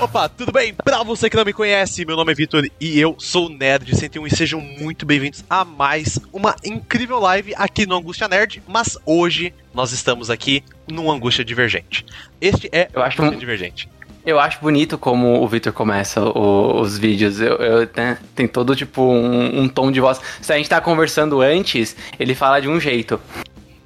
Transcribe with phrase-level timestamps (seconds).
[0.00, 0.72] Opa, tudo bem?
[0.72, 3.96] Pra você que não me conhece, meu nome é Vitor e eu sou o Nerd
[3.96, 8.96] 101 e sejam muito bem-vindos a mais uma incrível live aqui no Angústia Nerd, mas
[9.04, 12.06] hoje nós estamos aqui no Angústia Divergente.
[12.40, 13.88] Este é eu acho Angústia Divergente.
[14.24, 17.40] Eu acho bonito como o Victor começa o, os vídeos.
[17.40, 20.20] Eu, eu né, tem todo tipo um, um, tom de voz.
[20.40, 23.20] Se a gente tá conversando antes, ele fala de um jeito.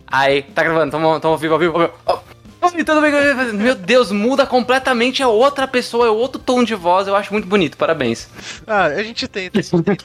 [0.07, 1.93] Aí, tá gravando, tamo, tamo vivo, ao vivo, ao vivo.
[2.07, 2.42] Oh.
[2.63, 3.11] Oi, tudo bem?
[3.55, 7.49] Meu Deus, muda completamente, é outra pessoa, é outro tom de voz, eu acho muito
[7.49, 8.29] bonito, parabéns.
[8.65, 9.59] Ah, a gente tenta.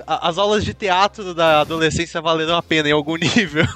[0.07, 3.67] As aulas de teatro da adolescência valeram a pena em algum nível.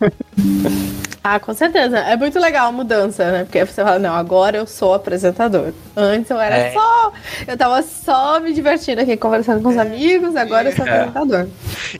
[1.26, 2.00] Ah, com certeza.
[2.00, 3.44] É muito legal a mudança, né?
[3.44, 5.72] Porque você fala, não, agora eu sou apresentador.
[5.96, 6.72] Antes eu era é.
[6.72, 7.12] só.
[7.48, 10.90] Eu tava só me divertindo aqui, conversando com os amigos, agora eu sou é.
[10.90, 11.48] apresentador.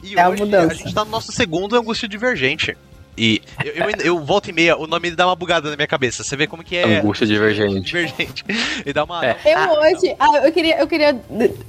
[0.03, 0.73] E é hoje a mudança.
[0.73, 2.77] A gente tá no nosso segundo Angústia Divergente.
[3.17, 6.25] E eu, eu, eu, volto e meia, o nome dá uma bugada na minha cabeça.
[6.25, 6.99] Você vê como que é.
[6.99, 7.81] Angústia divergente.
[7.81, 8.45] Divergente.
[8.85, 9.25] E dá uma.
[9.25, 9.37] É.
[9.45, 10.17] Eu hoje.
[10.19, 11.21] Ah, eu queria, eu queria.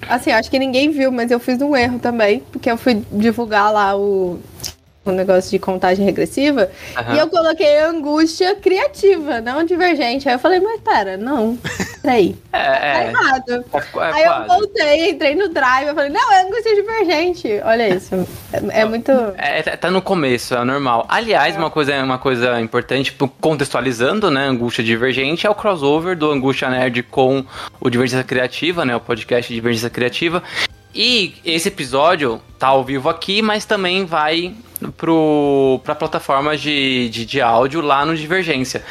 [0.09, 2.39] Assim, acho que ninguém viu, mas eu fiz um erro também.
[2.51, 4.39] Porque eu fui divulgar lá o
[5.05, 7.15] um negócio de contagem regressiva, uhum.
[7.15, 10.27] e eu coloquei angústia criativa, não divergente.
[10.27, 11.57] Aí eu falei, mas pera, não,
[12.01, 12.35] peraí.
[12.55, 13.65] É, tá é, errado.
[13.73, 17.61] É, é aí eu voltei, entrei no drive, eu falei, não, é angústia divergente.
[17.65, 18.15] Olha isso.
[18.53, 19.11] É, é muito.
[19.37, 21.05] É, tá no começo, é normal.
[21.09, 24.47] Aliás, uma coisa, uma coisa importante, tipo, contextualizando, né?
[24.47, 27.43] Angústia divergente é o crossover do Angústia Nerd com
[27.81, 28.95] o Divergência Criativa, né?
[28.95, 30.41] O podcast Divergência Criativa.
[30.95, 34.55] E esse episódio tá ao vivo aqui, mas também vai
[34.95, 38.81] pro, pra plataforma de, de, de áudio lá no Divergência.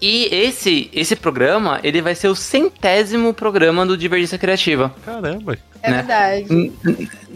[0.00, 4.94] E esse, esse programa, ele vai ser o centésimo programa do Divergência Criativa.
[5.04, 5.58] Caramba!
[5.82, 5.96] É né?
[5.96, 6.72] verdade.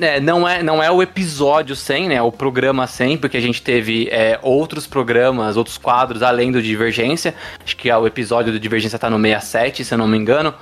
[0.01, 2.23] É, não, é, não é o episódio 100, né?
[2.23, 7.35] O programa 100, porque a gente teve é, outros programas, outros quadros além do Divergência.
[7.65, 10.55] Acho que o episódio do Divergência tá no 67, se eu não me engano.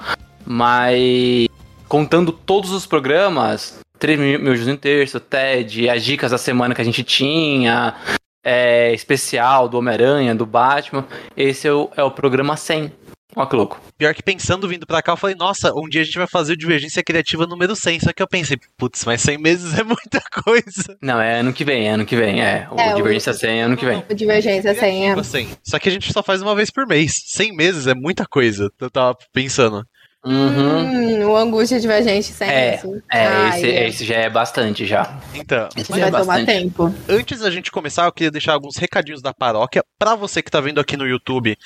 [0.44, 1.48] Mas
[1.90, 6.84] contando todos os programas, 3 mil em terço, TED, as dicas da semana que a
[6.84, 7.96] gente tinha,
[8.44, 11.04] é, especial do Homem-Aranha, do Batman,
[11.36, 12.92] esse é o, é o programa 100.
[13.34, 13.80] Olha que louco.
[13.98, 16.52] Pior que pensando vindo pra cá, eu falei, nossa, um dia a gente vai fazer
[16.52, 18.00] o Divergência Criativa número 100.
[18.00, 20.96] Só que eu pensei, putz, mas 100 meses é muita coisa.
[21.02, 22.68] Não, é ano que vem, é ano que vem, é.
[22.70, 23.34] O é, Divergência o...
[23.34, 24.04] 100 é ano que vem.
[24.08, 25.22] O Divergência 100 é.
[25.22, 25.48] 100.
[25.64, 27.14] Só que a gente só faz uma vez por mês.
[27.26, 28.70] 100 meses é muita coisa.
[28.80, 29.84] Eu tava pensando.
[30.24, 31.22] Uhum.
[31.22, 33.00] Hum, o angústia divergente sem é, assim.
[33.10, 33.88] É, ah, esse, é.
[33.88, 35.18] esse já é bastante já.
[35.34, 36.94] Então, esse vai é tomar tempo.
[37.08, 40.60] Antes da gente começar, eu queria deixar alguns recadinhos da paróquia para você que tá
[40.60, 41.56] vendo aqui no YouTube.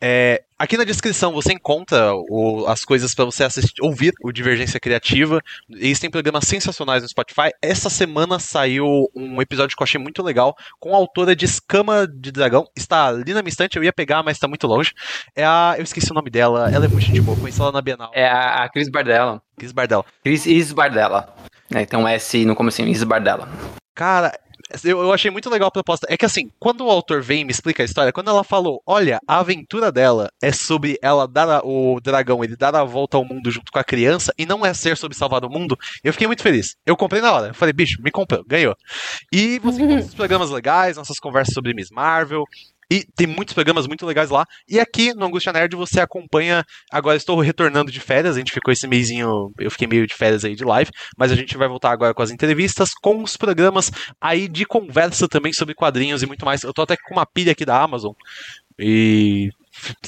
[0.00, 4.78] É, aqui na descrição você encontra o, as coisas para você assistir, ouvir o Divergência
[4.78, 5.40] Criativa.
[5.70, 7.50] Eles têm programas sensacionais no Spotify.
[7.62, 12.06] Essa semana saiu um episódio que eu achei muito legal com a autora de Escama
[12.06, 12.66] de Dragão.
[12.76, 14.92] Está ali na minha estante, eu ia pegar, mas está muito longe.
[15.34, 15.74] É a.
[15.78, 16.70] Eu esqueci o nome dela.
[16.70, 18.10] Ela é muito de boa, conheci ela na Bienal.
[18.12, 19.40] É a, a Cris Bardella.
[19.56, 20.04] Cris Bardella.
[20.22, 21.34] Cris Isbardella.
[21.72, 23.48] É, um S no começo, Isbardella.
[23.94, 24.38] Cara,
[24.84, 26.06] eu, eu achei muito legal a proposta.
[26.08, 28.82] É que assim, quando o autor vem e me explica a história, quando ela falou,
[28.86, 33.16] olha, a aventura dela é sobre ela dar a, o dragão, ele dar a volta
[33.16, 36.12] ao mundo junto com a criança, e não é ser sobre salvar o mundo, eu
[36.12, 36.76] fiquei muito feliz.
[36.86, 37.48] Eu comprei na hora.
[37.48, 38.76] Eu falei, bicho, me comprou, ganhou.
[39.32, 42.44] E você encontra os programas legais, nossas conversas sobre Miss Marvel,
[42.90, 44.44] e tem muitos programas muito legais lá.
[44.68, 46.64] E aqui no Angústia Nerd você acompanha.
[46.90, 48.34] Agora estou retornando de férias.
[48.34, 49.52] A gente ficou esse mêsinho.
[49.58, 50.90] Eu fiquei meio de férias aí de live.
[51.16, 55.28] Mas a gente vai voltar agora com as entrevistas, com os programas aí de conversa
[55.28, 56.64] também sobre quadrinhos e muito mais.
[56.64, 58.12] Eu tô até com uma pilha aqui da Amazon.
[58.76, 59.50] E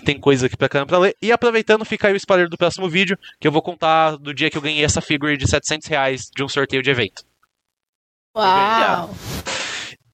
[0.05, 1.17] tem coisa aqui pra caramba pra ler.
[1.23, 4.51] E aproveitando, fica aí o spoiler do próximo vídeo, que eu vou contar do dia
[4.51, 7.23] que eu ganhei essa figure de 700 reais de um sorteio de evento.
[8.35, 9.11] Uau!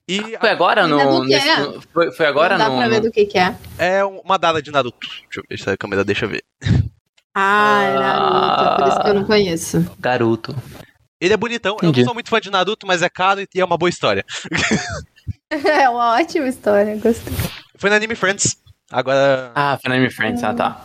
[0.08, 1.24] E foi agora no.
[1.24, 1.80] Nesse, é.
[1.92, 2.78] foi, foi agora Não dá no.
[2.78, 3.54] pra ver do que, que é.
[3.78, 5.06] É uma dada de Naruto.
[5.06, 6.42] Deixa eu ver se a câmera deixa ver.
[7.34, 9.97] Ah, é Naruto, por isso que eu não conheço.
[9.98, 10.56] Garoto.
[11.21, 11.77] Ele é bonitão.
[11.77, 12.00] Entendi.
[12.00, 14.24] Eu não sou muito fã de Naruto, mas é caro e é uma boa história.
[15.50, 17.33] é uma ótima história, gostei.
[17.77, 18.56] Foi na Anime Friends.
[18.91, 19.53] Agora.
[19.54, 20.84] Ah, foi na Anime Friends, ah tá.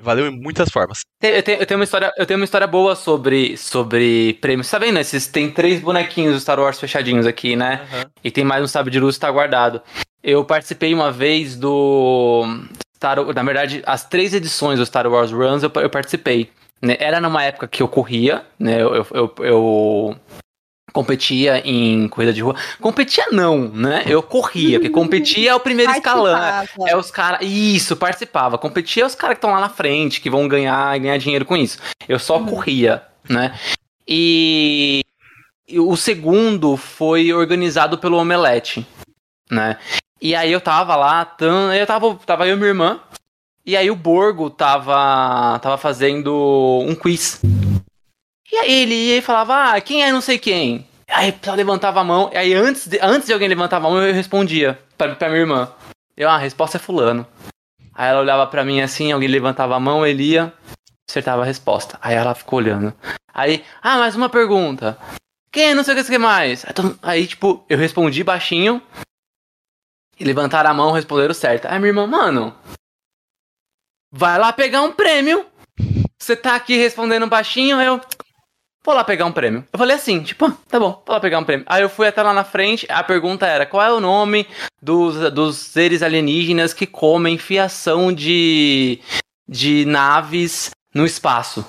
[0.00, 1.00] Valeu em muitas formas.
[1.22, 4.70] Eu tenho, eu tenho, uma, história, eu tenho uma história boa sobre, sobre prêmios.
[4.70, 4.98] Tá vendo?
[4.98, 7.86] Esses, tem três bonequinhos do Star Wars fechadinhos aqui, né?
[7.92, 8.10] Uhum.
[8.24, 9.82] E tem mais um sabre de luz que tá guardado.
[10.22, 12.44] Eu participei uma vez do.
[12.96, 16.50] Star, na verdade, as três edições do Star Wars Runs eu, eu participei.
[16.82, 16.96] Né?
[16.98, 18.80] Era numa época que eu corria, né?
[18.80, 20.16] Eu, eu, eu,
[20.92, 22.54] competia em corrida de rua.
[22.80, 24.04] Competia não, né?
[24.06, 26.38] Eu corria, porque competia é o primeiro escalão.
[26.86, 27.40] É os caras.
[27.42, 28.58] Isso, participava.
[28.58, 31.56] Competia é os caras que estão lá na frente, que vão ganhar ganhar dinheiro com
[31.56, 31.78] isso.
[32.08, 32.46] Eu só uhum.
[32.46, 33.54] corria, né?
[34.06, 35.04] E
[35.78, 38.86] o segundo foi organizado pelo Omelete,
[39.50, 39.76] né?
[40.20, 43.00] E aí eu tava lá, tão, eu tava, tava eu e minha irmã,
[43.64, 47.40] E aí o Borgo tava, tava fazendo um quiz.
[48.52, 50.86] E aí ele ia e falava, ah, quem é não sei quem?
[51.08, 54.00] Aí ela levantava a mão, e aí antes de, antes de alguém levantar a mão,
[54.00, 55.72] eu respondia pra, pra minha irmã.
[56.16, 57.26] Eu, ah, a resposta é fulano.
[57.94, 60.52] Aí ela olhava para mim assim, alguém levantava a mão, ele ia,
[61.08, 61.98] acertava a resposta.
[62.00, 62.94] Aí ela ficou olhando.
[63.32, 64.98] Aí, ah, mais uma pergunta.
[65.52, 65.74] Quem?
[65.74, 66.64] Não sei o que mais.
[67.02, 68.80] Aí, tipo, eu respondi baixinho.
[70.18, 71.66] E levantaram a mão, responderam certo.
[71.66, 72.54] Aí minha irmã, mano,
[74.12, 75.46] vai lá pegar um prêmio.
[76.18, 78.00] Você tá aqui respondendo baixinho, eu
[78.84, 79.66] vou lá pegar um prêmio.
[79.72, 81.64] Eu falei assim, tipo, ah, tá bom, vou lá pegar um prêmio.
[81.68, 84.46] Aí eu fui até lá na frente, a pergunta era, qual é o nome
[84.82, 89.00] dos, dos seres alienígenas que comem fiação de,
[89.48, 91.64] de naves no espaço?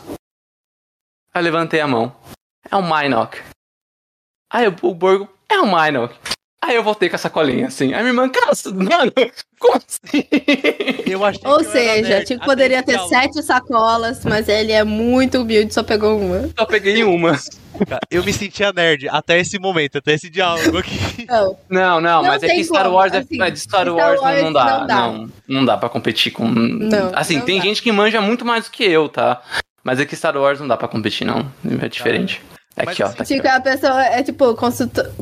[1.33, 2.15] Aí eu levantei a mão.
[2.69, 3.41] É um Minok.
[4.49, 6.15] Aí o Borgo, é um Minok.
[6.63, 7.85] Aí eu voltei com a sacolinha, assim.
[7.87, 9.11] Aí minha irmã, cara, mano,
[9.59, 10.27] como assim?
[11.07, 15.81] Eu achei Ou seja, tipo, poderia ter sete sacolas, mas ele é muito humilde, só
[15.81, 16.49] pegou uma.
[16.57, 17.37] Só peguei uma.
[18.11, 21.25] Eu me sentia nerd até esse momento, até esse diálogo aqui.
[21.27, 22.95] Não, não, não, mas é que Star como.
[22.95, 24.95] Wars, é assim, é, Star, Star Wars, Wars não, dá, não, dá.
[24.95, 26.47] Não, não dá pra competir com.
[26.47, 27.65] Não, assim, não tem dá.
[27.65, 29.41] gente que manja muito mais do que eu, tá?
[29.83, 31.51] Mas é que Star Wars não dá pra competir, não.
[31.81, 32.39] É diferente.
[32.75, 33.09] Aqui, ó.
[33.09, 34.55] Tá tipo, a pessoa é tipo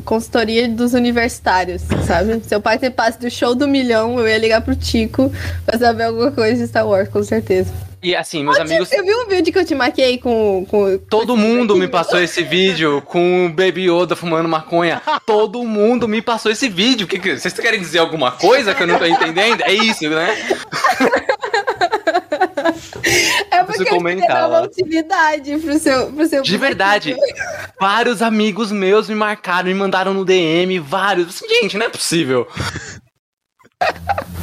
[0.04, 2.40] consultoria dos universitários, sabe?
[2.44, 5.32] Seu pai tem passe do show do milhão, eu ia ligar pro Tico
[5.66, 7.72] pra saber alguma coisa de Star Wars, com certeza.
[8.02, 8.90] E assim, meus amigos.
[8.92, 10.64] Eu vi um vídeo que eu te marquei com.
[10.66, 15.02] com Todo com mundo me passou esse vídeo com o Baby Yoda fumando maconha.
[15.26, 17.06] Todo mundo me passou esse vídeo.
[17.06, 19.62] Que, que, vocês querem dizer alguma coisa que eu não tô entendendo?
[19.62, 20.34] É isso, né?
[23.50, 27.16] É porque comentar, uma utilidade pro seu, pro seu De verdade.
[27.80, 31.28] vários amigos meus me marcaram, me mandaram no DM, vários.
[31.28, 32.46] Assim, gente, não é possível.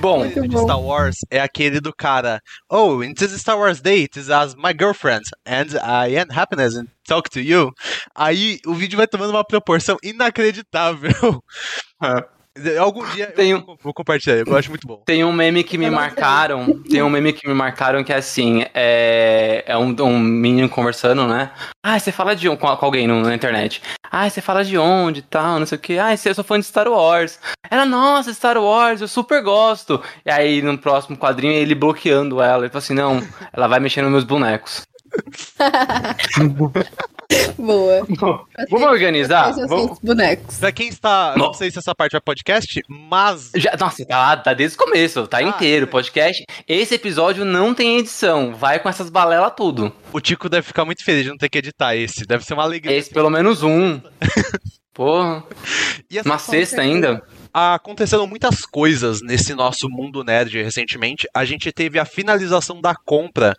[0.00, 2.40] bom, de Star Wars é aquele do cara.
[2.70, 6.76] Oh, in this Star Wars day, it is as my girlfriend, and I am happiness
[6.76, 7.72] and talk to you.
[8.14, 11.42] Aí o vídeo vai tomando uma proporção inacreditável.
[12.78, 13.58] Algum dia tem um...
[13.66, 15.02] eu vou compartilhar, eu acho muito bom.
[15.04, 18.64] Tem um meme que me marcaram, tem um meme que me marcaram que é assim,
[18.72, 21.50] é, é um, um menino conversando, né?
[21.82, 23.82] Ah, você fala de com, com alguém na internet.
[24.08, 25.98] Ah, você fala de onde tal, não sei o que.
[25.98, 27.40] Ah, eu sou fã de Star Wars.
[27.68, 30.00] Ela, nossa, Star Wars, eu super gosto.
[30.24, 32.62] E aí no próximo quadrinho ele bloqueando ela.
[32.62, 33.20] Ele falou assim, não,
[33.52, 34.86] ela vai mexer nos meus bonecos.
[37.58, 38.06] Boa.
[38.70, 39.52] Vamos organizar?
[39.66, 39.98] Vamos...
[39.98, 40.58] bonecos.
[40.58, 41.34] Pra quem está.
[41.36, 43.50] Não sei se essa parte é podcast, mas.
[43.56, 45.84] Já, nossa, tá lá, tá desde o começo, tá ah, inteiro.
[45.84, 45.88] É.
[45.88, 46.44] Podcast.
[46.68, 48.54] Esse episódio não tem edição.
[48.54, 49.92] Vai com essas balelas tudo.
[50.12, 52.26] O Tico deve ficar muito feliz de não ter que editar esse.
[52.26, 52.96] Deve ser uma alegria.
[52.96, 54.00] Esse, pelo menos um.
[54.92, 55.42] Porra.
[56.24, 57.22] Uma sexta ainda
[57.54, 61.28] aconteceram muitas coisas nesse nosso mundo nerd recentemente.
[61.32, 63.54] A gente teve a finalização da compra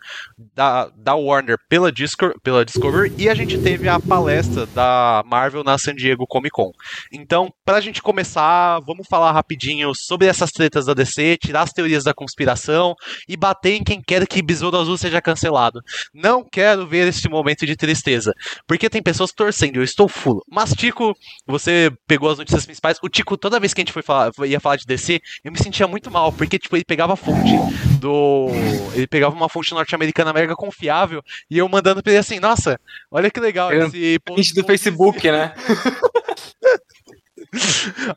[0.54, 5.64] da, da Warner pela, Disco, pela Discovery e a gente teve a palestra da Marvel
[5.64, 6.70] na San Diego Comic Con.
[7.10, 12.04] Então, pra gente começar, vamos falar rapidinho sobre essas tretas da DC, tirar as teorias
[12.04, 12.94] da conspiração
[13.26, 15.80] e bater em quem quer que Besouro Azul seja cancelado.
[16.12, 18.34] Não quero ver este momento de tristeza,
[18.66, 20.42] porque tem pessoas torcendo, eu estou fulo.
[20.50, 22.98] Mas, Tico, você pegou as notícias principais.
[23.02, 25.86] O Tico, toda vez que gente foi falar, ia falar de DC, eu me sentia
[25.86, 27.52] muito mal, porque, tipo, ele pegava a fonte
[28.00, 28.48] do.
[28.94, 33.30] Ele pegava uma fonte norte-americana mega confiável e eu mandando pra ele assim, nossa, olha
[33.30, 35.54] que legal eu, esse post do Facebook, né?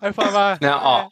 [0.01, 0.57] Aí eu falava.
[0.61, 1.01] Não, ó.
[1.01, 1.07] É.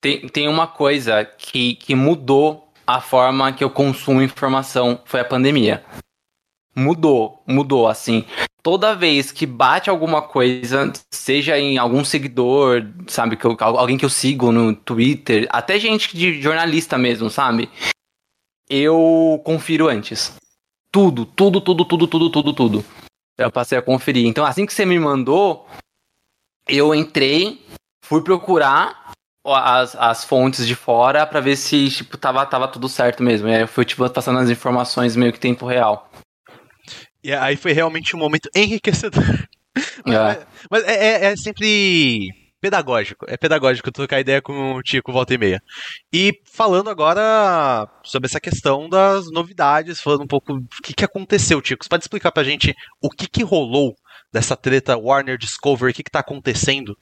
[0.00, 5.24] Tem, tem uma coisa que, que mudou a forma que eu consumo informação foi a
[5.24, 5.84] pandemia
[6.76, 8.24] mudou, mudou assim.
[8.66, 14.04] Toda vez que bate alguma coisa, seja em algum seguidor, sabe, que eu, alguém que
[14.04, 17.70] eu sigo no Twitter, até gente de jornalista mesmo, sabe?
[18.68, 20.34] Eu confiro antes.
[20.90, 22.84] Tudo, tudo, tudo, tudo, tudo, tudo, tudo.
[23.38, 24.26] Eu passei a conferir.
[24.26, 25.68] Então, assim que você me mandou,
[26.68, 27.64] eu entrei,
[28.04, 29.12] fui procurar
[29.44, 33.46] as, as fontes de fora para ver se, tipo, tava, tava tudo certo mesmo.
[33.46, 36.10] E aí eu fui, tipo, passando as informações meio que tempo real.
[37.26, 39.24] E aí foi realmente um momento enriquecedor.
[40.06, 40.46] É.
[40.70, 42.30] Mas é, é, é, sempre
[42.62, 43.26] pedagógico.
[43.28, 45.60] É pedagógico trocar ideia com o Tico volta e meia.
[46.10, 51.60] E falando agora sobre essa questão das novidades, falando um pouco o que, que aconteceu,
[51.60, 51.84] Tico.
[51.84, 53.94] Você pode explicar pra gente o que, que rolou
[54.32, 56.96] dessa treta Warner Discovery, o que, que tá acontecendo?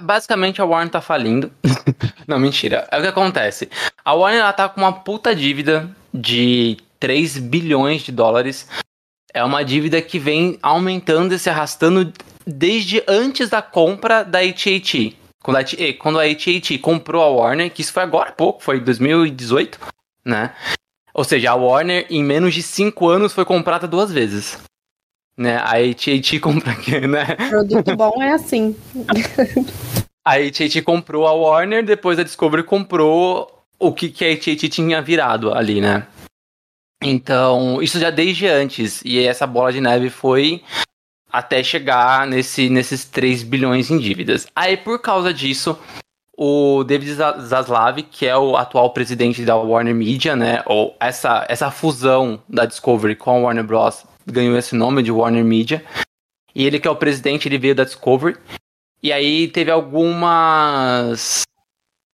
[0.00, 1.50] Basicamente a Warner tá falindo.
[2.28, 2.86] Não, mentira.
[2.92, 3.68] É o que acontece.
[4.04, 8.68] A Warner ela tá com uma puta dívida de 3 bilhões de dólares
[9.34, 12.12] é uma dívida que vem aumentando e se arrastando
[12.46, 15.16] desde antes da compra da AT&T.
[15.42, 15.64] Quando a,
[15.98, 19.78] quando a AT&T comprou a Warner, que isso foi agora há pouco, foi 2018,
[20.24, 20.54] né?
[21.12, 24.58] Ou seja, a Warner, em menos de 5 anos, foi comprada duas vezes.
[25.36, 25.56] Né?
[25.56, 27.34] A AT&T compra aqui, né?
[27.48, 28.74] Produto bom é assim.
[30.24, 35.02] a AT&T comprou a Warner, depois a Discovery comprou o que, que a AT&T tinha
[35.02, 36.06] virado ali, né?
[37.02, 39.02] Então, isso já desde antes.
[39.04, 40.62] E essa bola de neve foi
[41.30, 44.46] até chegar nesse, nesses 3 bilhões em dívidas.
[44.54, 45.78] Aí, por causa disso,
[46.36, 50.62] o David Zaslav, que é o atual presidente da Warner Media, né?
[50.66, 54.04] Ou essa, essa fusão da Discovery com a Warner Bros.
[54.26, 55.84] ganhou esse nome de Warner Media.
[56.54, 58.36] E ele que é o presidente, ele veio da Discovery.
[59.02, 61.42] E aí teve algumas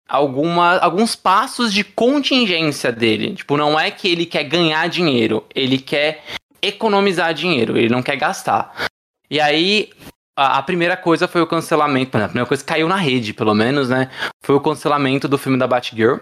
[0.07, 3.33] alguma, alguns passos de contingência dele.
[3.35, 6.23] Tipo, não é que ele quer ganhar dinheiro, ele quer
[6.61, 8.87] economizar dinheiro, ele não quer gastar.
[9.29, 9.89] E aí,
[10.37, 13.53] a, a primeira coisa foi o cancelamento, a primeira coisa que caiu na rede, pelo
[13.53, 14.09] menos, né?
[14.43, 16.17] Foi o cancelamento do filme da Batgirl.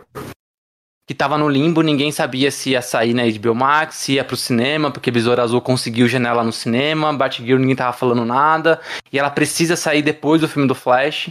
[1.05, 4.37] Que tava no limbo, ninguém sabia se ia sair na HBO Max, se ia pro
[4.37, 8.79] cinema, porque Besouro Azul conseguiu janela no cinema, Batgirl ninguém tava falando nada,
[9.11, 11.29] e ela precisa sair depois do filme do Flash.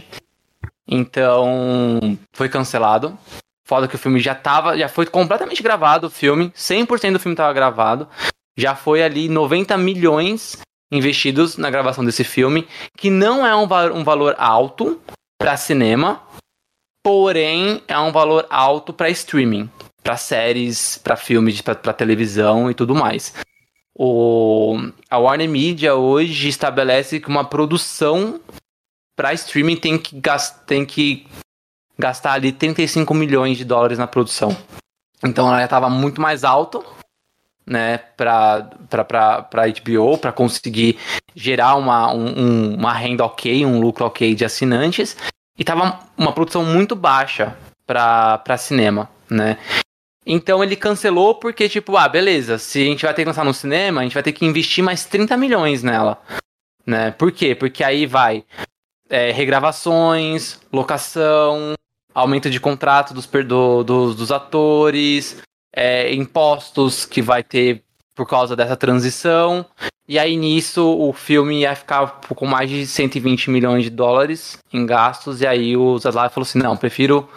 [0.87, 3.17] Então, foi cancelado.
[3.65, 7.35] Foda que o filme já tava, já foi completamente gravado o filme, 100% do filme
[7.35, 8.07] tava gravado.
[8.57, 10.57] Já foi ali 90 milhões
[10.91, 13.63] investidos na gravação desse filme, que não é um,
[13.97, 15.01] um valor alto
[15.39, 16.21] para cinema,
[17.03, 19.69] porém é um valor alto para streaming,
[20.03, 23.33] para séries, para filmes, para televisão e tudo mais.
[23.95, 24.77] O,
[25.09, 28.39] a Warner Media hoje estabelece que uma produção
[29.15, 30.21] para streaming tem que,
[30.65, 31.27] tem que
[31.97, 34.55] gastar ali 35 milhões de dólares na produção.
[35.23, 36.81] Então ela estava muito mais alta,
[37.65, 40.97] né, para HBO, para conseguir
[41.33, 45.15] gerar uma, um, uma renda ok, um lucro ok de assinantes,
[45.57, 47.55] e tava uma produção muito baixa
[47.85, 49.57] para cinema, né?
[50.25, 53.53] Então ele cancelou porque, tipo, ah, beleza, se a gente vai ter que lançar no
[53.53, 56.21] cinema, a gente vai ter que investir mais 30 milhões nela.
[56.85, 57.11] Né?
[57.11, 57.53] Por quê?
[57.53, 58.45] Porque aí vai
[59.13, 61.73] é, regravações, locação,
[62.15, 65.39] aumento de contrato dos, do, dos, dos atores,
[65.71, 67.83] é, impostos que vai ter
[68.15, 69.63] por causa dessa transição.
[70.07, 74.83] E aí nisso o filme ia ficar com mais de 120 milhões de dólares em
[74.83, 75.41] gastos.
[75.41, 77.29] E aí o Zaslav falou assim: não, prefiro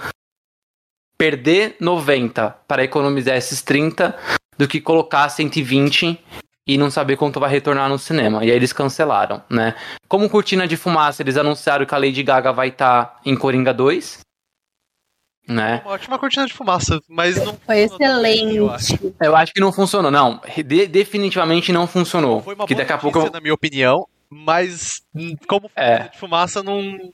[1.19, 4.19] perder 90 para economizar esses 30
[4.57, 6.19] do que colocar 120
[6.67, 8.45] e não saber quanto vai retornar no cinema.
[8.45, 9.75] E aí eles cancelaram, né?
[10.09, 13.73] Como cortina de fumaça, eles anunciaram que a Lady Gaga vai estar tá em Coringa
[13.73, 14.21] 2.
[15.49, 15.81] Né?
[15.85, 18.57] Uma ótima cortina de fumaça, mas não foi excelente.
[18.57, 19.15] Eu acho.
[19.21, 19.55] eu acho.
[19.55, 20.41] que não funcionou, não.
[20.57, 22.43] De definitivamente não funcionou.
[22.43, 23.31] Foi uma que daqui a pouco, eu...
[23.31, 25.03] na minha opinião, mas
[25.47, 26.09] como é.
[26.09, 27.13] de fumaça não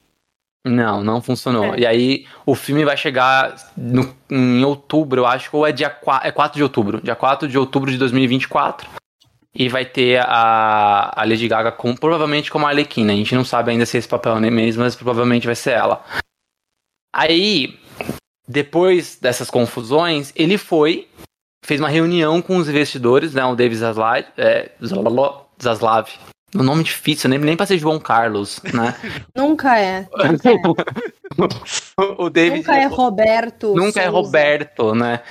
[0.64, 1.75] não, não funcionou.
[1.75, 1.80] É.
[1.80, 6.28] E aí o filme vai chegar no, em outubro, eu acho, ou é dia 4,
[6.28, 7.00] é 4 de outubro.
[7.02, 9.01] Dia 4 de outubro de 2024.
[9.54, 13.12] E vai ter a, a Lady Gaga com, provavelmente como a Arlequina.
[13.12, 15.73] A gente não sabe ainda se é esse papel é mesmo, mas provavelmente vai ser
[15.73, 16.04] ela.
[17.14, 17.78] Aí,
[18.49, 21.06] depois dessas confusões, ele foi,
[21.64, 23.44] fez uma reunião com os investidores, né?
[23.44, 24.25] O David Zaslav.
[24.38, 24.71] É,
[25.62, 26.09] Zaslav.
[26.54, 28.94] Um nome difícil, nem, nem pra ser João Carlos, né?
[29.35, 30.06] Nunca é.
[30.30, 30.54] Nunca é.
[32.18, 33.75] o David, nunca é Roberto.
[33.75, 34.02] Nunca é Souza.
[34.02, 35.23] é Roberto, né?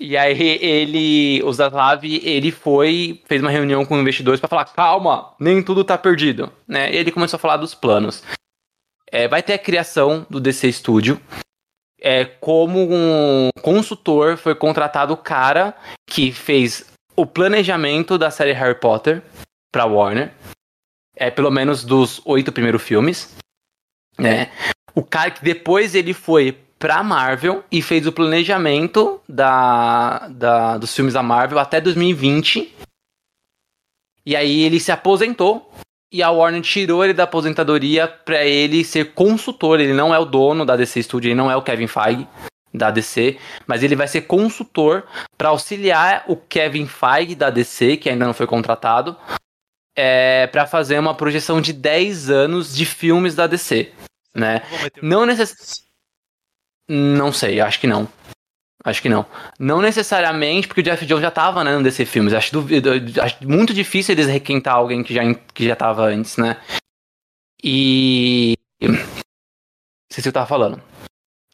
[0.00, 5.34] E aí ele, o Zaslav, ele foi, fez uma reunião com investidores para falar, calma,
[5.40, 6.92] nem tudo tá perdido, né?
[6.92, 8.22] E ele começou a falar dos planos.
[9.10, 11.20] É, vai ter a criação do DC Studio.
[12.00, 15.74] É, como um consultor foi contratado o cara
[16.08, 19.20] que fez o planejamento da série Harry Potter
[19.72, 20.32] para Warner.
[21.16, 23.36] É, pelo menos dos oito primeiros filmes.
[24.16, 24.52] Né?
[24.94, 30.94] O cara que depois ele foi pra Marvel e fez o planejamento da, da, dos
[30.94, 32.74] filmes da Marvel até 2020.
[34.24, 35.70] E aí ele se aposentou
[36.12, 39.80] e a Warner tirou ele da aposentadoria para ele ser consultor.
[39.80, 42.26] Ele não é o dono da DC Studio, ele não é o Kevin Feige
[42.72, 45.04] da DC, mas ele vai ser consultor
[45.36, 49.16] para auxiliar o Kevin Feige da DC, que ainda não foi contratado,
[49.96, 53.90] é, para fazer uma projeção de 10 anos de filmes da DC,
[54.34, 54.62] né?
[55.02, 55.87] Não necessariamente
[56.88, 58.08] não sei, acho que não.
[58.84, 59.26] Acho que não.
[59.58, 62.32] Não necessariamente, porque o Jeff Jones já tava né, no DC Filmes.
[62.32, 62.90] Acho, duvido,
[63.20, 66.56] acho muito difícil eles requentar alguém que já, que já tava antes, né?
[67.62, 68.54] E.
[68.80, 68.94] Não
[70.10, 70.80] sei se eu tava falando.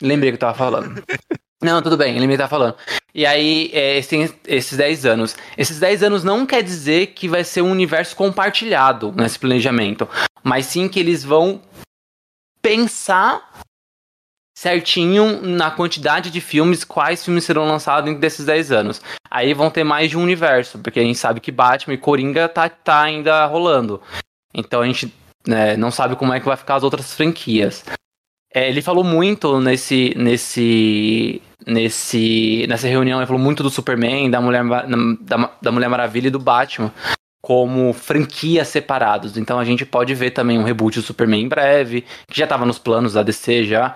[0.00, 1.02] Lembrei que eu tava falando.
[1.62, 2.76] Não, tudo bem, lembrei que eu tava falando.
[3.14, 5.36] E aí, é, esses, esses 10 anos.
[5.56, 10.06] Esses 10 anos não quer dizer que vai ser um universo compartilhado nesse planejamento.
[10.42, 11.62] Mas sim que eles vão
[12.60, 13.50] pensar
[14.64, 19.02] certinho na quantidade de filmes, quais filmes serão lançados dentro desses 10 anos.
[19.30, 22.48] Aí vão ter mais de um universo, porque a gente sabe que Batman e Coringa
[22.48, 24.00] tá, tá ainda rolando.
[24.54, 25.12] Então a gente
[25.46, 27.84] né, não sabe como é que vai ficar as outras franquias.
[28.54, 34.40] É, ele falou muito nesse, nesse, nesse, nessa reunião, ele falou muito do Superman, da
[34.40, 34.64] Mulher,
[35.20, 36.90] da, da Mulher Maravilha e do Batman
[37.42, 39.36] como franquias separados.
[39.36, 42.64] Então a gente pode ver também um reboot do Superman em breve, que já estava
[42.64, 43.94] nos planos da DC já.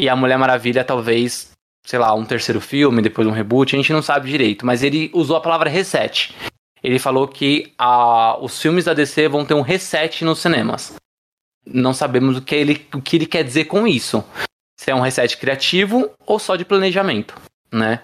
[0.00, 1.50] E a Mulher Maravilha talvez,
[1.84, 5.10] sei lá, um terceiro filme, depois um reboot, a gente não sabe direito, mas ele
[5.12, 6.34] usou a palavra reset.
[6.82, 10.94] Ele falou que a, os filmes da DC vão ter um reset nos cinemas
[11.66, 14.24] não sabemos o que, ele, o que ele quer dizer com isso.
[14.78, 17.34] Se é um reset criativo ou só de planejamento,
[17.72, 18.02] né?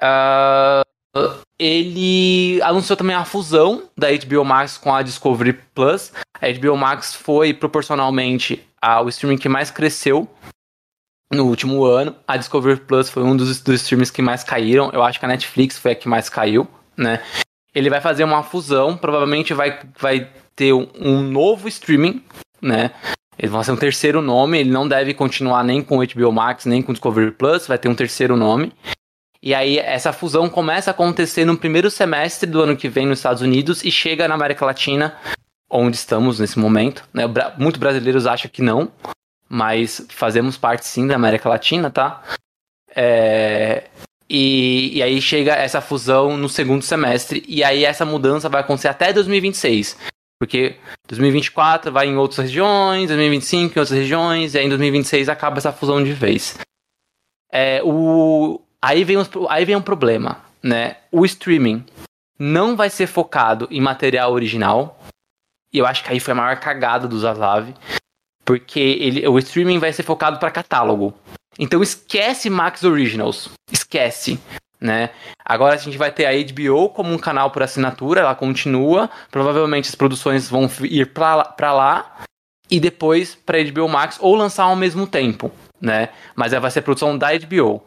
[0.00, 6.12] Uh, ele anunciou também a fusão da HBO Max com a Discovery Plus.
[6.34, 10.28] A HBO Max foi proporcionalmente ao streaming que mais cresceu
[11.32, 12.14] no último ano.
[12.26, 14.90] A Discovery Plus foi um dos, dos streams que mais caíram.
[14.92, 16.66] Eu acho que a Netflix foi a que mais caiu,
[16.96, 17.20] né?
[17.74, 22.22] Ele vai fazer uma fusão, provavelmente vai, vai ter um, um novo streaming
[22.60, 22.90] né?
[23.38, 26.82] Eles vão ser um terceiro nome, ele não deve continuar nem com HBO Max, nem
[26.82, 28.72] com Discovery Plus, vai ter um terceiro nome.
[29.40, 33.20] E aí essa fusão começa a acontecer no primeiro semestre do ano que vem nos
[33.20, 35.16] Estados Unidos e chega na América Latina,
[35.70, 37.04] onde estamos nesse momento.
[37.14, 37.22] Né?
[37.56, 38.90] Muitos brasileiros acham que não,
[39.48, 42.22] mas fazemos parte sim da América Latina, tá?
[42.94, 43.84] É...
[44.30, 48.88] E, e aí chega essa fusão no segundo semestre, e aí essa mudança vai acontecer
[48.88, 49.96] até 2026.
[50.38, 50.76] Porque
[51.08, 55.72] 2024 vai em outras regiões, 2025 em outras regiões, e aí em 2026 acaba essa
[55.72, 56.58] fusão de vez.
[57.50, 58.60] É, o...
[58.80, 59.28] aí, vem os...
[59.48, 60.98] aí vem um problema, né?
[61.10, 61.84] O streaming
[62.38, 65.00] não vai ser focado em material original.
[65.72, 67.74] E eu acho que aí foi a maior cagada do Zaslav.
[68.48, 69.28] Porque ele...
[69.28, 71.12] o streaming vai ser focado para catálogo.
[71.58, 73.50] Então esquece Max Originals.
[73.70, 74.40] Esquece
[74.80, 75.10] né?
[75.44, 79.10] Agora a gente vai ter a HBO como um canal por assinatura, ela continua.
[79.30, 82.16] Provavelmente as produções vão ir para lá
[82.70, 86.10] e depois para HBO Max ou lançar ao mesmo tempo, né?
[86.34, 87.82] Mas ela vai ser produção da HBO.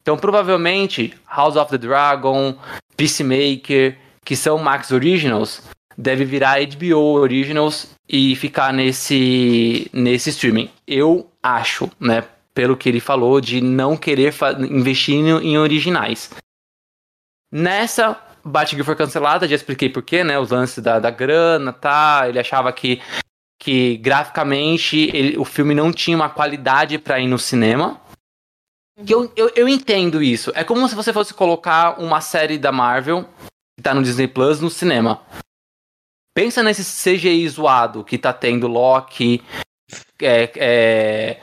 [0.00, 2.56] Então provavelmente House of the Dragon,
[2.96, 5.62] Peacemaker, que são Max Originals,
[5.96, 10.70] deve virar HBO Originals e ficar nesse nesse streaming.
[10.86, 12.24] Eu acho, né?
[12.56, 14.34] pelo que ele falou, de não querer
[14.70, 16.30] investir em originais.
[17.52, 20.38] Nessa, Batgirl foi cancelada, já expliquei porquê, né?
[20.38, 22.24] Os lances da, da grana, tá?
[22.26, 23.02] Ele achava que,
[23.60, 28.00] que graficamente ele, o filme não tinha uma qualidade para ir no cinema.
[29.06, 30.50] Eu, eu, eu entendo isso.
[30.54, 33.28] É como se você fosse colocar uma série da Marvel,
[33.76, 35.20] que tá no Disney Plus, no cinema.
[36.36, 39.42] Pensa nesse CGI zoado que tá tendo Loki,
[40.20, 41.40] é, é,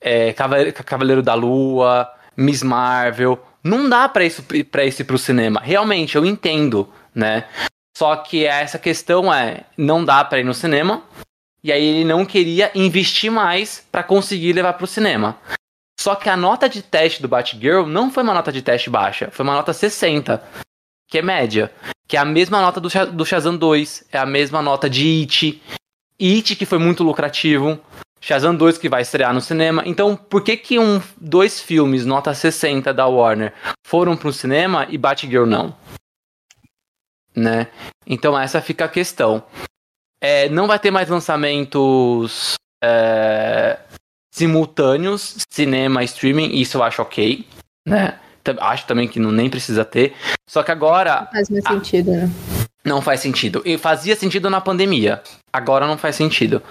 [0.00, 3.44] é, Cavaleiro da Lua, Miss Marvel.
[3.64, 5.58] Não dá para isso para ir pro cinema.
[5.60, 7.48] Realmente, eu entendo, né?
[7.96, 11.02] Só que essa questão é, não dá para ir no cinema.
[11.60, 15.36] E aí ele não queria investir mais para conseguir levar pro cinema.
[15.98, 19.32] Só que a nota de teste do Batgirl não foi uma nota de teste baixa,
[19.32, 20.40] foi uma nota 60,
[21.08, 21.72] que é média,
[22.08, 25.62] que é a mesma nota do, do Shazam 2, é a mesma nota de It.
[26.20, 27.78] It que foi muito lucrativo,
[28.20, 29.82] Shazam 2 que vai estrear no cinema.
[29.84, 33.52] Então, por que que um, dois filmes nota 60 da Warner
[33.86, 35.76] foram para o cinema e Batgirl não?
[37.36, 37.68] Né?
[38.06, 39.44] Então essa fica a questão.
[40.20, 43.78] É, não vai ter mais lançamentos é,
[44.32, 47.46] simultâneos, cinema e streaming, isso eu acho ok,
[47.86, 48.18] né?
[48.60, 50.14] Acho também que não, nem precisa ter.
[50.48, 51.20] Só que agora.
[51.20, 51.70] Não faz mais a...
[51.70, 52.30] sentido, né?
[52.84, 53.62] Não faz sentido.
[53.64, 55.22] E fazia sentido na pandemia.
[55.52, 56.62] Agora não faz sentido.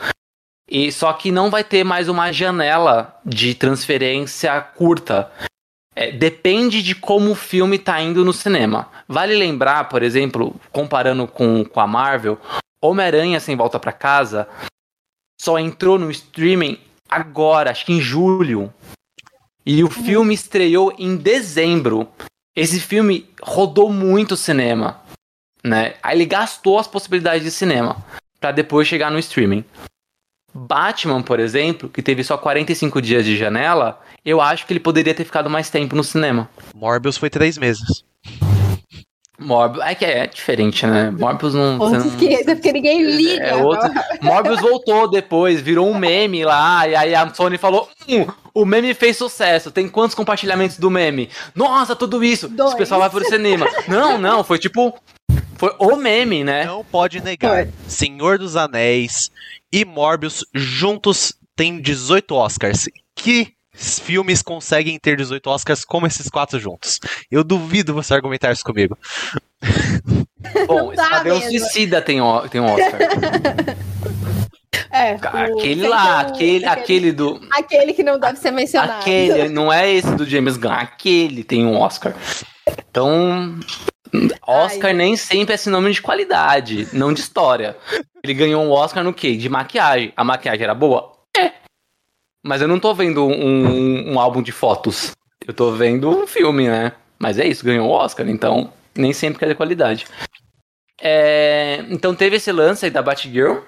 [0.69, 5.31] E só que não vai ter mais uma janela de transferência curta.
[5.95, 8.89] É, depende de como o filme está indo no cinema.
[9.07, 12.37] Vale lembrar, por exemplo, comparando com, com a Marvel,
[12.81, 14.47] Homem-Aranha Sem Volta para Casa
[15.39, 18.73] só entrou no streaming agora, acho que em julho.
[19.69, 22.07] E o filme estreou em dezembro.
[22.55, 25.01] Esse filme rodou muito cinema,
[25.61, 25.95] né?
[26.01, 28.01] Aí ele gastou as possibilidades de cinema
[28.39, 29.65] para depois chegar no streaming.
[30.53, 35.13] Batman, por exemplo, que teve só 45 dias de janela, eu acho que ele poderia
[35.13, 36.49] ter ficado mais tempo no cinema.
[36.73, 38.05] Morbius foi três meses.
[39.39, 41.11] Morbius, é que é diferente, né?
[41.11, 41.77] Morbius não.
[41.77, 42.17] Pontos não...
[42.17, 43.45] que porque ninguém liga.
[43.45, 43.89] É outro...
[44.21, 48.95] Morbius voltou depois, virou um meme lá, e aí a Sony falou: hum, o meme
[48.95, 49.69] fez sucesso.
[49.69, 51.29] Tem quantos compartilhamentos do meme?
[51.53, 52.47] Nossa, tudo isso.
[52.47, 52.73] Dois.
[52.73, 53.67] O pessoal vai pro cinema.
[53.87, 54.97] não, não, foi tipo.
[55.55, 56.65] Foi o meme, né?
[56.65, 57.65] Não pode negar.
[57.65, 57.73] Foi.
[57.87, 59.31] Senhor dos Anéis,
[59.71, 62.85] e Morbius juntos têm 18 Oscars.
[63.15, 66.99] Que filmes conseguem ter 18 Oscars como esses quatro juntos.
[67.29, 68.97] Eu duvido você argumentar isso comigo.
[70.67, 72.99] Bom, Esquadrão Suicida tem, tem um Oscar.
[74.91, 77.39] É, aquele lá, aquele, aquele, do.
[77.51, 79.01] Aquele que não deve ser mencionado.
[79.01, 82.15] Aquele, não é esse do James Gunn, aquele tem um Oscar.
[82.89, 83.59] Então,
[84.45, 84.93] Oscar Ai.
[84.93, 87.75] nem sempre é sinônimo de qualidade, não de história.
[88.23, 89.35] Ele ganhou um Oscar no quê?
[89.35, 90.13] De maquiagem.
[90.15, 91.16] A maquiagem era boa?
[92.47, 92.49] É.
[92.49, 95.11] Mas eu não tô vendo um, um álbum de fotos.
[95.45, 96.93] Eu tô vendo um filme, né?
[97.19, 100.05] Mas é isso, ganhou o Oscar, então nem sempre é de qualidade.
[100.99, 103.59] É, então teve esse lance aí da Batgirl,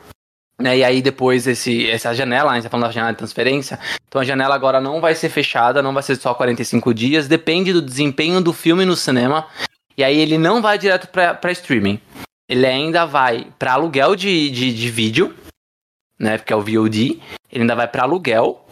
[0.59, 3.79] né, e aí depois esse, essa janela, a gente tá falando da janela de transferência,
[4.07, 7.71] então a janela agora não vai ser fechada, não vai ser só 45 dias, depende
[7.71, 9.47] do desempenho do filme no cinema,
[9.95, 11.99] e aí ele não vai direto para streaming.
[12.47, 15.35] Ele ainda vai para aluguel de, de, de vídeo,
[16.19, 18.65] né, porque é o VOD, ele ainda vai para aluguel,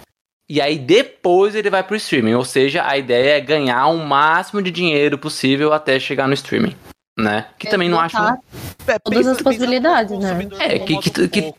[0.50, 4.62] e aí depois ele vai pro streaming, ou seja, a ideia é ganhar o máximo
[4.62, 6.76] de dinheiro possível até chegar no streaming
[7.18, 7.48] né?
[7.58, 8.16] Que é, também não acho.
[8.88, 10.48] É, todas as possibilidades, né?
[10.60, 11.54] É, que, que, que,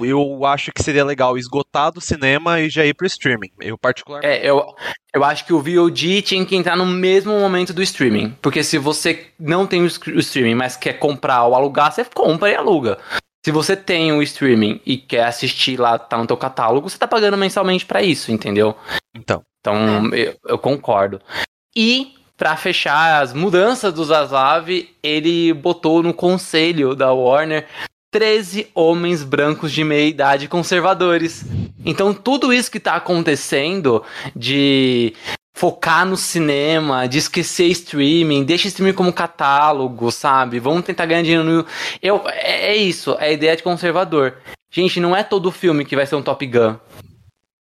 [0.00, 3.50] eu acho que seria legal esgotar do cinema e já ir pro streaming.
[3.60, 4.34] Eu, particularmente.
[4.34, 4.64] É, eu,
[5.14, 8.34] eu acho que o VOD tinha que entrar no mesmo momento do streaming.
[8.40, 12.54] Porque se você não tem o streaming, mas quer comprar ou alugar, você compra e
[12.54, 12.98] aluga.
[13.44, 17.06] Se você tem o streaming e quer assistir lá, tá no teu catálogo, você tá
[17.06, 18.74] pagando mensalmente para isso, entendeu?
[19.14, 19.42] Então.
[19.60, 21.20] Então, eu, eu concordo.
[21.76, 24.68] E para fechar as mudanças do Zaslav,
[25.02, 27.66] ele botou no conselho da Warner
[28.10, 31.44] 13 homens brancos de meia idade conservadores.
[31.84, 34.02] Então tudo isso que tá acontecendo
[34.34, 35.14] de
[35.54, 40.58] focar no cinema, de esquecer streaming, deixa streaming como catálogo, sabe?
[40.58, 41.64] Vamos tentar ganhar dinheiro no.
[42.02, 44.34] Eu, é, é isso, é a ideia de conservador.
[44.70, 46.76] Gente, não é todo filme que vai ser um Top Gun.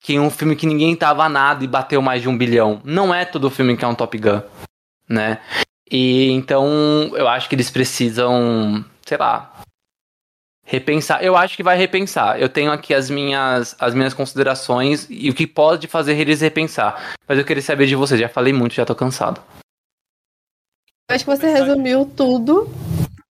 [0.01, 2.81] Que é um filme que ninguém tava nada e bateu mais de um bilhão.
[2.83, 4.41] Não é todo filme que é um Top Gun
[5.07, 5.39] né?
[5.89, 6.67] E então
[7.15, 9.53] eu acho que eles precisam, sei lá,
[10.63, 11.23] repensar.
[11.23, 12.39] Eu acho que vai repensar.
[12.39, 17.15] Eu tenho aqui as minhas, as minhas considerações e o que pode fazer eles repensar.
[17.27, 18.19] Mas eu queria saber de vocês.
[18.19, 19.41] Já falei muito, já tô cansado.
[21.11, 22.69] Acho que você resumiu tudo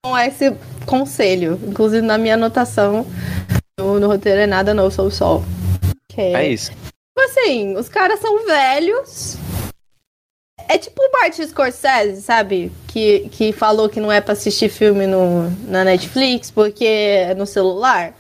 [0.05, 0.55] com esse
[0.87, 1.59] conselho.
[1.67, 3.07] Inclusive na minha anotação
[3.79, 5.43] no, no roteiro é nada, não sou o sol.
[6.17, 6.71] É, é isso.
[6.71, 9.37] Tipo assim, os caras são velhos,
[10.69, 12.73] é tipo o Martin Scorsese, sabe?
[12.89, 17.47] Que, que falou que não é pra assistir filme no, na Netflix porque é no
[17.47, 18.15] celular.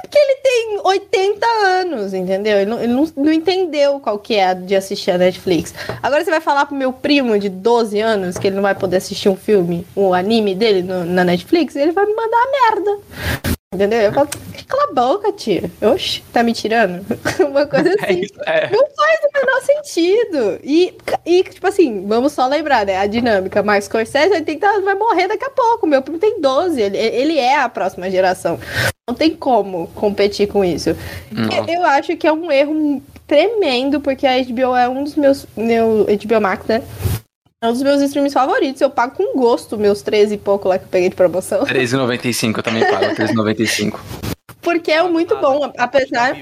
[0.00, 2.58] Porque ele tem 80 anos, entendeu?
[2.58, 5.74] Ele, não, ele não, não, entendeu qual que é de assistir a Netflix.
[6.02, 8.98] Agora você vai falar pro meu primo de 12 anos que ele não vai poder
[8.98, 13.55] assistir um filme, um anime dele no, na Netflix, ele vai me mandar a merda.
[13.74, 14.00] Entendeu?
[14.00, 14.28] Eu falo,
[14.68, 15.70] cala a boca, tia.
[15.82, 17.04] Oxe, tá me tirando?
[17.50, 18.22] Uma coisa é assim.
[18.46, 18.70] É é.
[18.70, 20.60] Não faz o menor sentido.
[20.62, 20.94] E,
[21.26, 22.96] e, tipo assim, vamos só lembrar, né?
[22.96, 23.64] A dinâmica.
[23.64, 25.86] Marcos Scorsese ele tem que vai morrer daqui a pouco.
[25.86, 26.80] Meu primo tem 12.
[26.80, 28.58] Ele, ele é a próxima geração.
[29.08, 30.90] Não tem como competir com isso.
[31.30, 35.44] Eu, eu acho que é um erro tremendo, porque a HBO é um dos meus.
[35.56, 36.82] Meu, HBO Max, né?
[37.62, 38.80] É um dos meus streams favoritos.
[38.82, 41.64] Eu pago com gosto meus 13 e pouco lá que eu peguei de promoção.
[41.66, 43.98] 13,95 eu também pago, 13,95.
[44.60, 46.36] Porque é muito bom, apesar.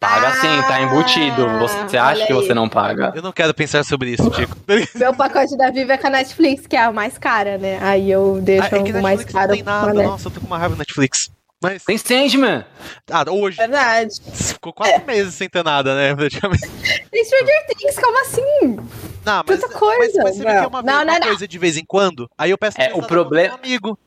[0.00, 1.48] Paga sim, tá embutido.
[1.58, 3.12] Você ah, acha que você não paga?
[3.16, 4.56] Eu não quero pensar sobre isso, Tico.
[4.96, 7.78] Meu pacote da Viva é com a Netflix, que é a mais cara, né?
[7.82, 9.48] Aí eu deixo ah, é o mais caro.
[9.48, 11.30] Não tem nada, nossa, eu tô com uma raiva na Netflix.
[11.62, 11.84] Mas...
[11.84, 12.64] Tem Sandman.
[13.10, 13.56] Ah, hoje.
[13.56, 14.14] Verdade.
[14.32, 15.04] Ficou quatro é.
[15.04, 16.14] meses sem ter nada, né?
[16.14, 16.68] Praticamente.
[17.10, 18.76] Tem Stranger Things, como assim?
[19.24, 20.22] Não, mas, Tanta coisa.
[20.22, 20.52] Mas, mas você não.
[20.52, 22.30] vê que é uma, não, uma não, coisa de vez em quando?
[22.38, 23.56] Aí eu peço é, o problema.
[23.56, 23.98] Amigo.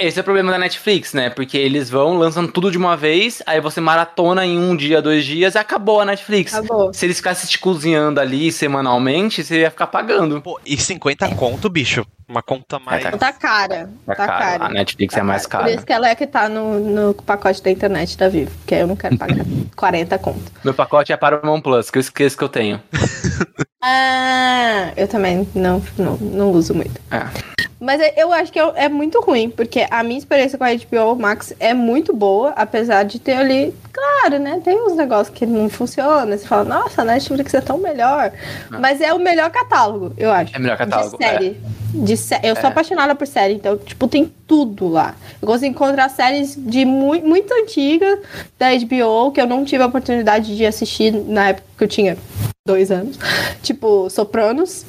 [0.00, 1.28] Esse é o problema da Netflix, né?
[1.28, 5.24] Porque eles vão lançando tudo de uma vez, aí você maratona em um dia, dois
[5.24, 6.54] dias e acabou a Netflix.
[6.54, 6.94] Acabou.
[6.94, 10.40] Se eles ficassem te cozinhando ali semanalmente, você ia ficar pagando.
[10.40, 12.06] Pô, e 50 conto, bicho.
[12.28, 13.04] Uma conta mais.
[13.04, 13.90] É, tá, tá cara.
[14.04, 14.38] Tá, tá cara.
[14.38, 14.64] cara.
[14.66, 15.64] A Netflix tá é mais cara.
[15.64, 18.50] Por isso que ela é que tá no, no pacote da internet da Vivo.
[18.58, 20.52] Porque eu não quero pagar 40 conto.
[20.62, 22.82] Meu pacote é para o Paramount Plus, que eu esqueço que eu tenho.
[23.82, 27.00] ah, eu também não, não, não uso muito.
[27.10, 27.57] É.
[27.80, 30.74] Mas é, eu acho que é, é, muito ruim, porque a minha experiência com a
[30.74, 34.60] HBO Max é muito boa, apesar de ter ali, claro, né?
[34.64, 36.36] Tem uns negócios que não funcionam.
[36.36, 38.32] Você fala, nossa, a Netflix é tão melhor.
[38.68, 38.80] Não.
[38.80, 40.54] Mas é o melhor catálogo, eu acho.
[40.56, 41.16] É o melhor catálogo.
[41.16, 41.46] De série.
[41.46, 41.78] É.
[41.94, 42.68] De sé eu sou é.
[42.68, 45.14] apaixonada por série, então, tipo, tem tudo lá.
[45.40, 48.18] Eu de encontrar séries de muito, muito antigas
[48.58, 52.18] da HBO, que eu não tive a oportunidade de assistir na época que eu tinha
[52.66, 53.18] dois anos.
[53.62, 54.84] Tipo, Sopranos.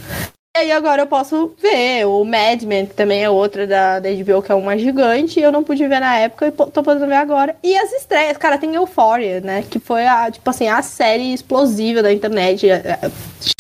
[0.58, 4.10] E aí agora eu posso ver o Mad Men, que também é outra da, da
[4.10, 7.18] HBO, que é uma gigante, eu não pude ver na época e tô podendo ver
[7.18, 7.56] agora.
[7.64, 9.64] E as estreias, cara, tem Euphoria, né?
[9.70, 12.68] Que foi a, tipo assim, a série explosiva da internet.
[12.68, 13.12] É, é,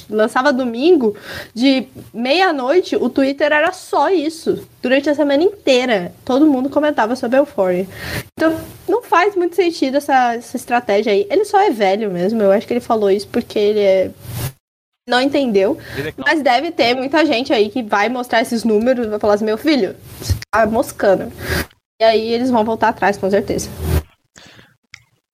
[0.10, 1.16] lançava domingo,
[1.54, 4.68] de meia-noite, o Twitter era só isso.
[4.82, 7.88] Durante a semana inteira, todo mundo comentava sobre Euphoria.
[8.34, 11.28] Então, não faz muito sentido essa, essa estratégia aí.
[11.30, 14.12] Ele só é velho mesmo, eu acho que ele falou isso porque ele é
[15.10, 15.78] não entendeu.
[16.16, 19.46] Mas deve ter muita gente aí que vai mostrar esses números e vai falar assim,
[19.46, 21.32] meu filho, você tá moscando.
[22.00, 23.70] E aí eles vão voltar atrás, com certeza.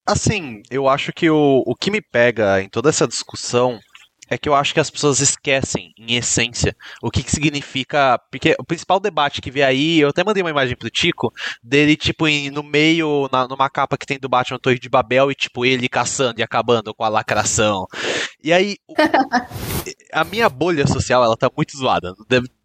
[0.07, 3.79] Assim, eu acho que o, o que me pega em toda essa discussão
[4.29, 8.19] é que eu acho que as pessoas esquecem, em essência, o que, que significa.
[8.31, 11.31] Porque o principal debate que vê aí, eu até mandei uma imagem pro Tico,
[11.63, 15.31] dele, tipo, em, no meio, na, numa capa que tem do Batman Torre de Babel,
[15.31, 17.85] e, tipo, ele caçando e acabando com a lacração.
[18.43, 18.77] E aí,
[20.11, 22.13] a minha bolha social, ela tá muito zoada.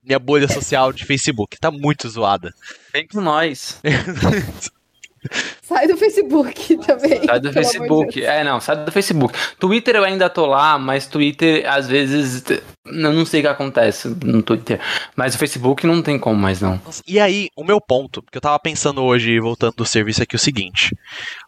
[0.02, 2.52] Minha bolha social de Facebook tá muito zoada.
[2.92, 3.80] Vem com nós.
[5.62, 7.24] Sai do Facebook também.
[7.24, 8.12] Sai do Facebook.
[8.12, 9.38] De é, não, sai do Facebook.
[9.58, 14.08] Twitter eu ainda tô lá, mas Twitter, às vezes, eu não sei o que acontece
[14.24, 14.80] no Twitter.
[15.14, 16.80] Mas o Facebook não tem como mais, não.
[17.06, 20.38] E aí, o meu ponto, que eu tava pensando hoje, voltando do serviço aqui, é
[20.38, 20.96] o seguinte.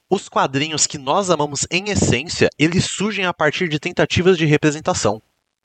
[0.09, 5.21] Os quadrinhos que nós amamos em essência, eles surgem a partir de tentativas de representação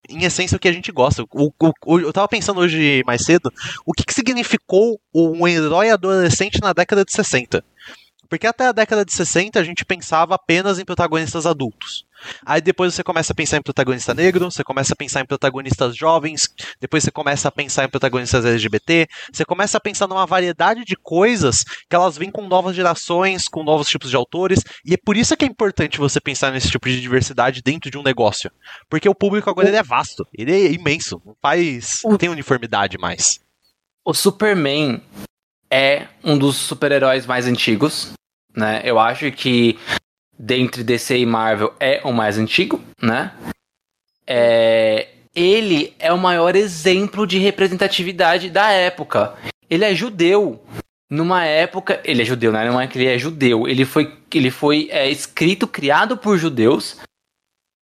[0.10, 1.24] em essência, o que a gente gosta.
[1.24, 3.52] O, o, o, eu tava pensando hoje mais cedo,
[3.86, 7.64] o que, que significou um herói adolescente na década de 60?
[8.28, 12.06] Porque até a década de 60 a gente pensava apenas em protagonistas adultos.
[12.46, 15.96] Aí depois você começa a pensar em protagonista negro, você começa a pensar em protagonistas
[15.96, 20.84] jovens, depois você começa a pensar em protagonistas LGBT, você começa a pensar numa variedade
[20.84, 24.98] de coisas que elas vêm com novas gerações, com novos tipos de autores, e é
[24.98, 28.52] por isso que é importante você pensar nesse tipo de diversidade dentro de um negócio.
[28.90, 32.02] Porque o público agora ele é vasto, ele é imenso, não faz.
[32.04, 33.40] não tem uniformidade mais.
[34.04, 35.02] O Superman
[35.70, 38.14] é um dos super-heróis mais antigos,
[38.56, 38.82] né?
[38.84, 39.78] Eu acho que
[40.38, 43.34] dentre DC e Marvel é o mais antigo, né?
[44.26, 49.36] É, ele é o maior exemplo de representatividade da época.
[49.70, 50.64] Ele é judeu.
[51.10, 52.02] Numa época.
[52.04, 52.66] Ele é judeu, né?
[52.66, 53.68] Não é que ele é judeu.
[53.68, 56.98] Ele foi, ele foi é, escrito, criado por judeus.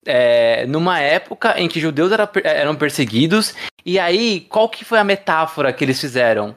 [0.05, 3.55] É, numa época em que judeus era, eram perseguidos.
[3.85, 6.57] E aí, qual que foi a metáfora que eles fizeram?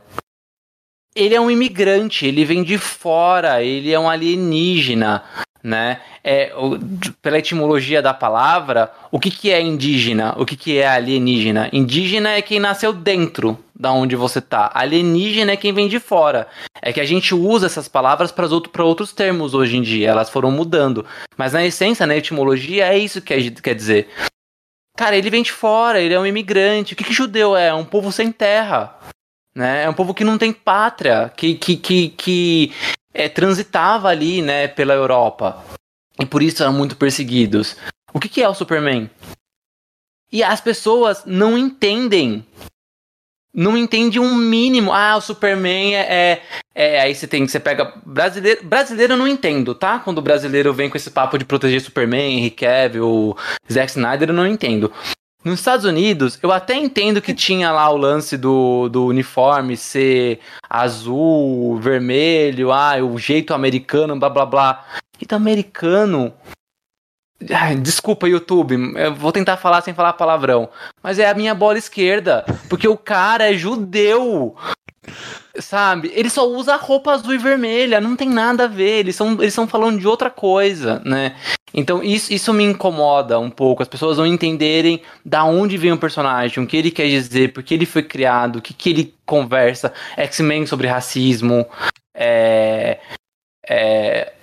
[1.16, 5.24] Ele é um imigrante, ele vem de fora, ele é um alienígena,
[5.64, 6.02] né?
[6.24, 6.78] É, o,
[7.22, 10.36] pela etimologia da palavra, o que, que é indígena?
[10.38, 11.70] O que, que é alienígena?
[11.72, 14.72] Indígena é quem nasceu dentro da onde você tá.
[14.74, 16.48] Alienígena é quem vem de fora.
[16.82, 20.30] É que a gente usa essas palavras para outro, outros termos hoje em dia, elas
[20.30, 21.06] foram mudando.
[21.38, 24.08] Mas na essência, na etimologia, é isso que quer dizer.
[24.98, 26.94] Cara, ele vem de fora, ele é um imigrante.
[26.94, 27.74] O que, que judeu é?
[27.74, 28.98] Um povo sem terra.
[29.56, 29.84] Né?
[29.84, 32.74] É um povo que não tem pátria, que, que, que, que
[33.14, 35.64] é, transitava ali né, pela Europa.
[36.20, 37.78] E por isso eram muito perseguidos.
[38.14, 39.10] O que, que é o Superman?
[40.32, 42.46] E as pessoas não entendem.
[43.54, 44.92] Não entendem um mínimo.
[44.92, 46.42] Ah, o Superman é, é,
[46.74, 47.02] é.
[47.02, 47.48] aí você tem.
[47.48, 47.94] Você pega.
[48.06, 48.66] Brasileiro.
[48.66, 50.00] Brasileiro eu não entendo, tá?
[50.00, 53.38] Quando o brasileiro vem com esse papo de proteger Superman, Henry Cavill,
[53.72, 54.92] Zack Snyder, eu não entendo.
[55.46, 60.40] Nos Estados Unidos, eu até entendo que tinha lá o lance do, do uniforme ser
[60.68, 64.86] azul, vermelho, ah, o jeito americano, blá blá blá.
[65.22, 66.34] E do americano.
[67.54, 70.68] Ai, desculpa, YouTube, eu vou tentar falar sem falar palavrão.
[71.04, 72.44] Mas é a minha bola esquerda.
[72.68, 74.56] Porque o cara é judeu.
[75.60, 76.12] Sabe?
[76.16, 79.02] Ele só usa roupa azul e vermelha, não tem nada a ver.
[79.02, 81.36] Eles estão eles falando de outra coisa, né?
[81.76, 83.84] Então isso, isso me incomoda um pouco.
[83.84, 87.62] As pessoas não entenderem da onde vem o personagem, o que ele quer dizer, por
[87.62, 89.94] que ele foi criado, o que, que ele conversa.
[90.16, 91.68] X-Men sobre racismo.
[92.16, 93.00] É,
[93.68, 94.34] é,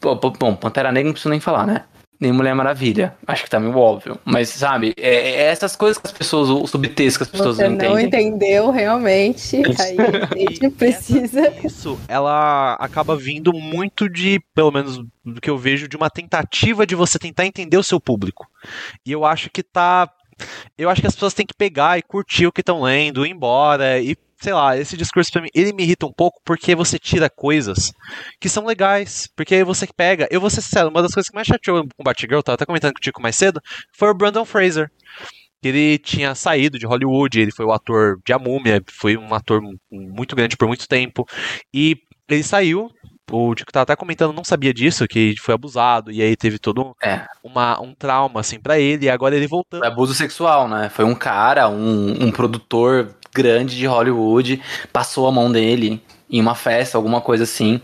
[0.00, 1.84] bom, Pantera Negra não preciso nem falar, né?
[2.24, 3.14] Nem Mulher Maravilha.
[3.26, 4.18] Acho que tá meio óbvio.
[4.24, 7.68] Mas, sabe, é, é essas coisas que as pessoas, o subtexto que as pessoas Você
[7.68, 7.90] não entendem.
[7.90, 9.56] não entendeu realmente.
[9.80, 11.52] Aí a gente precisa.
[11.64, 16.86] Isso, ela acaba vindo muito de, pelo menos do que eu vejo, de uma tentativa
[16.86, 18.46] de você tentar entender o seu público.
[19.04, 20.08] E eu acho que tá.
[20.76, 23.30] Eu acho que as pessoas têm que pegar e curtir o que estão lendo, ir
[23.30, 26.98] embora e sei lá, esse discurso pra mim, ele me irrita um pouco porque você
[26.98, 27.90] tira coisas
[28.38, 29.26] que são legais.
[29.34, 32.02] Porque aí você pega, eu vou ser sincero, uma das coisas que mais chateou com
[32.02, 33.58] o Batgirl, tava até comentando contigo mais cedo,
[33.90, 34.90] foi o Brandon Fraser.
[35.62, 39.62] Ele tinha saído de Hollywood, ele foi o ator de A Múmia, foi um ator
[39.90, 41.26] muito grande por muito tempo.
[41.72, 41.96] E
[42.28, 42.90] ele saiu
[43.30, 46.94] o Tico tava até comentando, não sabia disso, que foi abusado, e aí teve todo
[47.02, 47.26] é.
[47.42, 49.82] uma, um trauma, assim, para ele, e agora ele voltando.
[49.82, 50.90] Abuso sexual, né?
[50.90, 56.54] Foi um cara, um, um produtor grande de Hollywood, passou a mão dele em uma
[56.54, 57.80] festa, alguma coisa assim.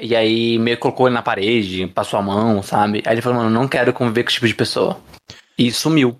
[0.00, 3.02] E aí meio colocou ele na parede, passou a mão, sabe?
[3.04, 5.00] Aí ele falou, mano, não quero conviver com esse tipo de pessoa.
[5.58, 6.18] E sumiu.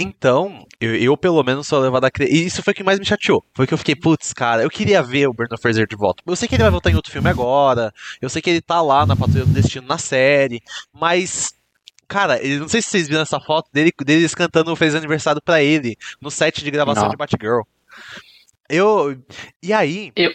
[0.00, 2.30] Então, eu, eu, pelo menos sou levado a crer.
[2.30, 3.44] E isso foi o que mais me chateou.
[3.52, 6.22] Foi que eu fiquei, putz, cara, eu queria ver o Brandon Fraser de volta.
[6.24, 7.92] Eu sei que ele vai voltar em outro filme agora.
[8.20, 10.60] Eu sei que ele tá lá na Patrulha do Destino na série.
[10.92, 11.52] Mas.
[12.08, 15.62] Cara, eu não sei se vocês viram essa foto dele, deles cantando Fez Aniversário para
[15.62, 17.10] ele, no set de gravação não.
[17.10, 17.60] de Batgirl.
[18.68, 19.16] Eu.
[19.62, 20.10] E aí.
[20.16, 20.32] Eu...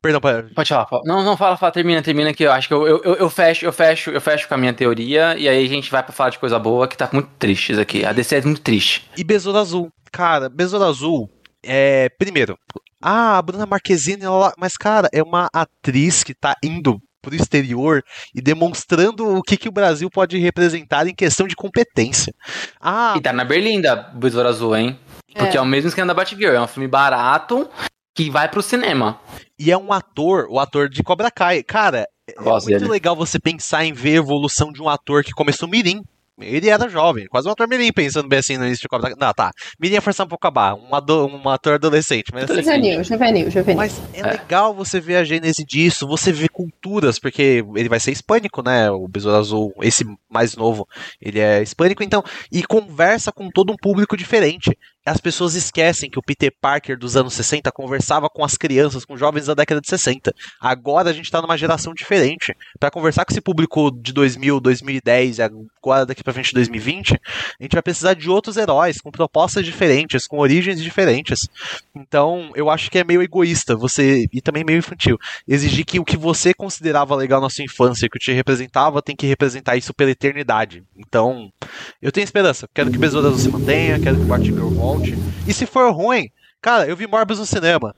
[0.00, 0.52] Perdão, pode.
[0.54, 0.88] Pode falar.
[1.04, 3.72] Não, não, fala, fala, termina, termina que eu acho que eu, eu, eu, fecho, eu
[3.72, 6.38] fecho, eu fecho com a minha teoria e aí a gente vai para falar de
[6.38, 8.04] coisa boa que tá muito triste isso aqui.
[8.04, 9.08] A DC é muito triste.
[9.16, 9.92] E Besouro Azul.
[10.10, 11.30] Cara, Besouro Azul
[11.62, 12.08] é.
[12.18, 12.58] Primeiro,
[13.00, 18.02] ah, a Bruna Marquezine, ela, mas cara, é uma atriz que tá indo pro exterior
[18.34, 22.34] e demonstrando o que, que o Brasil pode representar em questão de competência.
[22.80, 24.98] Ah, e tá na Berlinda, Besouro Azul, hein?
[25.34, 27.70] Porque é, é o mesmo esquema da Batgirl, é um filme barato
[28.14, 29.18] que vai pro cinema.
[29.58, 31.62] E é um ator, o ator de Cobra Kai.
[31.62, 32.88] Cara, é muito dele.
[32.88, 36.02] legal você pensar em ver a evolução de um ator que começou mirim.
[36.42, 39.18] Ele era jovem, quase um ator mirim, pensando bem assim no início de Cobra Kai.
[39.18, 39.50] Não, tá.
[39.80, 42.32] Mirim é forçar um pouco a barra, um, ado, um ator adolescente.
[42.32, 43.76] Mas, assim, juvenil, juvenil, juvenil.
[43.76, 48.00] Mas é, é, legal você ver a gênese disso, você ver culturas, porque ele vai
[48.00, 48.90] ser hispânico, né?
[48.90, 50.86] O Besouro Azul, esse mais novo,
[51.20, 56.18] ele é hispânico, então, e conversa com todo um público diferente as pessoas esquecem que
[56.18, 59.88] o Peter Parker dos anos 60 conversava com as crianças, com jovens da década de
[59.88, 60.32] 60.
[60.60, 62.56] Agora a gente está numa geração diferente.
[62.78, 67.62] Para conversar com esse público de 2000, 2010 e agora daqui para frente 2020, a
[67.62, 71.48] gente vai precisar de outros heróis com propostas diferentes, com origens diferentes.
[71.94, 76.04] Então, eu acho que é meio egoísta você e também meio infantil exigir que o
[76.04, 80.10] que você considerava legal na sua infância, que te representava, tem que representar isso pela
[80.10, 80.84] eternidade.
[80.96, 81.52] Então,
[82.00, 82.68] eu tenho esperança.
[82.72, 85.14] Quero que o Besouro se mantenha, quero que o Batgirl volte volte.
[85.46, 86.28] E se for ruim,
[86.60, 87.94] cara, eu vi Morbius no cinema.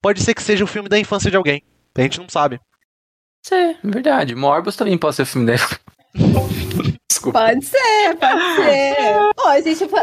[0.00, 1.62] Pode ser que seja o filme da infância de alguém.
[1.94, 2.60] A gente não sabe.
[3.50, 4.34] É, verdade.
[4.34, 5.62] Morbius também pode ser o filme dele.
[7.08, 7.40] Desculpa.
[7.40, 8.96] Pode ser, pode ser.
[9.38, 10.00] Ó, a gente foi.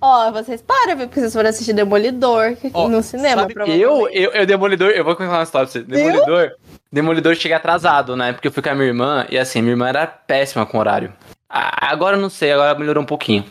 [0.00, 4.90] Ó, vocês param, porque vocês foram assistir Demolidor oh, no cinema, eu, eu, eu, Demolidor,
[4.90, 5.86] eu vou contar uma história pra você.
[5.86, 6.50] Demolidor,
[6.90, 8.32] Demolidor cheguei atrasado, né?
[8.32, 11.12] Porque eu fui com a minha irmã e assim, minha irmã era péssima com horário.
[11.48, 13.44] Agora eu não sei, agora melhorou um pouquinho.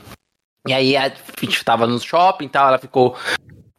[0.67, 3.15] E aí a gente tava no shopping e tal, ela ficou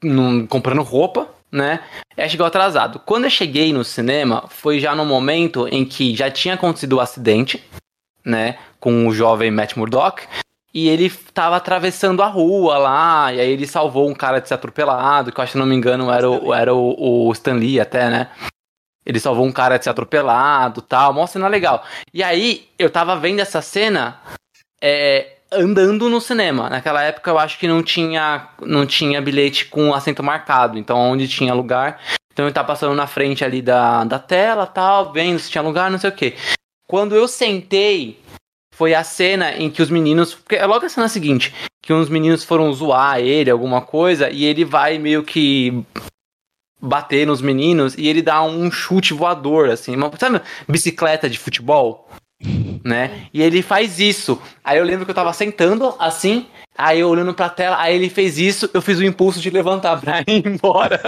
[0.03, 1.81] num, comprando roupa, né?
[2.16, 3.01] E aí chegou atrasado.
[3.01, 7.01] Quando eu cheguei no cinema, foi já no momento em que já tinha acontecido o
[7.01, 7.62] acidente,
[8.25, 8.59] né?
[8.79, 10.27] Com o jovem Matt Murdock.
[10.72, 14.55] E ele tava atravessando a rua lá, e aí ele salvou um cara de ser
[14.55, 17.81] atropelado, que eu acho que não me engano era o, era o, o Stan Lee
[17.81, 18.29] até, né?
[19.07, 21.83] Ele salvou um cara de ser atropelado tal, uma cena legal.
[22.12, 24.20] E aí, eu tava vendo essa cena,
[24.79, 26.69] é, andando no cinema.
[26.69, 31.29] Naquela época eu acho que não tinha, não tinha bilhete com assento marcado, então onde
[31.29, 32.01] tinha lugar.
[32.33, 35.91] Então eu tava passando na frente ali da, da tela, tal, vendo se tinha lugar,
[35.91, 36.35] não sei o que.
[36.87, 38.21] Quando eu sentei,
[38.75, 40.35] foi a cena em que os meninos.
[40.35, 44.45] Porque é logo a cena seguinte, que uns meninos foram zoar ele, alguma coisa, e
[44.45, 45.83] ele vai meio que
[46.81, 52.09] bater nos meninos e ele dá um chute voador, assim, uma, sabe, bicicleta de futebol?
[52.85, 53.27] Né?
[53.33, 54.40] E ele faz isso.
[54.64, 56.46] Aí eu lembro que eu tava sentando assim,
[56.77, 60.01] aí eu olhando pra tela, aí ele fez isso, eu fiz o impulso de levantar
[60.01, 61.01] pra ir embora.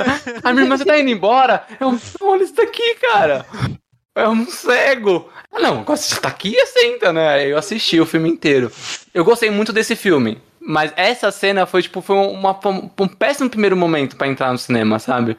[0.42, 1.64] A minha irmã, você tá indo embora?
[1.80, 3.46] Eu, olha isso daqui, cara.
[4.14, 5.28] É um cego.
[5.52, 7.46] Ah, não, você tá aqui e senta, né?
[7.46, 8.70] Eu assisti o filme inteiro.
[9.14, 10.38] Eu gostei muito desse filme.
[10.60, 12.58] Mas essa cena foi, tipo, foi uma,
[12.98, 15.36] um péssimo primeiro momento para entrar no cinema, sabe?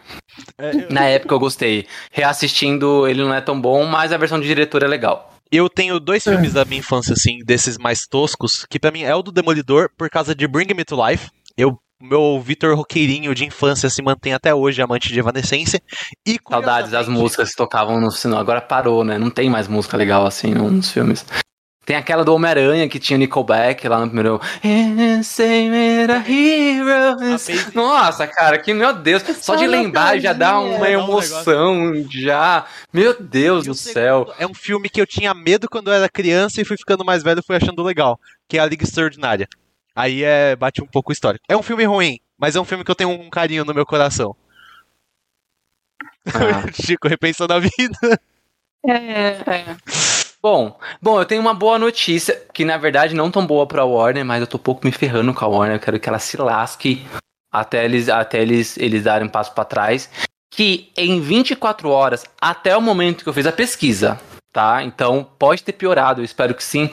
[0.58, 0.90] É, eu...
[0.90, 1.86] Na época eu gostei.
[2.12, 5.30] Reassistindo, ele não é tão bom, mas a versão de diretor é legal.
[5.52, 6.32] Eu tenho dois é.
[6.32, 9.90] filmes da minha infância, assim, desses mais toscos, que para mim é o do Demolidor,
[9.98, 11.30] por causa de Bring Me to Life.
[11.58, 15.82] Eu meu Vitor Roqueirinho de infância se mantém até hoje amante de Evanescence.
[16.26, 18.40] E Saudades das músicas que tocavam no cinema.
[18.40, 19.18] Agora parou, né?
[19.18, 21.26] Não tem mais música legal assim nos filmes.
[21.90, 24.40] Tem aquela do Homem-Aranha que tinha Nickelback lá no primeiro.
[27.74, 29.24] Nossa, cara, que meu Deus.
[29.42, 32.06] Só de lembrar já dá uma emoção.
[32.08, 32.68] Já.
[32.94, 34.32] Meu Deus do céu.
[34.38, 37.24] É um filme que eu tinha medo quando eu era criança e fui ficando mais
[37.24, 38.20] velho e fui achando legal.
[38.48, 39.48] Que é a Liga Extraordinária.
[39.96, 41.44] Aí é, bate um pouco o histórico.
[41.50, 43.84] É um filme ruim, mas é um filme que eu tenho um carinho no meu
[43.88, 44.36] coração.
[46.28, 46.70] Ah.
[46.86, 48.22] Chico, repensando a vida.
[48.86, 49.78] É, é.
[50.42, 54.24] Bom, bom, eu tenho uma boa notícia, que na verdade não tão boa pra Warner,
[54.24, 56.38] mas eu tô um pouco me ferrando com a Warner, eu quero que ela se
[56.38, 57.06] lasque
[57.52, 60.10] até eles, até eles, eles darem um passo para trás.
[60.50, 64.20] que em 24 horas, até o momento que eu fiz a pesquisa,
[64.52, 64.84] tá?
[64.84, 66.90] Então pode ter piorado, eu espero que sim.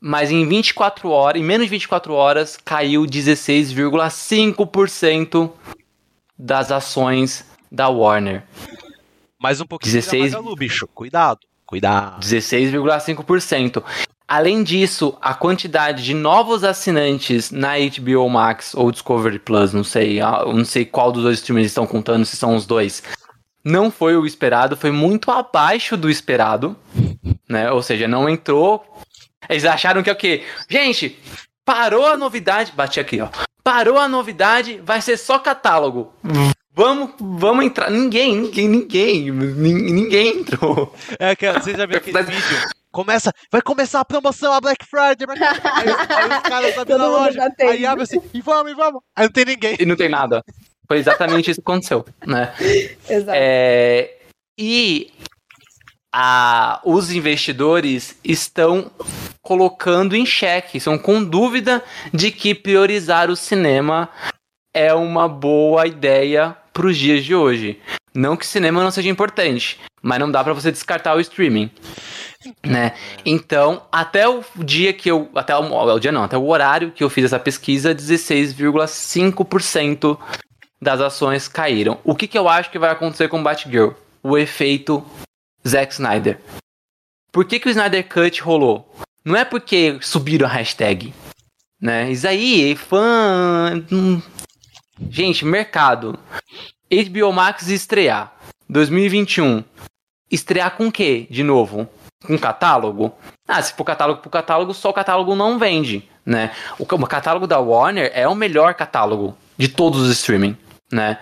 [0.00, 5.50] Mas em 24 horas, em menos de 24 horas, caiu 16,5%
[6.38, 8.44] das ações da Warner.
[9.40, 10.32] Mais um pouquinho 16...
[10.32, 10.88] Magalu, bicho.
[10.88, 12.20] Cuidado, cuidado.
[12.20, 13.84] 16,5%.
[14.26, 20.20] Além disso, a quantidade de novos assinantes na HBO Max ou Discovery Plus, não sei,
[20.20, 23.02] não sei qual dos dois streamers estão contando, se são os dois,
[23.64, 26.76] não foi o esperado, foi muito abaixo do esperado,
[27.48, 27.70] né?
[27.70, 28.84] Ou seja, não entrou.
[29.48, 30.44] Eles acharam que é o quê?
[30.68, 31.18] Gente,
[31.64, 33.28] parou a novidade, bati aqui, ó.
[33.62, 36.12] Parou a novidade, vai ser só catálogo.
[36.78, 37.90] Vamos, vamos entrar.
[37.90, 40.94] Ninguém, ninguém, ninguém, ninguém entrou.
[41.18, 42.68] É que você já viu aquele vídeo?
[42.92, 45.26] Começa, vai começar a promoção, a Black Friday.
[45.26, 45.72] Black Friday.
[45.74, 49.02] Aí, aí, os caras abrem na loja, aí abre assim, e vamos, e vamos.
[49.16, 49.76] Aí não tem ninguém.
[49.80, 50.44] E não tem nada.
[50.86, 52.54] Foi exatamente isso que aconteceu, né?
[53.10, 53.32] Exato.
[53.34, 54.14] É,
[54.56, 55.10] e
[56.14, 58.88] a, os investidores estão
[59.42, 61.82] colocando em xeque, estão com dúvida
[62.14, 64.08] de que priorizar o cinema
[64.72, 67.80] é uma boa ideia para os dias de hoje.
[68.14, 71.72] Não que cinema não seja importante, mas não dá para você descartar o streaming.
[72.64, 72.94] Né?
[73.26, 75.28] Então, até o dia que eu.
[75.34, 80.16] Até o, o dia não, até o horário que eu fiz essa pesquisa, 16,5%
[80.80, 81.98] das ações caíram.
[82.04, 83.90] O que, que eu acho que vai acontecer com Batgirl?
[84.22, 85.04] O efeito
[85.66, 86.38] Zack Snyder.
[87.32, 88.88] Por que, que o Snyder Cut rolou?
[89.24, 91.12] Não é porque subiram a hashtag.
[91.80, 92.12] Né?
[92.12, 93.84] Isso aí, fã.
[95.10, 96.18] Gente, mercado.
[96.90, 98.32] HBO Max estrear.
[98.68, 99.64] 2021.
[100.30, 101.88] Estrear com o quê, de novo?
[102.26, 103.12] Com catálogo?
[103.46, 106.52] Ah, se for catálogo por catálogo, só o catálogo não vende, né?
[106.78, 110.56] O, o catálogo da Warner é o melhor catálogo de todos os streaming
[110.92, 111.18] né?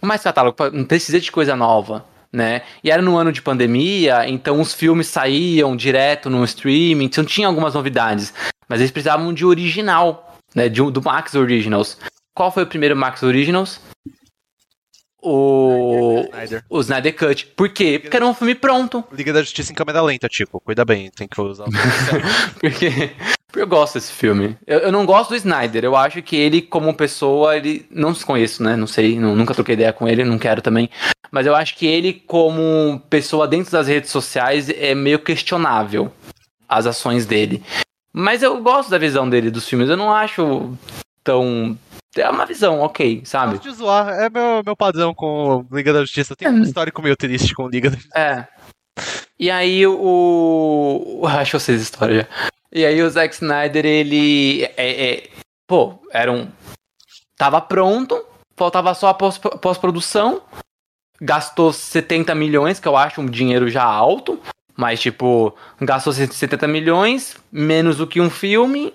[0.00, 2.62] Mas catálogo não precisa de coisa nova, né?
[2.82, 7.46] E era no ano de pandemia, então os filmes saíam direto no streaming, então tinha
[7.46, 8.32] algumas novidades,
[8.68, 10.68] mas eles precisavam de original, né?
[10.68, 11.98] De, do Max Originals.
[12.34, 13.80] Qual foi o primeiro Max Originals?
[15.22, 16.64] O Snyder.
[16.70, 17.46] o Snyder Cut.
[17.48, 17.98] Por quê?
[17.98, 19.04] Porque era um filme pronto.
[19.12, 21.66] Liga da Justiça em câmera lenta, tipo, cuida bem, tem que usar.
[22.58, 23.12] Porque
[23.54, 24.56] eu gosto desse filme.
[24.66, 25.84] Eu, eu, não gosto do Snyder.
[25.84, 27.86] Eu acho que ele, como pessoa, ele.
[27.90, 28.76] Não se conheço, né?
[28.76, 30.88] Não sei, não, nunca troquei ideia com ele, não quero também.
[31.30, 36.12] Mas eu acho que ele, como pessoa dentro das redes sociais, é meio questionável
[36.68, 37.62] as ações dele.
[38.12, 39.88] Mas eu gosto da visão dele dos filmes.
[39.88, 40.72] Eu não acho
[41.22, 41.76] tão.
[42.16, 43.52] É uma visão, ok, sabe?
[43.52, 44.08] Gosto de zoar.
[44.08, 46.34] É meu, meu padrão com Liga da Justiça.
[46.34, 48.18] Tem um histórico meio triste com Liga da Justiça.
[48.18, 48.48] É.
[49.38, 51.22] E aí o.
[51.26, 52.50] Acho vocês a história já.
[52.72, 54.64] E aí o Zack Snyder, ele.
[54.76, 55.30] É, é,
[55.66, 56.48] pô, era um.
[57.36, 58.22] Tava pronto,
[58.56, 60.42] faltava só a pós-produção.
[61.22, 64.40] Gastou 70 milhões, que eu acho um dinheiro já alto.
[64.76, 68.94] Mas, tipo, gastou 70 milhões, menos do que um filme.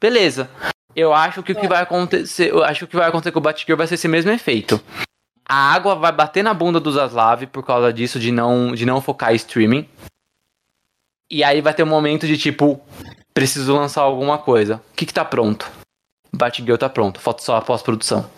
[0.00, 0.48] Beleza.
[0.94, 2.50] Eu acho que o que vai acontecer.
[2.50, 4.80] Eu acho que o que vai acontecer com o Batgirl vai ser esse mesmo efeito.
[5.48, 9.00] A água vai bater na bunda do Zaslav por causa disso, de não, de não
[9.00, 9.88] focar em streaming.
[11.30, 12.80] E aí vai ter um momento de tipo,
[13.32, 14.76] preciso lançar alguma coisa.
[14.92, 15.70] O que que tá pronto?
[16.34, 18.30] Batgirl tá pronto, falta só a pós-produção.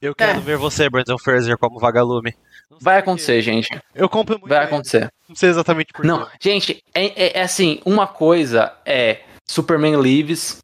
[0.00, 0.40] Eu quero é.
[0.40, 2.34] ver você, Brandon Fraser, como vagalume.
[2.80, 3.68] Vai acontecer, gente.
[3.94, 4.48] Eu compro muito.
[4.48, 5.10] Vai acontecer.
[5.28, 10.58] Não sei exatamente por Não, gente, é, é, é, assim, uma coisa é Superman Lives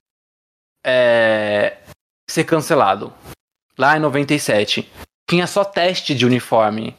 [0.85, 1.79] é,
[2.29, 3.13] ser cancelado.
[3.79, 4.91] Lá em 97.
[5.29, 6.97] Tinha só teste de uniforme.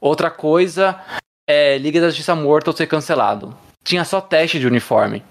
[0.00, 1.00] Outra coisa
[1.46, 3.56] é, Liga da Justiça Mortal ser cancelado.
[3.84, 5.22] Tinha só teste de uniforme.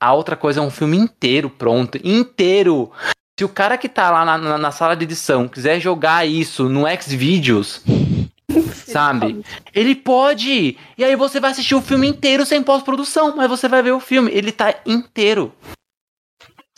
[0.00, 1.98] A outra coisa é um filme inteiro pronto.
[2.04, 2.90] Inteiro!
[3.38, 6.68] Se o cara que tá lá na, na, na sala de edição quiser jogar isso
[6.68, 7.82] no Xvideos,
[8.86, 9.44] sabe?
[9.72, 10.76] Ele pode!
[10.96, 14.00] E aí você vai assistir o filme inteiro sem pós-produção, mas você vai ver o
[14.00, 14.30] filme.
[14.32, 15.52] Ele tá inteiro.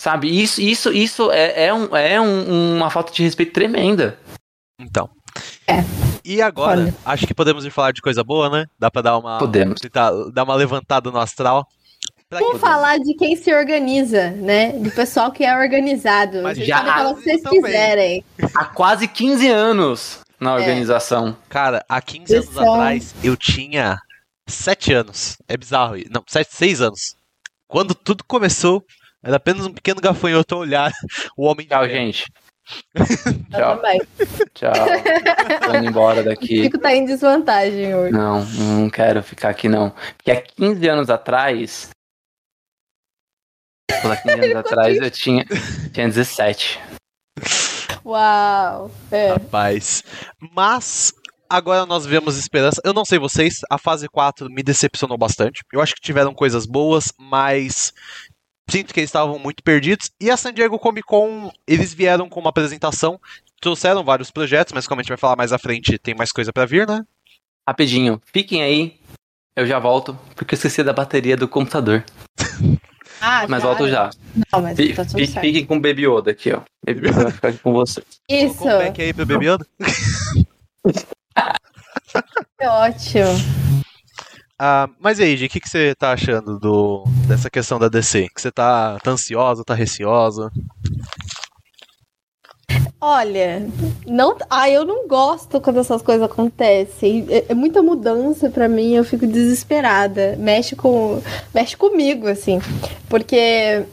[0.00, 0.28] Sabe?
[0.30, 4.18] Isso, isso, isso é, é, um, é um, uma falta de respeito tremenda.
[4.80, 5.10] Então.
[5.66, 5.84] É.
[6.24, 6.94] E agora, Olha.
[7.04, 8.64] acho que podemos ir falar de coisa boa, né?
[8.78, 9.36] Dá pra dar uma.
[9.36, 9.78] Podemos.
[9.78, 11.66] Tentar dar uma levantada no astral.
[12.30, 14.72] Vamos falar de quem se organiza, né?
[14.72, 16.44] Do pessoal que é organizado.
[16.44, 18.24] Mas já falar o que vocês quiserem.
[18.54, 20.54] Há quase 15 anos na é.
[20.54, 21.28] organização.
[21.28, 21.34] É.
[21.50, 23.98] Cara, há 15 anos atrás eu tinha
[24.46, 25.36] 7 anos.
[25.46, 25.96] É bizarro.
[26.10, 27.16] Não, 7, 6 anos.
[27.68, 28.82] Quando tudo começou,
[29.22, 30.92] era apenas um pequeno gafanhoto a olhar
[31.36, 31.66] o homem.
[31.66, 32.24] Tchau, gente.
[33.50, 33.76] Tchau.
[33.76, 34.00] também.
[34.54, 34.72] Tchau.
[35.64, 36.60] Tô indo embora daqui.
[36.60, 38.12] O Fico tá em desvantagem hoje.
[38.12, 39.90] Não, não quero ficar aqui não.
[40.16, 41.90] Porque há 15 anos atrás.
[43.90, 45.44] Há 15 anos atrás eu tinha,
[45.92, 46.80] tinha 17.
[48.04, 48.90] Uau!
[49.10, 49.32] É.
[49.32, 50.04] Rapaz.
[50.54, 51.12] Mas
[51.48, 52.80] agora nós vemos esperança.
[52.84, 55.62] Eu não sei vocês, a fase 4 me decepcionou bastante.
[55.72, 57.92] Eu acho que tiveram coisas boas, mas
[58.70, 60.10] sinto que eles estavam muito perdidos.
[60.20, 63.20] E a San Diego Comic Con, eles vieram com uma apresentação,
[63.60, 66.52] trouxeram vários projetos, mas como a gente vai falar mais à frente, tem mais coisa
[66.52, 67.04] para vir, né?
[67.68, 68.98] Rapidinho, fiquem aí,
[69.54, 72.04] eu já volto, porque eu esqueci da bateria do computador.
[73.22, 74.08] Ah, mas volto já.
[74.50, 75.40] Não, mas tá tudo certo.
[75.40, 76.62] Fiquem com o Baby Yoda aqui, ó.
[76.86, 78.02] Baby Yoda vai ficar aqui com você.
[78.26, 79.66] Isso, Colocou um back aí pro Baby Yoda.
[82.58, 83.28] é ótimo.
[84.62, 88.28] Ah, mas e aí, o que, que você tá achando do, dessa questão da DC?
[88.28, 90.52] Que você tá, tá ansiosa, tá receosa?
[93.00, 93.66] Olha,
[94.06, 97.26] não, ah, eu não gosto quando essas coisas acontecem.
[97.30, 100.36] É, é muita mudança pra mim, eu fico desesperada.
[100.38, 101.22] Mexe com,
[101.54, 102.60] mexe comigo assim,
[103.08, 103.86] porque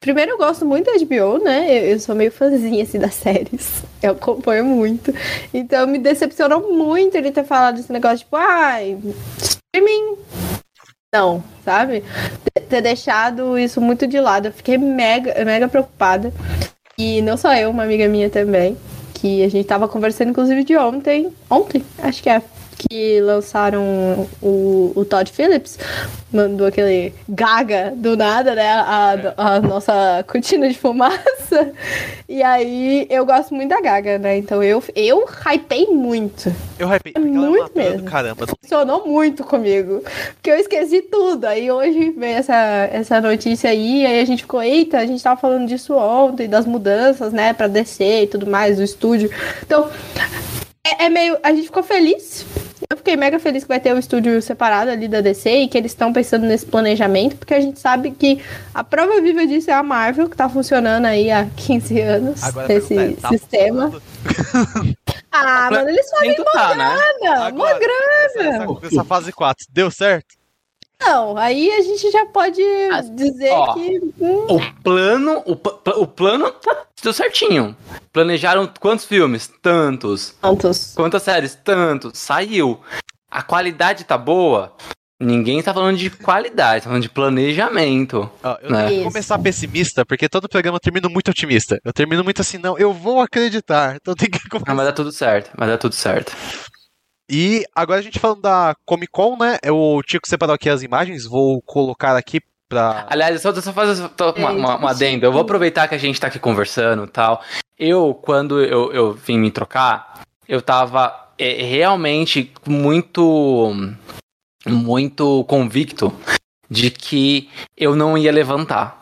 [0.00, 1.72] primeiro eu gosto muito da HBO, né?
[1.72, 3.84] Eu, eu sou meio fãzinha assim das séries.
[4.02, 5.14] Eu acompanho muito.
[5.54, 8.98] Então me decepcionou muito ele ter falado esse negócio tipo, ai,
[9.74, 10.18] streaming
[11.12, 12.04] não, sabe?
[12.68, 14.46] Ter- deixado isso muito de lado.
[14.46, 16.32] Eu fiquei mega, mega preocupada.
[16.96, 18.76] E não só eu, uma amiga minha também.
[19.14, 21.32] Que a gente tava conversando, inclusive, de ontem.
[21.50, 22.40] Ontem, acho que é.
[22.88, 25.78] Que lançaram o, o Todd Phillips.
[26.32, 28.68] Mandou aquele gaga do nada, né?
[28.70, 31.72] A, a nossa cortina de fumaça.
[32.28, 34.38] E aí, eu gosto muito da gaga, né?
[34.38, 36.54] Então eu, eu hypei muito.
[36.78, 38.04] Eu hypei, é Muito do mesmo.
[38.04, 38.46] caramba.
[38.46, 40.02] Funcionou muito comigo.
[40.34, 41.44] Porque eu esqueci tudo.
[41.44, 42.54] Aí hoje veio essa,
[42.92, 46.64] essa notícia aí, aí a gente ficou, eita, a gente tava falando disso ontem, das
[46.66, 49.30] mudanças, né, pra descer e tudo mais, do estúdio.
[49.62, 49.90] Então,
[50.86, 51.36] é, é meio.
[51.42, 52.46] A gente ficou feliz.
[52.92, 55.78] Eu fiquei mega feliz que vai ter o estúdio separado ali da DC e que
[55.78, 58.42] eles estão pensando nesse planejamento, porque a gente sabe que
[58.74, 62.66] a prova viva disso é a Marvel, que tá funcionando aí há 15 anos, Agora
[62.72, 63.92] é, tá sistema.
[65.32, 66.96] Ah, mano, eles fazem tá, né?
[67.20, 68.78] grana, Agora, uma grana.
[68.80, 70.39] Essa, essa fase 4, deu certo?
[71.00, 73.74] Não, aí a gente já pode Ah, dizer ó.
[73.74, 74.00] que.
[74.20, 75.52] hum, O plano, o,
[76.02, 77.74] o plano tá deu certinho.
[78.12, 79.50] Planejaram quantos filmes?
[79.62, 80.34] Tantos.
[80.42, 80.92] Tantos.
[80.94, 81.54] Quantas séries?
[81.54, 82.18] Tantos.
[82.18, 82.78] Saiu.
[83.30, 84.74] A qualidade tá boa?
[85.22, 88.30] Ninguém tá falando de qualidade, tá falando de planejamento.
[88.42, 88.86] Ó, eu Né?
[88.88, 91.78] tenho que começar pessimista, porque todo programa eu termino muito otimista.
[91.84, 93.96] Eu termino muito assim, não, eu vou acreditar.
[93.96, 94.72] Então tem que começar.
[94.72, 96.34] Ah, mas dá tudo certo, mas dá tudo certo.
[97.30, 99.56] E agora a gente falando da Comic Con, né?
[99.70, 103.06] O Tico separou aqui as imagens, vou colocar aqui pra.
[103.08, 105.26] Aliás, só, só fazer só uma, uma, uma adenda.
[105.26, 107.40] Eu vou aproveitar que a gente tá aqui conversando e tal.
[107.78, 113.72] Eu, quando eu, eu vim me trocar, eu tava é, realmente muito,
[114.66, 116.12] muito convicto
[116.68, 119.00] de que eu não ia levantar.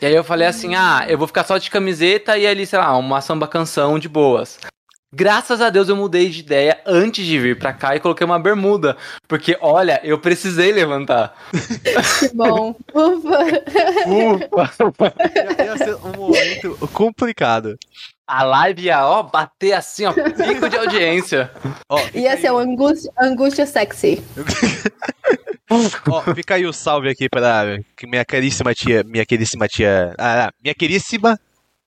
[0.00, 2.78] E aí eu falei assim, ah, eu vou ficar só de camiseta e ali, sei
[2.78, 4.58] lá, uma samba canção de boas.
[5.14, 8.38] Graças a Deus eu mudei de ideia antes de vir pra cá e coloquei uma
[8.38, 8.96] bermuda.
[9.28, 11.34] Porque, olha, eu precisei levantar.
[12.18, 12.74] Que bom.
[12.92, 13.38] Ufa.
[14.06, 15.14] Ufa!
[15.58, 17.78] Ia, ia ser um momento complicado.
[18.26, 21.50] A live ia, ó, bater assim, ó, pico de audiência.
[21.88, 24.22] Ó, Ia aí ser o- uma angústia, angústia sexy.
[26.10, 30.50] Ó, fica aí o salve aqui para que minha caríssima tia, minha queríssima tia, ah,
[30.62, 31.38] minha queríssima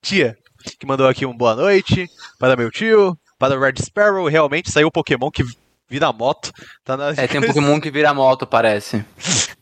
[0.02, 0.38] tia,
[0.76, 2.10] que mandou aqui um boa noite
[2.40, 5.44] para meu tio, para o Red Sparrow, realmente saiu o Pokémon que
[5.90, 6.52] vira moto,
[6.84, 7.12] tá na...
[7.12, 9.06] É, tem um Pokémon que vira moto, parece.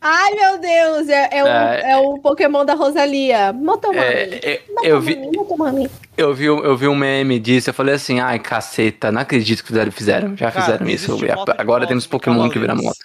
[0.00, 1.90] Ai, meu Deus, é, é, o, É.
[1.92, 3.52] é o Pokémon da Rosalia.
[3.52, 4.00] Motomami.
[4.00, 8.18] É, eu, eu vi, Motomami, eu, vi, eu vi um meme disso, eu falei assim,
[8.20, 11.16] ai, caceta, não acredito que fizeram, fizeram já Cara, fizeram isso.
[11.56, 12.98] Agora moto temos Pokémon que vira moto.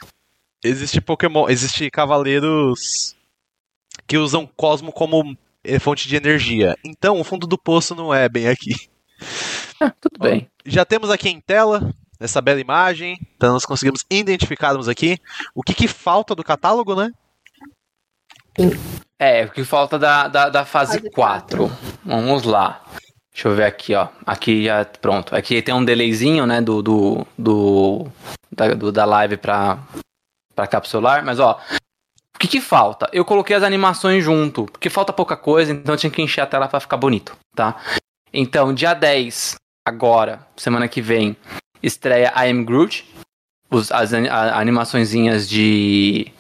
[0.64, 3.16] Existe Pokémon, existe cavaleiros
[4.08, 6.78] que usam Cosmo como eh, fonte de energia.
[6.86, 8.74] Então, o fundo do poço não é bem aqui.
[10.00, 10.50] Tudo bem.
[10.66, 15.18] Já temos aqui em tela essa bela imagem, então nós conseguimos identificarmos aqui
[15.56, 17.12] o que, que falta do catálogo, né?
[19.18, 21.72] É, o que falta da, da, da fase Fase 4.
[22.06, 22.84] Vamos lá.
[23.34, 24.08] Deixa eu ver aqui, ó.
[24.26, 25.36] Aqui já, pronto.
[25.36, 28.08] Aqui tem um delayzinho, né, do, do, do,
[28.52, 29.80] da, do- da live pra,
[30.54, 31.60] pra capsular, mas ó.
[32.42, 33.08] Que que falta?
[33.14, 36.68] Eu coloquei as animações junto, porque falta pouca coisa, então tinha que encher a tela
[36.68, 37.76] pra ficar bonito, tá?
[38.34, 39.56] Então, dia 10,
[39.88, 41.38] agora, semana que vem,
[41.84, 43.06] estreia I Am Groot,
[43.70, 46.32] os, as a- animaçõezinhas de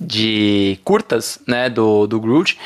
[0.00, 2.58] de curtas, né, do, do Groot.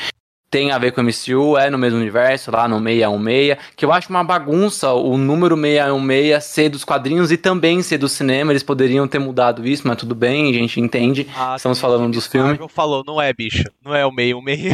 [0.55, 3.91] Tem a ver com o MCU, é no mesmo universo, lá no 616, que eu
[3.91, 8.53] acho uma bagunça o número 616 ser dos quadrinhos e também ser do cinema.
[8.53, 11.27] Eles poderiam ter mudado isso, mas tudo bem, a gente entende.
[11.35, 12.57] Ah, Estamos falando dos filmes.
[12.69, 13.65] Falou, não é, bicho.
[13.83, 14.73] Não é o meio, o meio.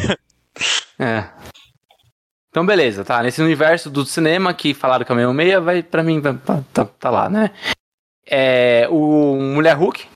[0.99, 1.23] É.
[2.49, 3.23] Então, beleza, tá.
[3.23, 6.37] Nesse universo do cinema que falaram que é meio meia, vai, pra mim, vai,
[6.71, 7.49] tá, tá lá, né?
[8.27, 10.10] É, o Mulher Hulk.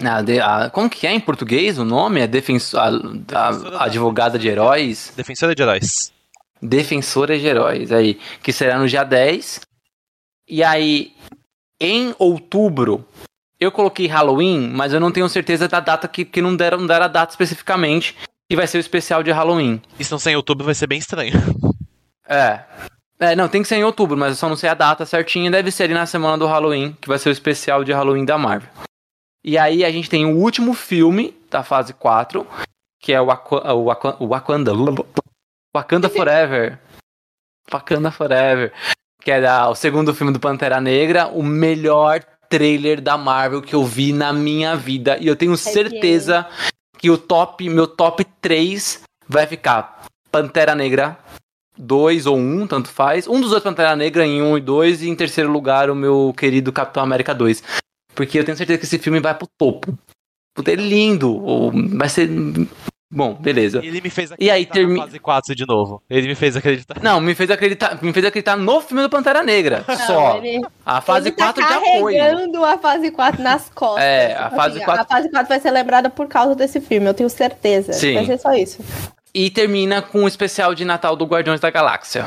[0.00, 2.20] A, a, como que é em português o nome?
[2.20, 5.12] É defensor, a, a advogada de heróis.
[5.16, 6.12] Defensora de heróis.
[6.62, 8.18] Defensora de heróis, aí.
[8.42, 9.60] Que será no dia 10.
[10.48, 11.12] E aí,
[11.80, 13.04] em outubro,
[13.58, 16.86] eu coloquei Halloween, mas eu não tenho certeza da data que, que não, deram, não
[16.86, 18.16] deram a data especificamente.
[18.50, 19.82] E vai ser o especial de Halloween.
[19.98, 21.34] E se não ser em outubro, vai ser bem estranho.
[22.26, 22.60] É.
[23.20, 25.50] É, não, tem que ser em outubro, mas eu só não sei a data certinha.
[25.50, 28.38] Deve ser ali na semana do Halloween, que vai ser o especial de Halloween da
[28.38, 28.70] Marvel.
[29.48, 32.46] E aí a gente tem o último filme da fase 4,
[33.00, 34.72] que é o, Aqu o, Aqu o Wakanda.
[35.74, 36.78] Wakanda Forever.
[37.72, 38.74] Wakanda Forever.
[39.22, 43.86] Que é o segundo filme do Pantera Negra, o melhor trailer da Marvel que eu
[43.86, 45.16] vi na minha vida.
[45.18, 46.46] E eu tenho certeza
[46.98, 51.18] que o top, meu top 3 vai ficar Pantera Negra
[51.78, 53.26] 2 ou 1, um, tanto faz.
[53.26, 55.94] Um dos dois Pantera Negra em 1 um e 2 e em terceiro lugar o
[55.94, 57.87] meu querido Capitão América 2.
[58.18, 59.96] Porque eu tenho certeza que esse filme vai pro topo.
[60.52, 61.40] Puta, é lindo.
[61.96, 62.28] Vai ser
[63.08, 63.80] Bom, beleza.
[63.82, 64.98] E ele me fez acreditar e aí, termi...
[64.98, 66.02] na fase 4 de novo.
[66.10, 67.00] Ele me fez acreditar.
[67.00, 69.84] Não, me fez acreditar, me fez acreditar no filme do Pantera Negra.
[69.86, 70.36] Não, só.
[70.38, 70.60] Ele...
[70.84, 72.16] A fase ele 4 tá já foi.
[72.16, 74.02] carregando a fase 4 nas costas.
[74.02, 75.02] É, a fase assim, 4.
[75.02, 77.92] A fase 4 vai ser lembrada por causa desse filme, eu tenho certeza.
[77.92, 78.14] Sim.
[78.14, 78.84] Vai ser só isso.
[79.32, 82.26] E termina com o especial de Natal do Guardiões da Galáxia.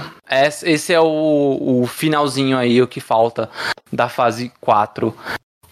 [0.64, 3.50] Esse é o, o finalzinho aí, o que falta
[3.92, 5.14] da fase 4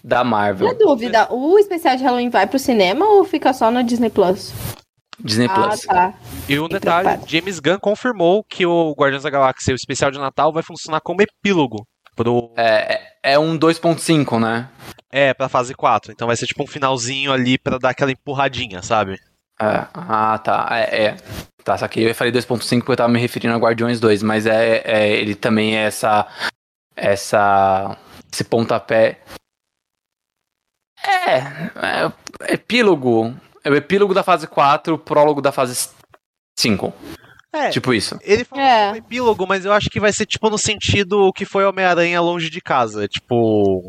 [0.02, 0.68] da Marvel.
[0.68, 4.52] Na dúvida, o especial de Halloween vai pro cinema ou fica só na Disney Plus?
[5.22, 5.80] Disney ah, Plus.
[5.82, 6.14] Tá.
[6.48, 10.52] E um detalhe, James Gunn confirmou que o Guardiões da Galáxia, o especial de Natal,
[10.52, 11.86] vai funcionar como epílogo.
[12.16, 12.52] Pro...
[12.56, 14.68] É, é, é um 2.5, né?
[15.10, 16.12] É, pra fase 4.
[16.12, 19.18] Então vai ser tipo um finalzinho ali para dar aquela empurradinha, sabe?
[19.60, 19.86] É.
[19.92, 20.68] Ah, tá.
[20.70, 21.16] É, é.
[21.62, 24.46] Tá, só que eu falei 2.5 porque eu tava me referindo a Guardiões 2, mas
[24.46, 26.26] é, é ele também é essa.
[26.96, 27.96] Essa.
[28.32, 29.18] Esse pontapé.
[31.10, 31.70] É,
[32.48, 33.34] é epílogo
[33.64, 35.90] é o epílogo da fase 4, o prólogo da fase
[36.58, 36.92] 5.
[37.52, 38.18] É, tipo isso.
[38.22, 38.92] Ele falou é.
[38.92, 42.48] um epílogo, mas eu acho que vai ser tipo no sentido que foi Homem-Aranha longe
[42.48, 43.08] de casa.
[43.08, 43.88] Tipo.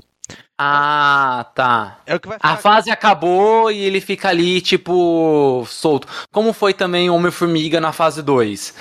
[0.59, 1.99] Ah, tá.
[2.05, 6.07] É o que vai a fase acabou e ele fica ali, tipo, solto.
[6.32, 8.76] Como foi também Homem-Formiga na fase 2.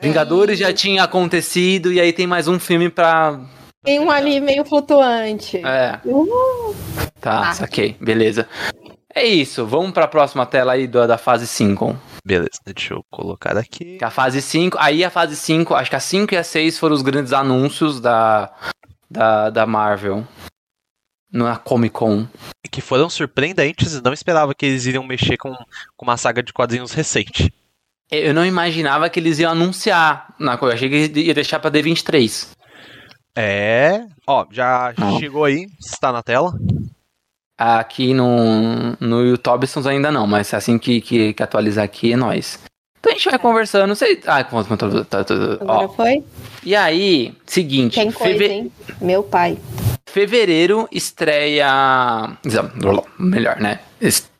[0.00, 0.64] Vingadores é.
[0.64, 3.40] já tinha acontecido e aí tem mais um filme pra.
[3.86, 5.58] Tem um ali meio flutuante.
[5.58, 6.00] É.
[6.04, 6.74] Uh.
[7.20, 7.54] Tá, ah.
[7.54, 7.96] saquei.
[8.00, 8.48] Beleza.
[9.14, 11.96] É isso, vamos para a próxima tela aí da, da fase 5.
[12.24, 13.96] Beleza, deixa eu colocar aqui.
[14.02, 16.96] A fase 5, aí a fase 5, acho que a 5 e a 6 foram
[16.96, 18.52] os grandes anúncios da,
[19.08, 20.26] da, da Marvel
[21.32, 22.26] na Comic Con.
[22.70, 25.54] Que foram surpreendentes, não esperava que eles iriam mexer com,
[25.96, 27.54] com uma saga de quadrinhos recente.
[28.10, 32.55] Eu não imaginava que eles iam anunciar na coisa, achei que ia deixar pra D23.
[33.36, 36.54] É, ó, já chegou aí, está na tela.
[37.58, 42.58] Aqui no, no YouTube ainda não, mas assim que, que, que, atualizar aqui é nós.
[42.98, 44.20] Então a gente vai conversando, sei.
[44.26, 45.20] Ah, tá,
[45.60, 46.24] Agora foi?
[46.64, 47.94] E aí, seguinte.
[47.94, 48.52] Tem coisa, feve...
[48.52, 48.72] hein?
[49.00, 49.58] Meu pai.
[50.08, 52.36] Fevereiro estreia.
[53.18, 53.80] Melhor, né?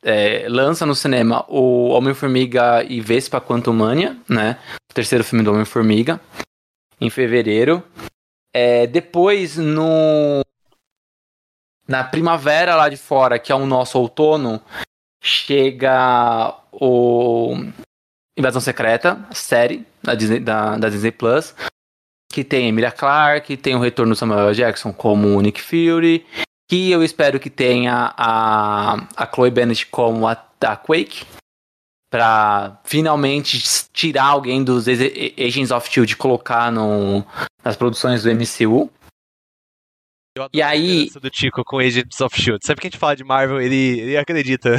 [0.03, 4.57] É, lança no cinema o Homem-Formiga e Vespa Quantumania, né?
[4.91, 6.21] O terceiro filme do Homem-Formiga.
[7.01, 7.83] Em fevereiro.
[8.59, 10.41] É, depois, no
[11.87, 14.63] na primavera lá de fora, que é o nosso outono,
[15.23, 17.55] chega o
[18.35, 21.55] Invasão Secreta, série da Disney, da, da Disney Plus,
[22.33, 26.27] que tem Emilia Clarke, tem o retorno do Samuel Jackson como Nick Fury,
[26.67, 30.33] que eu espero que tenha a, a Chloe Bennett como a,
[30.63, 31.27] a Quake,
[32.17, 33.63] para finalmente
[33.93, 37.23] tirar alguém dos Agents of Shield e colocar no,
[37.63, 38.91] nas produções do MCU
[40.51, 41.11] e aí.
[41.21, 42.65] do Tico com Agents of Shield.
[42.65, 44.77] Sempre que a gente fala de Marvel, ele, ele acredita.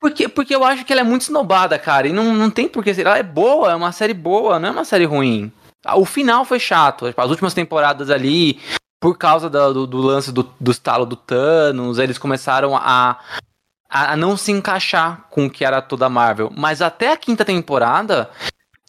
[0.00, 2.08] Porque, porque eu acho que ela é muito snobada, cara.
[2.08, 2.90] E não, não tem porquê.
[2.98, 5.52] Ela é boa, é uma série boa, não é uma série ruim.
[5.94, 7.06] O final foi chato.
[7.06, 8.58] Tipo, as últimas temporadas ali,
[9.00, 13.20] por causa do, do, do lance do, do estalo do Thanos, eles começaram a,
[13.90, 16.52] a, a não se encaixar com o que era toda a Marvel.
[16.56, 18.30] Mas até a quinta temporada,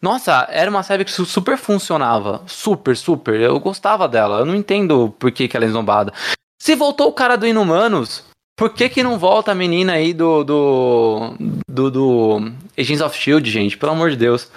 [0.01, 2.43] nossa, era uma série que super funcionava.
[2.45, 3.39] Super, super.
[3.39, 4.39] Eu gostava dela.
[4.39, 6.13] Eu não entendo por que, que ela é zombada.
[6.61, 8.23] Se voltou o cara do Inumanos,
[8.55, 10.43] por que, que não volta a menina aí do.
[10.43, 11.35] do.
[11.67, 13.77] do, do Agents of Shield, gente?
[13.77, 14.51] Pelo amor de Deus.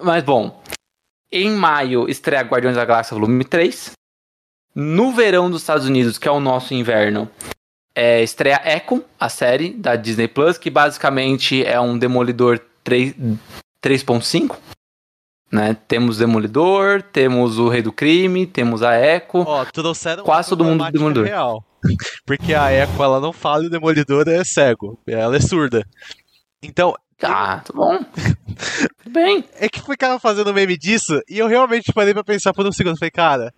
[0.00, 0.62] Mas bom.
[1.30, 3.92] Em maio estreia Guardiões da Galáxia Volume 3.
[4.74, 7.28] No verão dos Estados Unidos, que é o nosso inverno,
[7.98, 13.12] é, estreia Echo, a série da Disney Plus, que basicamente é um Demolidor 3,
[13.82, 14.56] 3.5.
[15.50, 15.76] Né?
[15.88, 19.38] Temos Demolidor, temos o Rei do Crime, temos a Echo.
[19.38, 21.24] Ó, trouxeram quase todo mundo do Demolidor.
[21.24, 21.64] Real.
[22.24, 24.96] Porque a Echo ela não fala e o Demolidor é cego.
[25.04, 25.84] Ela é surda.
[26.62, 26.94] Então.
[27.20, 27.98] Ah, tá bom.
[29.02, 29.44] Tudo bem.
[29.58, 32.96] É que ficaram fazendo meme disso e eu realmente parei pra pensar por um segundo.
[32.96, 33.52] Falei, cara,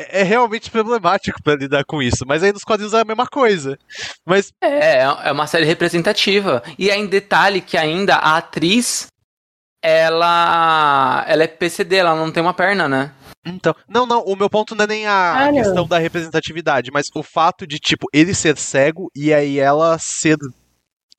[0.00, 2.24] é, é realmente problemático para lidar com isso.
[2.26, 3.78] Mas aí nos quadrinhos é a mesma coisa.
[4.24, 4.52] Mas.
[4.62, 6.62] É, é uma série representativa.
[6.78, 9.06] E é em detalhe que ainda a atriz
[9.82, 13.12] ela ela é PCD, ela não tem uma perna, né?
[13.44, 17.08] Então, não, não, o meu ponto não é nem a ah, questão da representatividade, mas
[17.14, 20.36] o fato de, tipo, ele ser cego e aí ela ser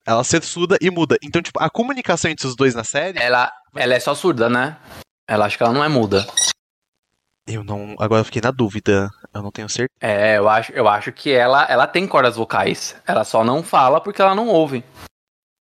[0.06, 1.18] ela ser surda e muda.
[1.24, 3.20] Então, tipo, a comunicação entre os dois na série.
[3.20, 4.78] Ela, ela é só surda, né?
[5.28, 6.26] Ela acha que ela não é muda.
[7.48, 7.96] Eu não.
[8.00, 9.10] Agora eu fiquei na dúvida.
[9.34, 9.98] Eu não tenho certeza.
[10.00, 12.96] É, eu acho, eu acho que ela, ela tem cordas vocais.
[13.06, 14.84] Ela só não fala porque ela não ouve.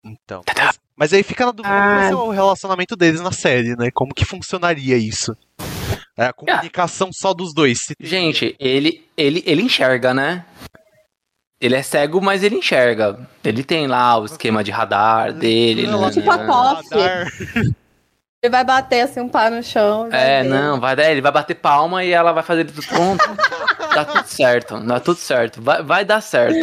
[0.04, 0.42] Então.
[0.58, 2.10] Mas, mas aí fica na dúvida ah.
[2.10, 3.90] como é o relacionamento deles na série, né?
[3.94, 5.36] Como que funcionaria isso?
[6.18, 7.14] É a comunicação ah.
[7.14, 7.80] só dos dois.
[8.00, 10.46] Gente, ele, ele, ele enxerga, né?
[11.62, 13.28] Ele é cego, mas ele enxerga.
[13.44, 15.88] Ele tem lá o esquema de radar dele.
[15.88, 16.12] Não, né?
[16.12, 16.86] Tipo a POF.
[18.42, 20.08] Ele vai bater assim um pau no chão.
[20.14, 20.50] É, ver.
[20.50, 23.26] não, vai, ele vai bater palma e ela vai fazer tudo pronto.
[23.94, 25.62] Dá tudo certo, dá tudo certo.
[25.62, 26.56] Vai, vai dar certo,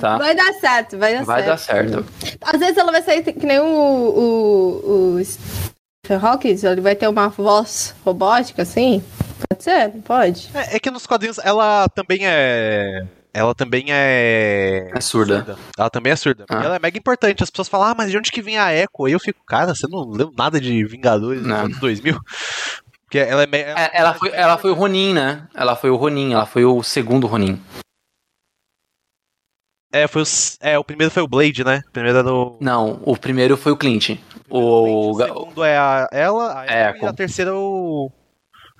[0.00, 0.18] tá?
[0.18, 1.46] Vai dar certo, vai dar vai certo.
[1.46, 2.06] Vai dar certo.
[2.42, 7.08] Às vezes ela vai sair que nem o, o, o Stephen Hawking, ele vai ter
[7.08, 9.02] uma voz robótica, assim.
[9.48, 9.94] Pode ser?
[9.94, 10.50] Não pode?
[10.52, 14.90] É, é que nos quadrinhos ela também é ela também é.
[14.94, 15.38] É surda.
[15.38, 15.58] surda.
[15.76, 16.46] Ela também é surda.
[16.48, 16.62] Ah.
[16.62, 17.42] Ela é mega importante.
[17.42, 19.04] As pessoas falam, ah, mas de onde que vem a Echo?
[19.04, 22.16] Aí eu fico, cara, você não leu nada de Vingadores dos anos 2000?
[23.02, 23.48] Porque ela é.
[23.52, 25.48] Ela, é, ela, foi, ela foi o Ronin, né?
[25.52, 27.60] Ela foi o Ronin, ela foi o segundo Ronin.
[29.92, 30.26] É, foi o,
[30.60, 31.82] é, o primeiro foi o Blade, né?
[31.88, 32.56] O primeiro era o...
[32.60, 34.18] Não, o primeiro foi o Clint.
[34.48, 38.10] O, o, o segundo é a, ela, a é, e a terceira é o.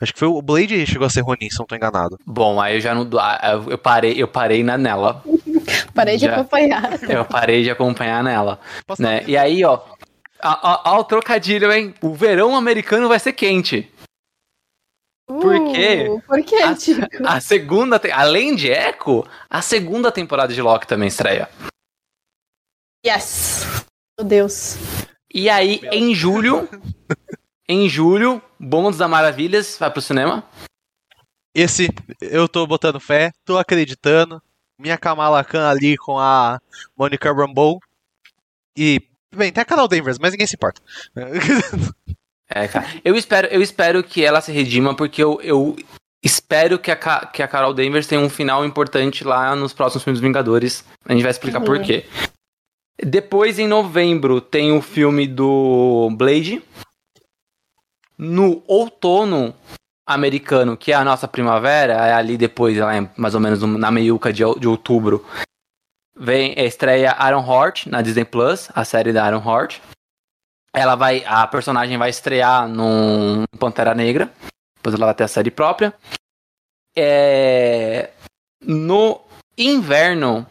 [0.00, 2.18] Acho que foi o Blade chegou a ser Ronin, se não tô enganado.
[2.26, 3.08] Bom, aí eu já não.
[3.18, 5.22] Ah, eu parei, eu parei na nela.
[5.94, 7.02] parei de já, acompanhar.
[7.08, 8.60] Eu parei de acompanhar nela.
[8.98, 9.22] né?
[9.26, 9.80] E aí, ó.
[10.42, 11.94] Ó, o trocadilho, hein?
[12.02, 13.90] O verão americano vai ser quente.
[15.26, 16.06] Por quê?
[16.08, 21.08] Uh, por quê, a, a segunda, além de Echo, a segunda temporada de Loki também
[21.08, 21.48] estreia.
[23.06, 23.86] Yes.
[24.18, 24.76] Meu Deus.
[25.32, 26.68] E aí, em julho,
[27.68, 30.44] em julho, Bônus da Maravilhas vai pro cinema.
[31.54, 31.88] Esse,
[32.20, 34.42] eu tô botando fé, tô acreditando.
[34.78, 36.60] Minha Kamala Khan ali com a
[36.96, 37.78] Monica Rambeau.
[38.76, 39.00] E,
[39.34, 40.80] bem, tem a Carol Danvers, mas ninguém se importa.
[42.46, 42.86] É, cara.
[43.02, 45.74] Eu espero, eu espero que ela se redima, porque eu, eu
[46.22, 46.96] espero que a,
[47.26, 50.84] que a Carol Danvers tenha um final importante lá nos próximos filmes dos Vingadores.
[51.04, 51.64] A gente vai explicar uhum.
[51.64, 52.04] por quê.
[53.02, 56.62] Depois, em novembro, tem o filme do Blade,
[58.24, 59.54] no outono
[60.06, 64.32] americano, que é a nossa primavera, é ali depois, é mais ou menos na meiuca
[64.32, 65.24] de, de outubro,
[66.16, 69.80] vem estreia Aaron Hort na Disney Plus, a série da Aaron Hort.
[70.72, 74.30] Ela vai, a personagem vai estrear no Pantera Negra,
[74.76, 75.94] depois ela vai ter a série própria.
[76.96, 78.10] É,
[78.60, 79.20] no
[79.56, 80.46] inverno,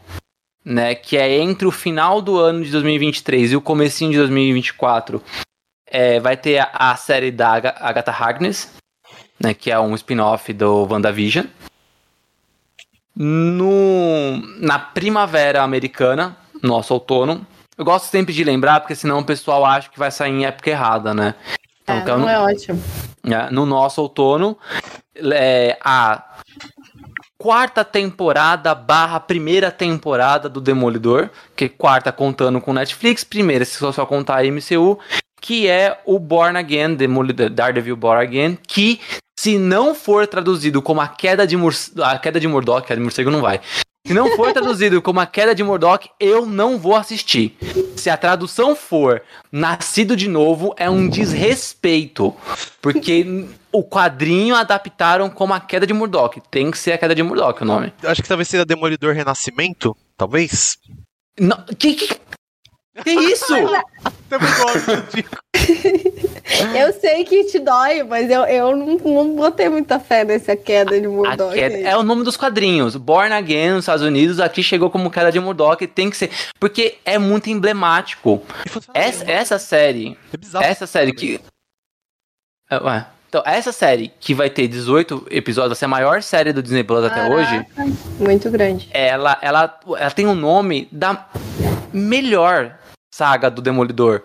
[0.64, 5.22] né, que é entre o final do ano de 2023 e o comecinho de 2024,
[5.86, 8.70] é, vai ter a, a, série da Agatha Harkness,
[9.40, 11.46] né, que é um spin-off do WandaVision.
[13.16, 17.46] No, na primavera americana, nosso outono.
[17.76, 20.70] Eu gosto sempre de lembrar, porque senão o pessoal acha que vai sair em época
[20.70, 21.34] errada, né?
[21.82, 22.82] Então, é, não no, é ótimo.
[23.24, 24.56] É, no nosso outono,
[25.16, 26.22] é, a
[27.36, 34.06] quarta temporada barra primeira temporada do Demolidor, que quarta contando com Netflix, primeira se só
[34.06, 34.98] contar a MCU,
[35.40, 36.96] que é o Born Again,
[37.52, 39.00] Daredevil Born Again, que
[39.38, 43.00] se não for traduzido como a queda de, Mur a queda de Murdoch, a de
[43.00, 43.60] morcego não vai.
[44.06, 47.56] Se não for traduzido como a queda de Murdoch, eu não vou assistir.
[47.96, 52.34] Se a tradução for Nascido de Novo, é um desrespeito.
[52.82, 56.38] Porque o quadrinho adaptaram como a queda de Murdoch.
[56.50, 57.94] Tem que ser a queda de Murdoch o nome.
[58.02, 60.76] Acho que talvez seja Demolidor Renascimento, talvez.
[61.40, 62.20] Não, que, que,
[63.02, 63.54] que isso?
[66.76, 71.00] eu sei que te dói, mas eu, eu não, não botei muita fé nessa queda
[71.00, 71.54] de Murdoch.
[71.54, 72.96] Queda, é o nome dos quadrinhos.
[72.96, 75.86] Born Again nos Estados Unidos, aqui chegou como queda de Murdoch.
[75.86, 76.30] Tem que ser.
[76.58, 78.42] Porque é muito emblemático.
[78.92, 80.18] Essa, essa série.
[80.60, 81.40] É essa série que.
[82.70, 83.06] É, ué.
[83.28, 86.84] Então, essa série, que vai ter 18 episódios, vai ser a maior série do Disney
[86.84, 87.66] Plus até hoje.
[88.20, 88.88] Muito grande.
[88.92, 91.26] Ela, ela, ela tem o nome da
[91.92, 92.78] melhor
[93.14, 94.22] saga do Demolidor.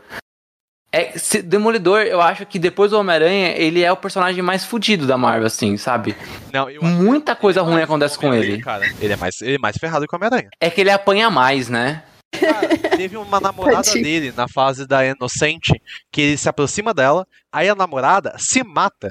[0.91, 5.05] É, se, Demolidor, eu acho que depois do Homem-Aranha, ele é o personagem mais fudido
[5.05, 6.17] da Marvel, assim, sabe?
[6.51, 8.59] Não, eu Muita coisa ruim acontece com ele.
[8.63, 10.49] Cara, ele é mais, ele é mais ferrado que o Homem-Aranha.
[10.59, 12.03] É que ele apanha mais, né?
[12.31, 12.67] Cara,
[12.97, 14.03] teve uma namorada Tadinho.
[14.03, 15.79] dele na fase da Inocente
[16.11, 19.09] que ele se aproxima dela, aí a namorada se mata.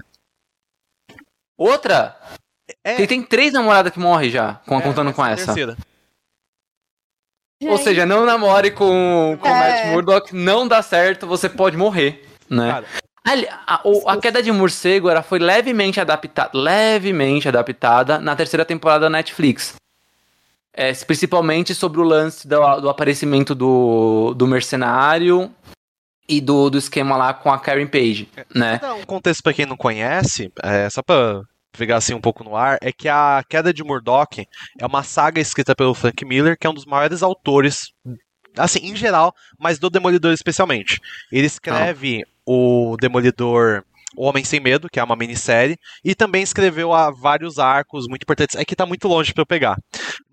[1.56, 2.16] Outra,
[2.84, 5.46] É, ele tem três namoradas que morrem já, com, é, contando com é a essa.
[5.46, 5.76] terceira.
[7.62, 9.84] Ou seja, não namore com, com o É.
[9.84, 12.70] Matt Murdock, não dá certo, você pode morrer, né?
[12.72, 12.86] Cara,
[13.24, 18.64] Ali- A, o- a queda de morcego ela foi levemente adaptada, levemente adaptada na terceira
[18.64, 19.74] temporada da Netflix.
[20.72, 25.50] É, principalmente sobre o lance do, do aparecimento do, do mercenário
[26.28, 28.78] e do, do esquema lá com a Karen Page, né?
[28.80, 31.42] Não, um contexto pra quem não conhece, é, só pra
[31.72, 34.44] pegar assim um pouco no ar, é que a Queda de Murdoch
[34.78, 37.92] é uma saga escrita pelo Frank Miller, que é um dos maiores autores,
[38.56, 41.00] assim, em geral, mas do Demolidor especialmente.
[41.30, 43.84] Ele escreve o Demolidor
[44.16, 48.22] O Homem Sem Medo, que é uma minissérie, e também escreveu há vários arcos muito
[48.22, 48.56] importantes.
[48.56, 49.76] É que tá muito longe pra eu pegar.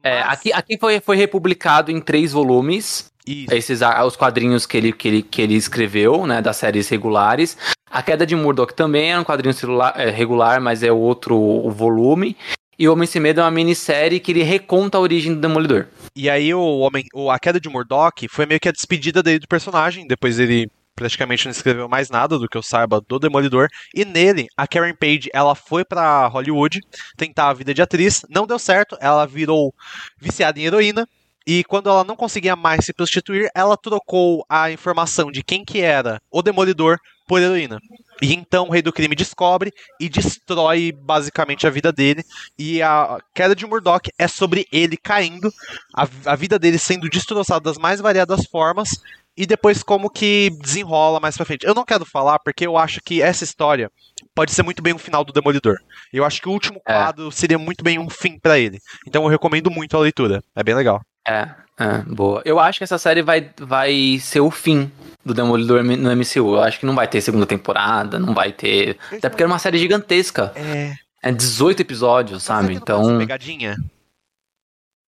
[0.02, 3.54] É, Mas- aqui aqui foi, foi republicado em três volumes, Isso.
[3.54, 7.58] esses os quadrinhos que ele, que ele, que ele escreveu, né, das séries regulares.
[7.90, 12.36] A Queda de Murdoch também é um quadrinho celular, é, regular, mas é outro volume.
[12.78, 15.88] E o Homem Sem Medo é uma minissérie que ele reconta a origem do Demolidor.
[16.16, 19.40] E aí o homem, o- a queda de Murdoch foi meio que a despedida dele
[19.40, 20.06] do personagem.
[20.08, 23.68] Depois ele praticamente não escreveu mais nada do que eu saiba do Demolidor.
[23.94, 26.82] E nele, a Karen Page, ela foi pra Hollywood
[27.16, 29.74] tentar a vida de atriz, não deu certo, ela virou
[30.18, 31.08] viciada em heroína.
[31.48, 35.80] E quando ela não conseguia mais se prostituir, ela trocou a informação de quem que
[35.80, 36.98] era o Demolidor
[37.28, 37.80] por heroína.
[38.22, 42.24] E então o Rei do Crime descobre e destrói basicamente a vida dele.
[42.58, 45.52] E a queda de Murdoch é sobre ele caindo,
[45.94, 48.90] a, a vida dele sendo destroçada das mais variadas formas.
[49.38, 51.66] E depois como que desenrola mais pra frente.
[51.66, 53.92] Eu não quero falar porque eu acho que essa história
[54.34, 55.76] pode ser muito bem um final do Demolidor.
[56.14, 56.94] Eu acho que o último É.
[56.94, 58.80] quadro seria muito bem um fim pra ele.
[59.06, 60.42] Então eu recomendo muito a leitura.
[60.56, 61.02] É bem legal.
[61.28, 62.42] É, é, boa.
[62.46, 64.92] Eu acho que essa série vai, vai ser o fim
[65.26, 66.56] do Demolidor no MCU.
[66.56, 68.98] Eu acho que não vai ter segunda temporada, não vai ter.
[69.12, 70.54] Até porque é uma série gigantesca.
[70.56, 70.94] É.
[71.22, 72.74] É 18 episódios, sabe?
[72.74, 73.18] Então.
[73.18, 73.76] Pegadinha.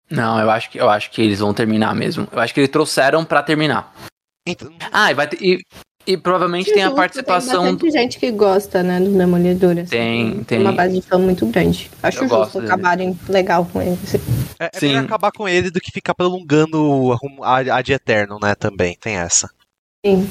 [0.09, 2.27] Não, eu acho que eu acho que eles vão terminar mesmo.
[2.31, 3.93] Eu acho que eles trouxeram pra terminar.
[4.47, 5.43] Então, Ah, e vai ter.
[5.43, 5.61] E,
[6.07, 7.63] e provavelmente tem a participação.
[7.63, 9.71] Tem bastante gente que gosta, né, do Demolidor.
[9.71, 9.85] assim.
[9.85, 10.59] Tem, tem.
[10.59, 11.89] Uma base de fã muito grande.
[12.03, 12.71] Acho Eu justo dele.
[12.71, 13.97] acabarem legal com ele.
[14.03, 14.19] assim.
[14.59, 14.87] É, é Sim.
[14.87, 18.53] melhor acabar com ele do que ficar prolongando a, a de Eterno, né?
[18.55, 19.49] Também tem essa.
[20.05, 20.29] Sim.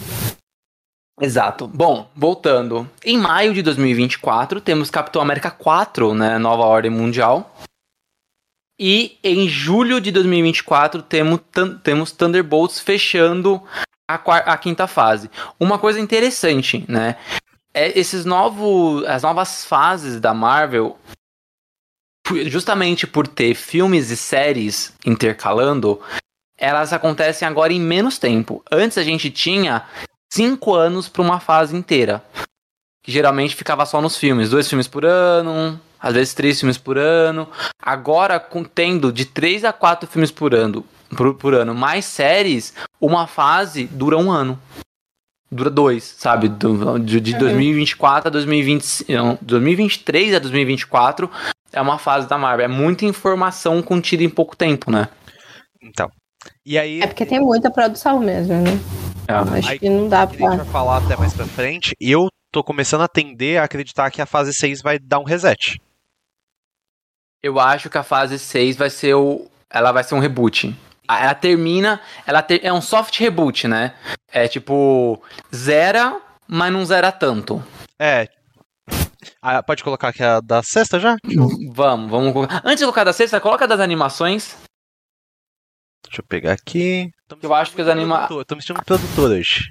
[1.20, 1.66] Exato.
[1.68, 2.88] Bom, voltando.
[3.04, 6.38] Em maio de 2024, temos Capitão América 4, né?
[6.38, 7.54] Nova Ordem Mundial.
[8.78, 11.40] E em julho de 2024, temos,
[11.84, 13.62] temos Thunderbolts fechando
[14.08, 15.30] a, quar- a quinta fase.
[15.58, 17.16] Uma coisa interessante, né?
[17.72, 19.04] É esses novos.
[19.06, 20.98] As novas fases da Marvel.
[22.46, 26.00] Justamente por ter filmes e séries intercalando,
[26.56, 28.64] elas acontecem agora em menos tempo.
[28.72, 29.84] Antes a gente tinha
[30.32, 32.24] cinco anos para uma fase inteira.
[33.04, 34.48] Que geralmente ficava só nos filmes.
[34.48, 37.46] Dois filmes por ano, às vezes três filmes por ano.
[37.78, 38.40] Agora,
[38.74, 40.82] tendo de três a quatro filmes por ano,
[41.14, 44.58] por, por ano, mais séries, uma fase dura um ano.
[45.50, 46.48] Dura dois, sabe?
[46.48, 47.38] Do- de, de Uhum.
[47.38, 49.12] 2024 a 2025.
[49.12, 51.30] não, 2023 a 2024
[51.72, 52.64] é uma fase da Marvel.
[52.64, 55.08] É muita informação contida em pouco tempo, né?
[55.80, 56.10] Então.
[56.66, 58.70] E aí, É porque tem muita produção mesmo, né?
[59.28, 60.64] Acho Aí- que não dá que a gente pra.
[60.64, 64.20] vai falar até mais pra frente, e eu tô começando a tender a acreditar que
[64.20, 65.80] a fase 6 vai dar um reset.
[67.42, 69.46] Eu acho que a fase 6 vai ser o.
[69.70, 70.74] Ela vai ser um reboot.
[71.08, 72.00] Ela termina.
[72.26, 73.94] Ela ter- é um soft reboot, né?
[74.32, 75.22] É tipo.
[75.54, 77.62] Zera, mas não zera tanto.
[77.98, 78.28] É.
[79.40, 81.16] Ah, pode colocar aqui a da sexta já?
[81.72, 82.60] Vamos, vamos colocar.
[82.64, 84.56] Antes de colocar da sexta, coloca das animações.
[86.06, 87.10] Deixa eu pegar aqui.
[87.42, 89.68] Eu acho que os sentindo anima- produtor, Tô me sentindo produtor hoje.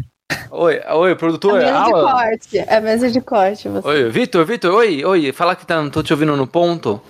[0.49, 1.53] Oi, oi, É produtor.
[1.59, 2.57] mesa de corte.
[2.59, 3.69] É mesa de corte.
[3.69, 3.87] Você.
[3.87, 5.31] Oi, Vitor, Vitor, oi, oi.
[5.31, 7.01] Fala que tá, não tô te ouvindo no ponto.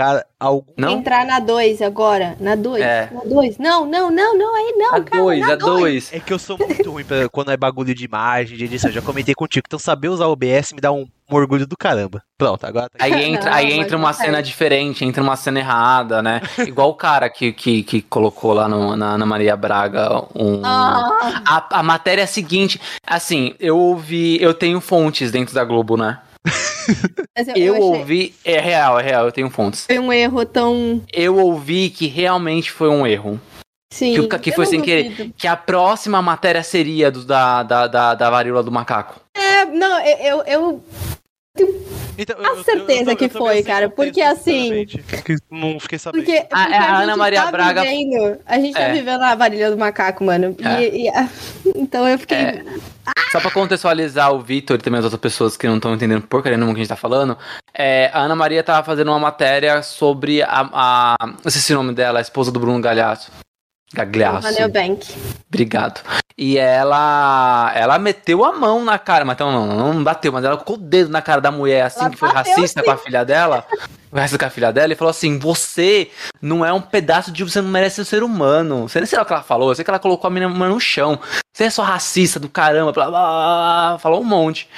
[0.00, 0.72] Cara, algum.
[0.78, 0.92] Não?
[0.92, 2.34] Entrar na 2 agora.
[2.40, 2.82] Na 2.
[2.82, 3.10] É.
[3.12, 3.58] Na 2.
[3.58, 5.22] Não, não, não, não, aí não, A cara.
[5.22, 6.12] 2, na a 2.
[6.14, 8.90] É que eu sou muito ruim pra, quando é bagulho de imagem, de edição.
[8.90, 9.64] Já comentei contigo.
[9.68, 12.22] Então saber usar o OBS me dá um, um orgulho do caramba.
[12.38, 16.22] Pronto, agora tá Aí entra, Não, aí entra uma cena diferente, entra uma cena errada,
[16.22, 16.40] né?
[16.66, 20.62] Igual o cara que, que, que colocou lá no- na, na Maria Braga um.
[20.64, 25.62] Ah, A, a matéria é a seguinte, assim, eu ouvi, eu tenho fontes dentro da
[25.62, 26.20] Globo, né?
[27.36, 29.86] Eu, Eu, eu achei ouvi, é real, é real, eu tenho fontes.
[29.86, 31.02] foi um erro tão.
[31.12, 33.40] Eu ouvi que realmente foi um erro.
[33.92, 35.14] Sim, que, que foi sem duvido.
[35.16, 35.32] querer.
[35.36, 39.20] Que a próxima matéria seria do, da, da, da, da varíola do macaco.
[39.36, 40.84] É, não, eu, eu,
[42.18, 43.88] então, a certeza eu, eu, que foi, cara.
[43.88, 44.86] Porque assim.
[45.50, 46.24] Não fiquei sabendo.
[46.24, 47.82] Porque, porque a, a, a Ana Maria tá Braga.
[47.82, 48.86] Vivendo, a gente tá é.
[48.88, 50.54] tá vivendo a varíola do macaco, mano.
[50.62, 50.82] É.
[50.82, 51.12] E, e,
[51.74, 52.36] então eu fiquei.
[52.36, 52.64] É.
[53.32, 56.58] Só pra contextualizar o Vitor e também as outras pessoas que não estão entendendo porcaria
[56.58, 57.36] nenhuma que a gente tá falando,
[57.72, 60.68] é, a Ana Maria tava fazendo uma matéria sobre a.
[60.72, 63.32] a não sei se é o nome dela, a esposa do Bruno Galhaço.
[63.92, 64.68] Gagliasso.
[64.68, 65.14] Bank.
[65.48, 66.00] Obrigado.
[66.38, 70.56] E ela ela meteu a mão na cara, mas então não, não bateu, mas ela
[70.56, 72.86] colocou o dedo na cara da mulher assim ela que foi racista sim.
[72.86, 73.66] com a filha dela.
[74.12, 76.10] Racista com a filha dela e falou assim: "Você
[76.42, 78.88] não é um pedaço de você não merece ser um ser humano".
[78.88, 80.80] Você nem sei o que ela falou, eu sei que ela colocou a menina no
[80.80, 81.18] chão.
[81.54, 84.68] Você é só racista do caramba, blá, blá, blá, falou um monte.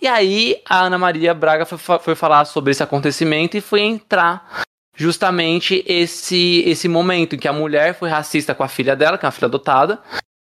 [0.00, 4.64] E aí a Ana Maria Braga foi, foi falar sobre esse acontecimento e foi entrar
[4.96, 9.24] justamente esse esse momento em que a mulher foi racista com a filha dela, que
[9.24, 10.00] é uma filha adotada.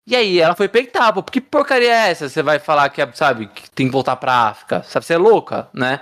[0.07, 2.29] E aí ela foi peitar, pô, que porcaria é essa?
[2.29, 5.19] Você vai falar que, é, sabe, que tem que voltar pra África, sabe, você é
[5.19, 6.01] louca, né?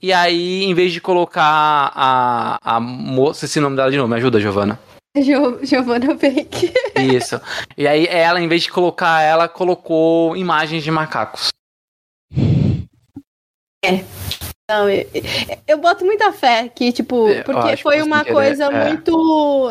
[0.00, 4.16] E aí, em vez de colocar a, a moça, esse nome dela de novo, me
[4.16, 4.80] ajuda, Giovana.
[5.18, 6.72] Jo, Giovana Bake.
[6.96, 7.38] Isso.
[7.76, 11.48] E aí ela, em vez de colocar ela, colocou imagens de macacos.
[13.84, 14.02] É.
[14.68, 15.06] Não, eu,
[15.68, 18.88] eu boto muita fé que, tipo, porque foi uma coisa é.
[18.88, 19.70] muito.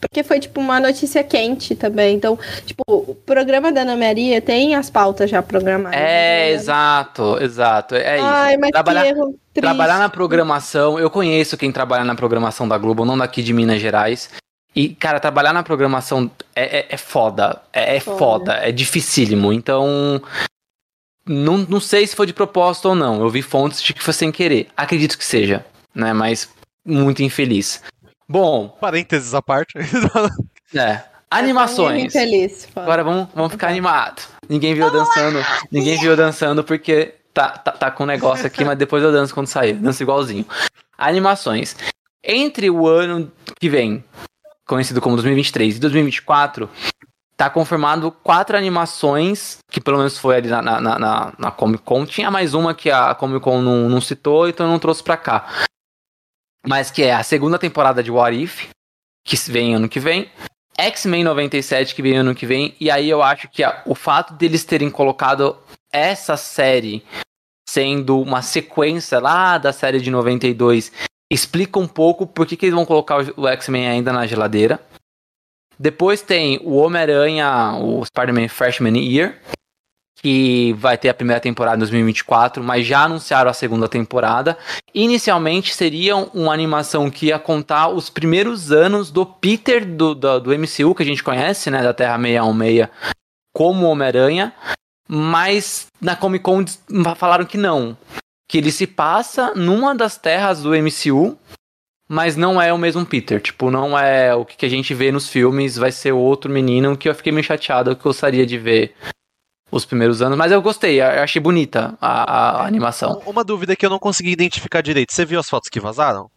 [0.00, 2.16] Porque foi, tipo, uma notícia quente também.
[2.16, 2.36] Então,
[2.66, 5.96] tipo, o programa da Ana Maria tem as pautas já programadas.
[5.96, 6.50] É, né?
[6.50, 7.94] exato, exato.
[7.94, 8.60] É Ai, isso.
[8.60, 13.16] mas trabalhar, erro trabalhar na programação, eu conheço quem trabalha na programação da Globo, não
[13.16, 14.28] daqui de Minas Gerais.
[14.74, 17.60] E, cara, trabalhar na programação é, é, é foda.
[17.72, 18.18] É, é foda.
[18.18, 18.52] foda.
[18.54, 19.52] É dificílimo.
[19.52, 20.20] Então,
[21.26, 23.20] não, não sei se foi de propósito ou não.
[23.20, 24.68] Eu vi fontes de que foi sem querer.
[24.76, 25.64] Acredito que seja,
[25.94, 26.12] né?
[26.12, 26.48] Mas
[26.84, 27.82] muito infeliz.
[28.28, 28.68] Bom.
[28.80, 29.74] Parênteses à parte.
[30.74, 31.04] é.
[31.30, 32.12] Animações.
[32.12, 34.28] Feliz, Agora vamos, vamos ficar animados.
[34.46, 35.38] Ninguém viu dançando.
[35.70, 39.32] Ninguém viu dançando porque tá, tá, tá com um negócio aqui, mas depois eu danço
[39.32, 39.72] quando sair.
[39.72, 40.44] Danço igualzinho.
[40.98, 41.74] Animações.
[42.22, 44.04] Entre o ano que vem,
[44.66, 46.68] conhecido como 2023, e 2024,
[47.42, 52.06] tá confirmado quatro animações, que pelo menos foi ali na, na, na, na Comic Con.
[52.06, 55.48] Tinha mais uma que a Comic Con não, não citou, então não trouxe pra cá.
[56.64, 58.68] Mas que é a segunda temporada de What If,
[59.26, 60.30] que vem ano que vem.
[60.78, 62.76] X-Men 97, que vem ano que vem.
[62.78, 65.58] E aí eu acho que a, o fato deles terem colocado
[65.92, 67.04] essa série
[67.68, 70.92] sendo uma sequência lá da série de 92
[71.28, 74.80] explica um pouco por que, que eles vão colocar o X-Men ainda na geladeira.
[75.78, 79.38] Depois tem o Homem-Aranha, o Spider-Man Freshman Year,
[80.22, 84.56] que vai ter a primeira temporada em 2024, mas já anunciaram a segunda temporada.
[84.94, 90.50] Inicialmente seria uma animação que ia contar os primeiros anos do Peter do, do, do
[90.56, 92.88] MCU, que a gente conhece, né, da Terra 616,
[93.52, 94.54] como Homem-Aranha,
[95.08, 96.64] mas na Comic Con
[97.16, 97.98] falaram que não,
[98.48, 101.36] que ele se passa numa das terras do MCU,
[102.12, 103.40] mas não é o mesmo Peter.
[103.40, 107.08] Tipo, não é o que a gente vê nos filmes, vai ser outro menino que
[107.08, 108.94] eu fiquei meio chateado, que eu gostaria de ver
[109.70, 113.22] os primeiros anos, mas eu gostei, eu achei bonita a, a animação.
[113.24, 116.30] Uma dúvida que eu não consegui identificar direito, você viu as fotos que vazaram?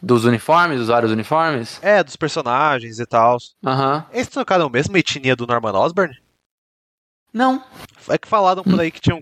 [0.00, 1.78] Dos uniformes, dos vários uniformes?
[1.82, 3.36] É, dos personagens e tal.
[3.62, 3.96] Aham.
[3.96, 4.16] Uhum.
[4.16, 6.16] Eles trocaram a mesma etnia do Norman Osborn?
[7.32, 7.62] Não.
[8.08, 9.20] É que falaram por aí que tinham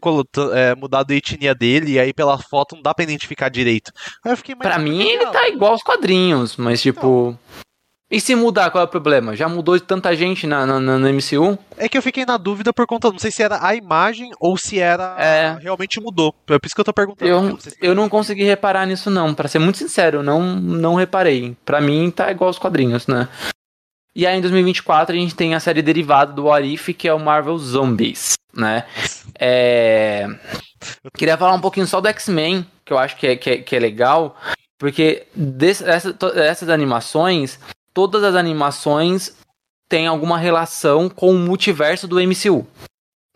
[0.52, 3.92] é, mudado a etnia dele, e aí pela foto não dá pra identificar direito.
[4.24, 4.68] Aí eu fiquei mais.
[4.68, 7.30] Pra mim ele tá igual aos quadrinhos, mas tipo.
[7.30, 7.60] Não.
[8.10, 9.36] E se mudar, qual é o problema?
[9.36, 11.56] Já mudou de tanta gente na, na, na, MCU?
[11.76, 14.56] É que eu fiquei na dúvida por conta, não sei se era a imagem ou
[14.56, 15.56] se era é...
[15.62, 16.34] realmente mudou.
[16.48, 17.30] É por isso que eu tô perguntando.
[17.30, 21.56] Eu, eu não consegui reparar nisso não, para ser muito sincero, não não reparei.
[21.64, 23.28] Para mim tá igual aos quadrinhos, né?
[24.14, 27.20] E aí em 2024 a gente tem a série derivada do Arif, que é o
[27.20, 28.86] Marvel Zombies, né?
[29.38, 30.26] É...
[31.16, 33.76] Queria falar um pouquinho só do X-Men, que eu acho que é, que é, que
[33.76, 34.36] é legal,
[34.78, 37.60] porque desse, essa, essas animações,
[37.92, 39.36] todas as animações
[39.88, 42.66] têm alguma relação com o multiverso do MCU,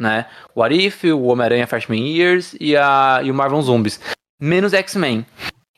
[0.01, 0.27] né?
[0.55, 4.01] O Arif, o Homem-Aranha Freshman Years e, a, e o Marvel Zombies.
[4.41, 5.27] Menos X-Men.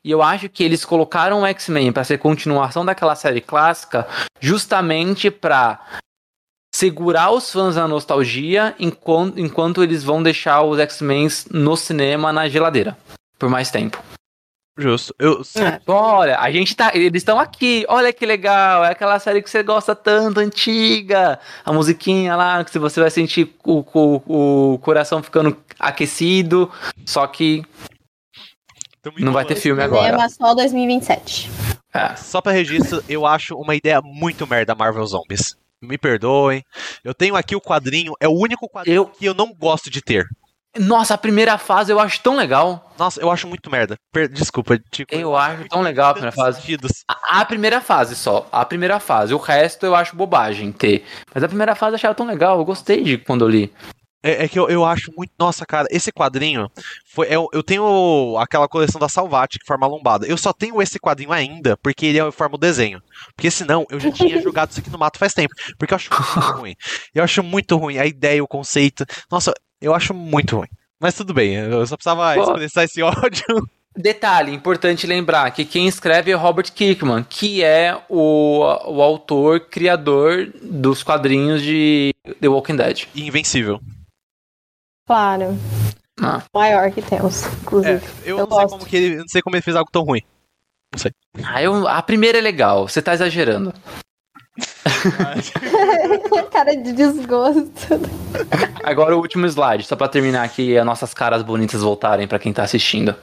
[0.07, 4.07] E eu acho que eles colocaram o X-Men para ser continuação daquela série clássica,
[4.41, 5.81] justamente para
[6.73, 12.49] segurar os fãs na nostalgia enquanto, enquanto eles vão deixar os X-Men no cinema na
[12.49, 12.97] geladeira
[13.37, 14.01] por mais tempo.
[14.79, 15.13] Justo.
[15.19, 15.43] Eu...
[15.57, 15.81] É.
[15.89, 16.93] Olha, a gente tá.
[16.95, 17.85] Eles estão aqui.
[17.89, 18.85] Olha que legal.
[18.85, 21.41] É aquela série que você gosta tanto, antiga.
[21.65, 26.71] A musiquinha lá, que você vai sentir o, o, o coração ficando aquecido.
[27.05, 27.65] Só que
[29.19, 30.23] não vai ter filme agora.
[30.23, 31.51] É só 2027.
[31.93, 32.15] É.
[32.17, 35.57] Só pra registro, eu acho uma ideia muito merda Marvel Zombies.
[35.81, 36.63] Me perdoem.
[37.05, 39.07] Eu tenho aqui o quadrinho, é o único quadrinho eu...
[39.07, 40.27] que eu não gosto de ter.
[40.79, 42.93] Nossa, a primeira fase eu acho tão legal.
[42.99, 43.97] Nossa, eu acho muito merda.
[44.13, 46.79] Per Desculpa, tipo, Eu acho tão legal a primeira fase.
[47.09, 48.47] A, a, primeira fase só.
[48.53, 49.35] A primeira fase.
[49.35, 51.05] O resto eu acho bobagem ter.
[51.35, 52.59] Mas a primeira fase eu achava tão legal.
[52.59, 53.73] Eu gostei de quando eu li.
[54.27, 55.31] É, é, que eu, eu acho muito.
[55.39, 56.69] Nossa, cara, esse quadrinho.
[57.15, 60.27] Foi, eu, eu tenho aquela coleção da Salvati, que forma lombada.
[60.27, 63.01] Eu só tenho esse quadrinho ainda porque ele é, forma o desenho.
[63.37, 65.55] Porque senão eu já tinha jogado isso aqui no mato faz tempo.
[65.79, 66.75] Porque eu acho muito ruim.
[67.15, 69.07] Eu acho muito ruim a ideia, o conceito.
[69.31, 70.69] Nossa, eu acho muito ruim.
[70.99, 72.43] Mas tudo bem, eu só precisava Pô.
[72.43, 73.69] expressar esse ódio.
[73.97, 80.53] Detalhe, importante lembrar que quem escreve é Robert Kirkman, que é o, o autor, criador
[80.61, 83.05] dos quadrinhos de The Walking Dead.
[83.15, 83.81] Invencível.
[85.07, 85.57] Claro.
[86.21, 86.43] Ah.
[86.53, 88.05] Maior que temos, inclusive.
[88.05, 90.03] É, eu, eu, não sei como que ele, não sei como ele fez algo tão
[90.03, 90.23] ruim.
[90.93, 91.13] Não sei.
[91.45, 93.73] Ah, eu, a primeira é legal, você tá exagerando.
[96.51, 98.01] Cara de desgosto.
[98.83, 102.53] Agora o último slide, só pra terminar aqui, as nossas caras bonitas voltarem para quem
[102.53, 103.15] tá assistindo.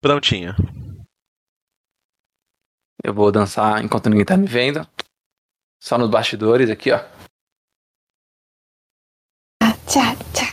[0.00, 0.54] Prontinho.
[3.02, 4.86] Eu vou dançar enquanto ninguém tá me vendo.
[5.82, 7.00] Só nos bastidores aqui, ó.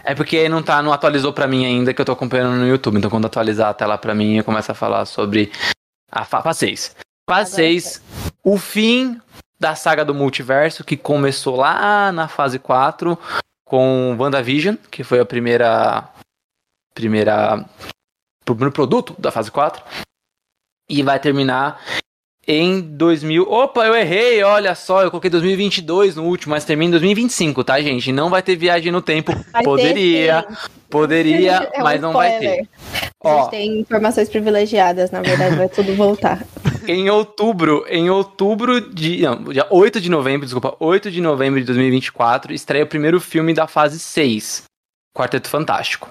[0.04, 2.98] É porque não tá, não atualizou para mim ainda, que eu tô acompanhando no YouTube.
[2.98, 5.52] Então quando atualizar a tela para mim, eu começo a falar sobre
[6.12, 6.96] a fase 6.
[7.30, 8.02] Fase 6,
[8.44, 9.22] o fim
[9.60, 13.18] da saga do multiverso, que começou lá na fase 4
[13.66, 16.10] com WandaVision, que foi a primeira
[16.96, 17.64] primeira
[18.44, 19.84] primeiro produto da fase 4.
[20.90, 21.80] E vai terminar
[22.50, 23.44] em 2000.
[23.44, 27.80] Opa, eu errei, olha só, eu coloquei 2022 no último, mas termina em 2025, tá,
[27.80, 28.12] gente?
[28.12, 29.32] Não vai ter viagem no tempo.
[29.54, 30.58] Vai poderia, ter,
[30.90, 32.48] poderia, é um mas não vai ter.
[32.50, 32.68] A gente
[33.20, 36.44] Ó, tem informações privilegiadas, na verdade, vai tudo voltar.
[36.88, 39.22] Em outubro, em outubro de.
[39.22, 43.54] Não, dia 8 de novembro, desculpa, 8 de novembro de 2024, estreia o primeiro filme
[43.54, 44.64] da fase 6,
[45.16, 46.10] Quarteto Fantástico.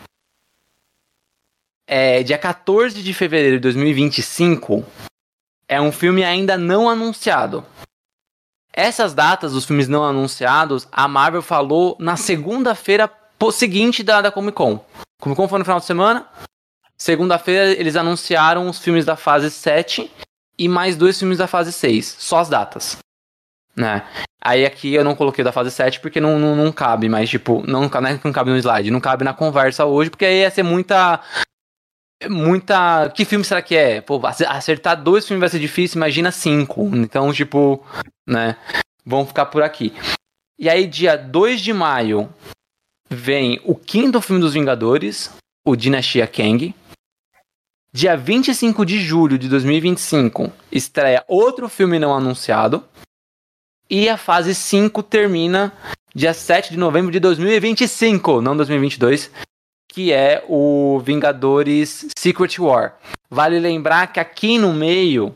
[1.85, 4.85] É, dia 14 de fevereiro de 2025,
[5.69, 7.65] é um filme ainda não anunciado.
[8.73, 13.11] Essas datas dos filmes não anunciados, a Marvel falou na segunda-feira
[13.53, 14.81] seguinte da, da Comic Con.
[15.21, 16.27] Comic Con foi no final de semana.
[16.97, 20.11] Segunda-feira eles anunciaram os filmes da fase 7
[20.59, 22.17] e mais dois filmes da fase 6.
[22.19, 22.99] Só as datas.
[23.77, 24.03] Né?
[24.41, 27.63] Aí aqui eu não coloquei da fase 7 porque não, não, não cabe, mas tipo,
[27.67, 30.51] não, não, é não cabe no slide, não cabe na conversa hoje, porque aí ia
[30.51, 31.21] ser muita
[32.27, 33.11] muita.
[33.11, 34.01] Que filme será que é?
[34.01, 36.91] Pô, acertar dois filmes vai ser difícil, imagina cinco.
[36.95, 37.85] Então, tipo,
[38.27, 38.57] né?
[39.05, 39.93] Vamos ficar por aqui.
[40.59, 42.29] E aí, dia 2 de maio,
[43.09, 45.31] vem o quinto filme dos Vingadores,
[45.65, 46.75] o Dinastia Kang.
[47.93, 52.85] Dia 25 de julho de 2025, estreia outro filme não anunciado.
[53.89, 55.73] E a fase 5 termina
[56.15, 59.31] dia 7 de novembro de 2025, não 2022,
[59.89, 62.95] que é o Vingadores Secret War.
[63.31, 65.35] Vale lembrar que aqui no meio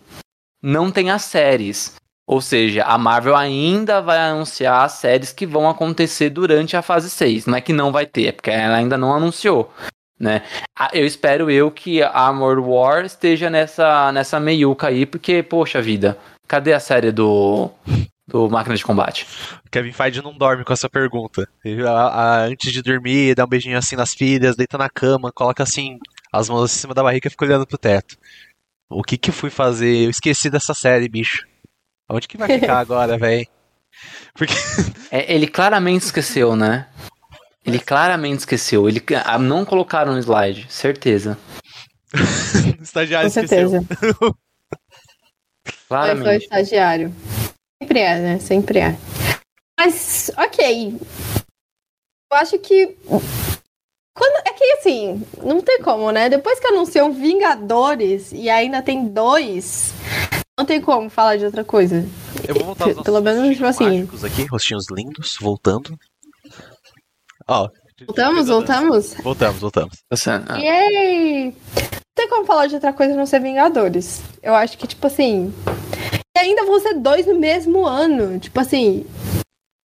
[0.62, 1.94] não tem as séries.
[2.26, 7.10] Ou seja, a Marvel ainda vai anunciar as séries que vão acontecer durante a fase
[7.10, 7.46] 6.
[7.46, 9.72] Não é que não vai ter, é porque ela ainda não anunciou.
[10.18, 10.42] Né?
[10.92, 16.16] Eu espero eu que a Armor War esteja nessa, nessa meiuca aí, porque, poxa vida,
[16.46, 17.70] cadê a série do,
[18.32, 19.26] do Máquina de Combate?
[19.70, 21.46] Kevin Feige não dorme com essa pergunta.
[21.62, 25.30] Ele, a, a, antes de dormir, dá um beijinho assim nas filhas, deita na cama,
[25.30, 25.98] coloca assim
[26.32, 28.16] as mãos em cima da barriga e fica olhando pro teto.
[28.88, 30.06] O que que eu fui fazer?
[30.06, 31.46] Eu esqueci dessa série, bicho.
[32.08, 33.46] Onde que vai ficar agora, velho?
[34.34, 34.54] Porque...
[35.10, 36.88] É, ele claramente esqueceu, né?
[37.64, 38.88] Ele claramente esqueceu.
[38.88, 41.38] Ele ah, não colocaram no slide, certeza.
[42.80, 43.78] o estagiário Com certeza.
[43.78, 44.36] esqueceu.
[45.86, 46.24] claramente.
[46.24, 47.14] Foi o estagiário.
[47.82, 48.38] Sempre é, né?
[48.38, 48.96] Sempre é.
[49.78, 50.96] Mas, ok.
[52.30, 52.96] Eu acho que.
[54.14, 56.28] Quando, é que assim, não tem como, né?
[56.28, 59.92] Depois que anunciou Vingadores e ainda tem dois,
[60.56, 62.06] não tem como falar de outra coisa.
[62.46, 64.08] Eu vou voltar aos Pelo menos, tipo assim.
[64.24, 65.98] aqui, rostinhos lindos, voltando.
[67.48, 67.68] Ó.
[68.06, 69.14] Voltamos, voltamos?
[69.14, 70.04] Voltamos, voltamos.
[70.48, 70.58] Ah.
[70.58, 71.46] Yay!
[71.46, 74.22] Não tem como falar de outra coisa não ser Vingadores.
[74.40, 75.52] Eu acho que, tipo assim.
[76.42, 78.38] Ainda vão ser dois no mesmo ano.
[78.38, 79.06] Tipo assim,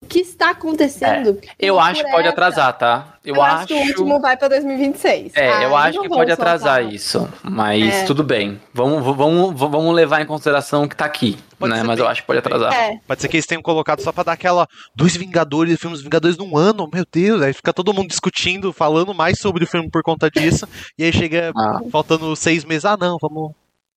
[0.08, 1.38] que está acontecendo?
[1.58, 3.18] É, eu acho que pode atrasar, tá?
[3.24, 3.56] Eu, eu acho...
[3.56, 3.66] acho...
[3.66, 5.32] que o último vai para 2026.
[5.36, 8.04] É, ah, eu acho que pode atrasar isso, mas é.
[8.04, 8.58] tudo bem.
[8.72, 11.82] Vamos, vamos, vamos levar em consideração que tá aqui, pode né?
[11.82, 12.04] Mas bem.
[12.04, 12.72] eu acho que pode atrasar.
[12.72, 12.98] É.
[13.06, 14.66] Pode ser que eles tenham colocado só para dar aquela
[14.96, 19.38] dois Vingadores, filmes Vingadores num ano, meu Deus, aí fica todo mundo discutindo, falando mais
[19.38, 20.66] sobre o filme por conta disso,
[20.96, 21.80] e aí chega ah.
[21.92, 23.52] faltando seis meses, ah não, vamos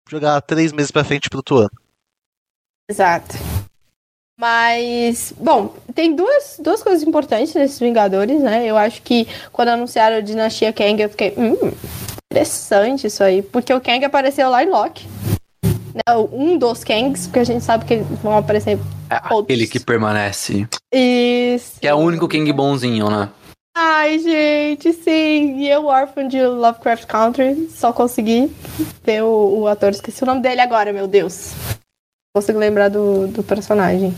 [0.10, 1.81] jogar três meses pra frente pro outro ano.
[2.92, 3.38] Exato.
[4.38, 8.66] Mas, bom, tem duas, duas coisas importantes nesses Vingadores, né?
[8.66, 11.56] Eu acho que quando anunciaram a Dinastia Kang, eu fiquei, hum,
[12.30, 13.42] interessante isso aí.
[13.42, 15.08] Porque o Kang apareceu lá em Loki.
[15.94, 16.16] Né?
[16.34, 18.78] Um dos Kangs, porque a gente sabe que eles vão aparecer.
[19.10, 20.68] É aquele que permanece.
[20.94, 21.80] Isso.
[21.80, 23.30] Que é o único Kang bonzinho, né?
[23.78, 25.60] Ai, gente, sim.
[25.60, 28.52] E eu, órfão de Lovecraft Country, só consegui
[29.02, 29.92] ver o, o ator.
[29.92, 31.54] Esqueci o nome dele agora, meu Deus.
[32.34, 34.16] Consigo lembrar do, do personagem.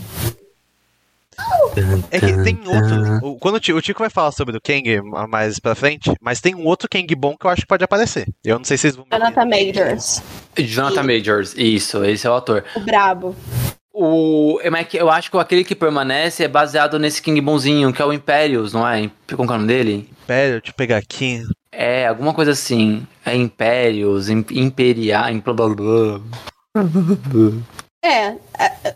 [2.10, 3.38] É que tem outro.
[3.40, 6.88] Quando o Tico vai falar sobre o Kang mais pra frente, mas tem um outro
[6.88, 8.28] Kang bom que eu acho que pode aparecer.
[8.44, 9.06] Eu não sei se vocês vão.
[9.10, 10.22] Jonathan Majors.
[10.56, 12.64] Jonathan Majors, isso, esse é o ator.
[12.76, 13.34] O brabo.
[13.92, 18.04] O, é eu acho que aquele que permanece é baseado nesse King bonzinho, que é
[18.04, 19.10] o Impérios, não é?
[19.36, 20.08] Como é o nome dele?
[20.24, 21.42] Império, deixa eu pegar aqui.
[21.70, 23.06] É, alguma coisa assim.
[23.24, 26.20] É Impérios, Imperial, blá blá blá.
[28.04, 28.36] É,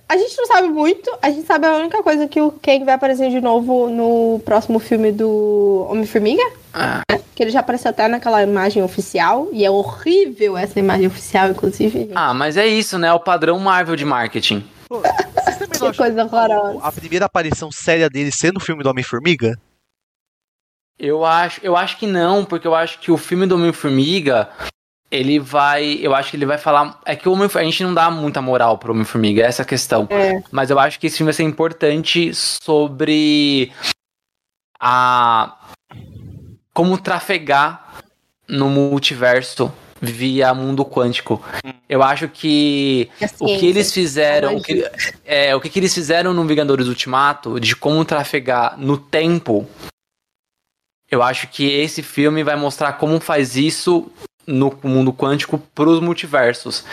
[0.07, 2.93] a, gente não sabe muito, a gente sabe a única coisa que o Kang vai
[2.93, 6.43] aparecer de novo no próximo filme do Homem-Formiga.
[6.75, 7.01] Ah.
[7.11, 7.19] Né?
[7.35, 12.01] Que ele já apareceu até naquela imagem oficial, e é horrível essa imagem oficial, inclusive.
[12.01, 12.13] Gente.
[12.15, 13.09] Ah, mas é isso, né?
[13.09, 14.63] É o padrão Marvel de marketing.
[14.87, 16.79] Pô, que coisa horrorosa.
[16.83, 19.59] A primeira aparição séria dele ser no filme do Homem-Formiga?
[20.99, 24.51] Eu acho, eu acho que não, porque eu acho que o filme do Homem-Formiga
[25.11, 25.99] ele vai.
[26.01, 27.01] Eu acho que ele vai falar.
[27.05, 29.67] É que o Homem, a gente não dá muita moral pro Homem-Formiga, essa é a
[29.67, 30.07] questão.
[30.11, 30.43] É.
[30.51, 33.73] Mas eu acho que esse filme vai ser importante sobre
[34.79, 35.57] a.
[36.73, 38.03] Como trafegar
[38.49, 41.43] no multiverso via mundo quântico.
[41.89, 43.11] Eu acho que
[43.41, 44.89] o que eles fizeram, o que,
[45.25, 49.69] é, o que, que eles fizeram no Vingadores Ultimato, de como trafegar no tempo,
[51.11, 54.11] eu acho que esse filme vai mostrar como faz isso
[54.49, 56.85] no mundo quântico para os multiversos.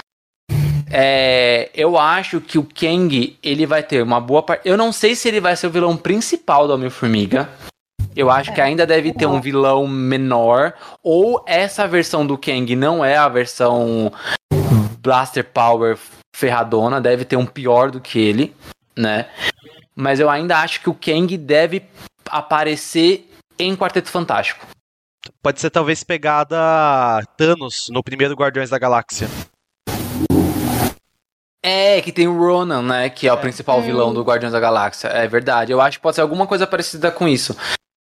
[0.91, 4.68] É, eu acho que o Kang ele vai ter uma boa parte.
[4.68, 7.49] Eu não sei se ele vai ser o vilão principal do Homem-Formiga.
[8.15, 10.73] Eu acho que ainda deve ter um vilão menor.
[11.02, 14.11] Ou essa versão do Kang não é a versão
[14.99, 15.98] Blaster Power
[16.36, 17.02] ferradona.
[17.02, 18.56] Deve ter um pior do que ele,
[18.95, 19.27] né?
[19.95, 21.84] Mas eu ainda acho que o Kang deve
[22.30, 24.65] aparecer em Quarteto Fantástico.
[25.41, 26.57] Pode ser talvez pegada
[27.38, 29.27] Thanos no primeiro Guardiões da Galáxia.
[31.64, 33.10] É, que tem o Ronan, né?
[33.10, 33.34] Que é, é.
[33.34, 35.07] o principal vilão do Guardiões da Galáxia.
[35.07, 35.72] É verdade.
[35.72, 37.56] Eu acho que pode ser alguma coisa parecida com isso.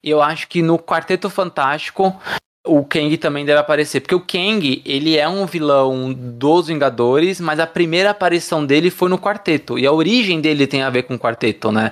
[0.03, 2.19] E eu acho que no Quarteto Fantástico
[2.65, 4.02] o Kang também deve aparecer.
[4.02, 9.10] Porque o Kang, ele é um vilão dos Vingadores, mas a primeira aparição dele foi
[9.10, 9.77] no quarteto.
[9.77, 11.91] E a origem dele tem a ver com o quarteto, né?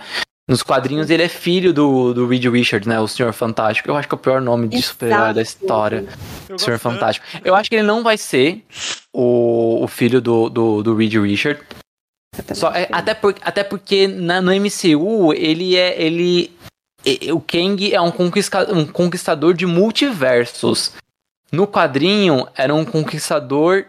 [0.49, 2.99] Nos quadrinhos ele é filho do, do Reed Richards, né?
[2.99, 3.87] O Senhor Fantástico.
[3.87, 6.07] Eu acho que é o pior nome de super-herói da história.
[6.57, 7.23] Senhor Fantástico.
[7.45, 8.65] Eu acho que ele não vai ser
[9.13, 11.63] o, o filho do, do, do Reed Richards.
[12.55, 16.01] Só, é, até, por, até porque na, no MCU ele é.
[16.01, 16.51] Ele,
[17.31, 20.93] o Kang é um, conquista, um conquistador de multiversos.
[21.51, 23.85] No quadrinho era um conquistador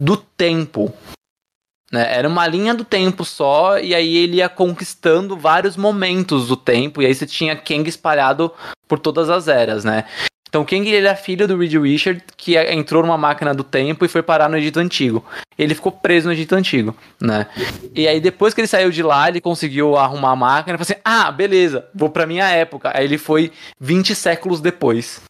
[0.00, 0.92] do tempo.
[1.92, 2.06] Né?
[2.10, 7.02] Era uma linha do tempo só, e aí ele ia conquistando vários momentos do tempo,
[7.02, 8.50] e aí você tinha Kang espalhado
[8.88, 10.04] por todas as eras, né?
[10.48, 14.04] Então, Kang ele é filho do Reed Richard, que é, entrou numa máquina do tempo
[14.04, 15.24] e foi parar no Egito Antigo.
[15.58, 17.46] Ele ficou preso no Egito Antigo, né?
[17.94, 20.82] E aí, depois que ele saiu de lá, ele conseguiu arrumar a máquina e falou
[20.82, 22.92] assim: ah, beleza, vou pra minha época.
[22.94, 23.50] Aí ele foi
[23.80, 25.22] 20 séculos depois.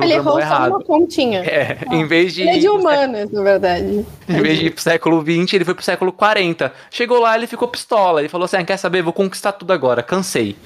[0.00, 0.70] Ele errou errado.
[0.70, 1.42] só uma pontinha.
[1.52, 1.94] É, ah.
[1.94, 2.42] em vez de.
[2.42, 4.06] Ele é de humanas, na verdade.
[4.28, 6.72] Em vez de ir pro século XX, ele foi pro século 40.
[6.90, 8.20] Chegou lá, ele ficou pistola.
[8.20, 9.02] Ele falou assim: ah, quer saber?
[9.02, 10.56] Vou conquistar tudo agora, cansei.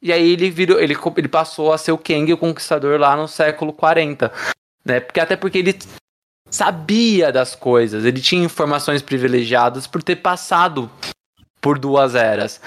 [0.00, 3.26] E aí ele virou, ele, ele passou a ser o Kang, o conquistador, lá no
[3.26, 4.30] século 40.
[4.84, 5.00] Né?
[5.00, 5.76] Porque, até porque ele
[6.48, 10.88] sabia das coisas, ele tinha informações privilegiadas por ter passado
[11.60, 12.60] por duas eras.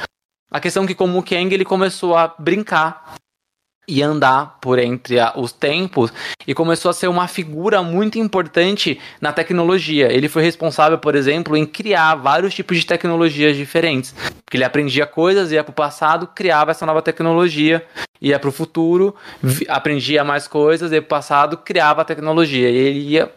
[0.51, 3.15] A questão é que, como o Kang, ele começou a brincar
[3.89, 6.13] e andar por entre a, os tempos
[6.47, 10.13] e começou a ser uma figura muito importante na tecnologia.
[10.13, 14.13] Ele foi responsável, por exemplo, em criar vários tipos de tecnologias diferentes.
[14.45, 17.83] Porque ele aprendia coisas, ia para o passado, criava essa nova tecnologia,
[18.21, 19.15] ia para o futuro,
[19.67, 22.69] aprendia mais coisas, ia para o passado, criava a tecnologia.
[22.69, 23.31] E ele ia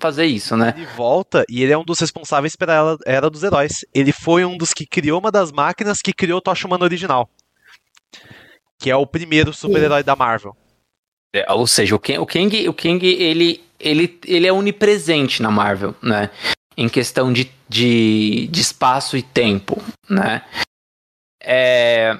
[0.00, 0.74] fazer isso, né?
[0.76, 3.84] Ele volta e ele é um dos responsáveis pela Era dos Heróis.
[3.94, 7.28] Ele foi um dos que criou uma das máquinas que criou o Tocha Humana original
[8.78, 10.56] que é o primeiro super-herói da Marvel.
[11.34, 15.50] É, ou seja, o Kang, o Kang, o Kang ele, ele, ele é onipresente na
[15.50, 16.30] Marvel, né?
[16.76, 20.42] Em questão de, de, de espaço e tempo, né?
[21.42, 22.18] É...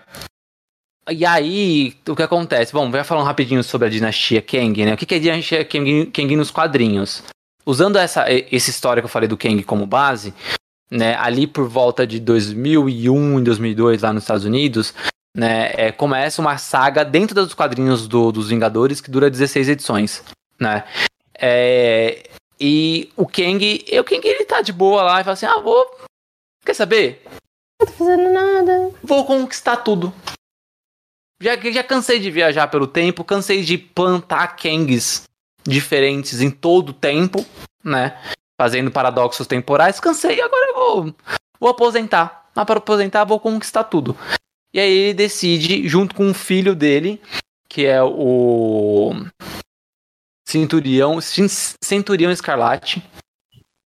[1.11, 2.73] E aí, o que acontece?
[2.73, 4.93] Bom, vai falando rapidinho sobre a dinastia Kang, né?
[4.93, 7.23] O que é a dinastia Kang, Kang nos quadrinhos?
[7.69, 10.33] usando essa, esse história que eu falei do Kang como base,
[10.91, 14.95] né, ali por volta de 2001 e 2002 lá nos Estados Unidos,
[15.37, 20.23] né, é, começa uma saga dentro dos quadrinhos do, dos Vingadores que dura 16 edições,
[20.59, 20.85] né?
[21.35, 22.29] É,
[22.61, 25.87] e o Kang, o Kang ele tá de boa lá e fala assim: "Ah, vou
[26.69, 27.23] Quer saber?
[27.81, 28.91] Não tô fazendo nada.
[29.03, 30.13] Vou conquistar tudo.
[31.41, 35.23] Já, já cansei de viajar pelo tempo, cansei de plantar Kangs
[35.67, 37.47] diferentes em todo o tempo,
[37.83, 38.21] né?
[38.61, 39.99] Fazendo paradoxos temporais.
[39.99, 41.15] Cansei, agora eu vou,
[41.59, 42.51] vou aposentar.
[42.55, 44.15] Mas para aposentar, vou conquistar tudo.
[44.79, 47.21] E aí ele decide, junto com o filho dele,
[47.69, 49.13] que é o
[50.49, 53.03] Centurião, Centurião Escarlate.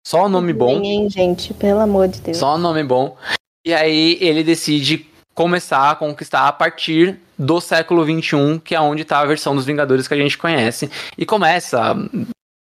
[0.02, 0.82] Só o nome bom.
[0.82, 2.38] Hein, gente, pelo amor de Deus.
[2.38, 3.18] Só o nome bom.
[3.66, 9.02] E aí ele decide começar a conquistar a partir do século XXI, que é onde
[9.02, 10.90] está a versão dos Vingadores que a gente conhece.
[11.18, 11.94] E começa.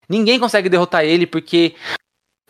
[0.08, 1.76] Ninguém consegue derrotar ele porque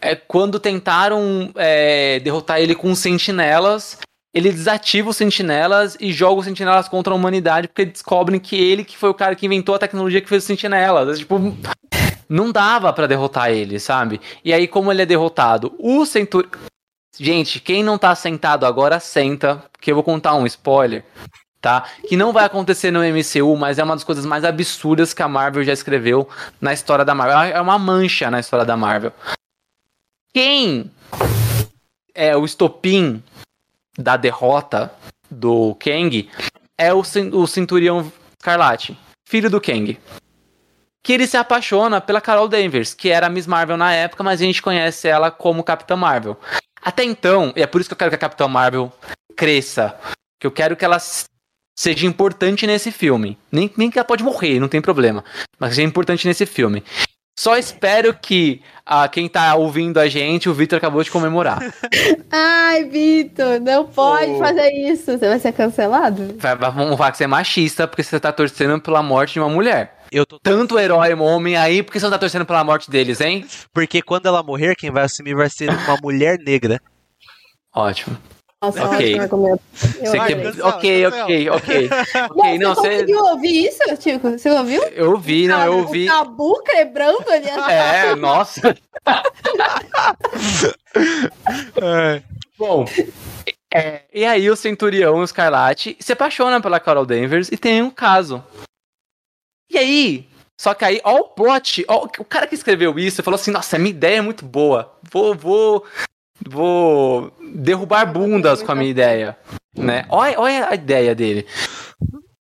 [0.01, 3.99] é, quando tentaram é, derrotar ele com sentinelas,
[4.37, 8.85] ele desativa os sentinelas e joga os sentinelas contra a humanidade porque descobrem que ele
[8.85, 11.17] que foi o cara que inventou a tecnologia que fez os sentinelas.
[11.17, 11.57] É, tipo,
[12.29, 14.21] não dava para derrotar ele, sabe?
[14.45, 15.75] E aí, como ele é derrotado?
[15.79, 16.51] O Centurião.
[17.19, 21.03] Gente, quem não tá sentado agora, senta, porque eu vou contar um spoiler,
[21.59, 21.87] tá?
[22.07, 25.29] Que não vai acontecer no MCU, mas é uma das coisas mais absurdas que a
[25.29, 26.29] Marvel já escreveu
[26.61, 27.39] na história da Marvel.
[27.39, 29.15] É uma mancha na história da Marvel.
[30.35, 30.91] Quem
[32.15, 33.23] é o estopim
[33.99, 34.93] da derrota
[35.31, 36.29] do Kang
[36.79, 39.99] é o, o Centurião Escarlate, filho do Kang.
[41.03, 44.41] Que ele se apaixona pela Carol Danvers, que era a Miss Marvel na época, mas
[44.41, 46.37] a gente conhece ela como Capitã Marvel.
[46.83, 48.93] Até então, e é por isso que eu quero que a Capitã Marvel
[49.37, 49.99] cresça,
[50.41, 50.99] que eu quero que ela
[51.79, 53.39] seja importante nesse filme.
[53.53, 55.25] Nem, nem que ela pode morrer, não tem problema.
[55.59, 56.83] Mas seja importante nesse filme.
[57.39, 61.59] Só espero que ah, quem tá ouvindo a gente, o Vitor acabou de comemorar.
[62.33, 64.39] Ai, Vitor, não pode oh.
[64.39, 65.05] fazer isso.
[65.19, 66.35] Você vai ser cancelado?
[66.39, 69.51] Vai, vamos falar que você é machista porque você tá torcendo pela morte de uma
[69.51, 69.99] mulher.
[70.11, 70.39] Eu tô...
[70.39, 73.45] Tanto herói homem aí, por que você não tá torcendo pela morte deles, hein?
[73.73, 76.81] Porque quando ela morrer, quem vai assumir vai ser uma mulher negra.
[77.75, 78.17] Ótimo.
[78.63, 79.19] Nossa, ok.
[79.21, 80.63] Você que...
[80.63, 81.91] Ok, ok, ok.
[82.31, 84.31] ok, não, você conseguiu ouvir isso, Tico?
[84.31, 84.83] Você ouviu?
[84.85, 86.05] Eu ouvi, não, eu ouvi.
[86.05, 87.47] O tabu quebrando ali.
[87.69, 88.77] É, nossa.
[91.83, 92.23] é.
[92.59, 92.87] Bom,
[93.73, 97.91] é, e aí o Centurião, o Escarlate, se apaixona pela Carol Danvers e tem um
[97.91, 98.43] caso.
[99.69, 100.27] E aí,
[100.59, 103.79] só que aí, ó o plot, ó, o cara que escreveu isso falou assim, nossa,
[103.79, 104.99] minha ideia é muito boa.
[105.13, 105.85] Vou, vou
[106.45, 109.39] vou derrubar bundas com a minha ideia,
[109.77, 110.07] né?
[110.09, 111.47] Olha, olha a ideia dele.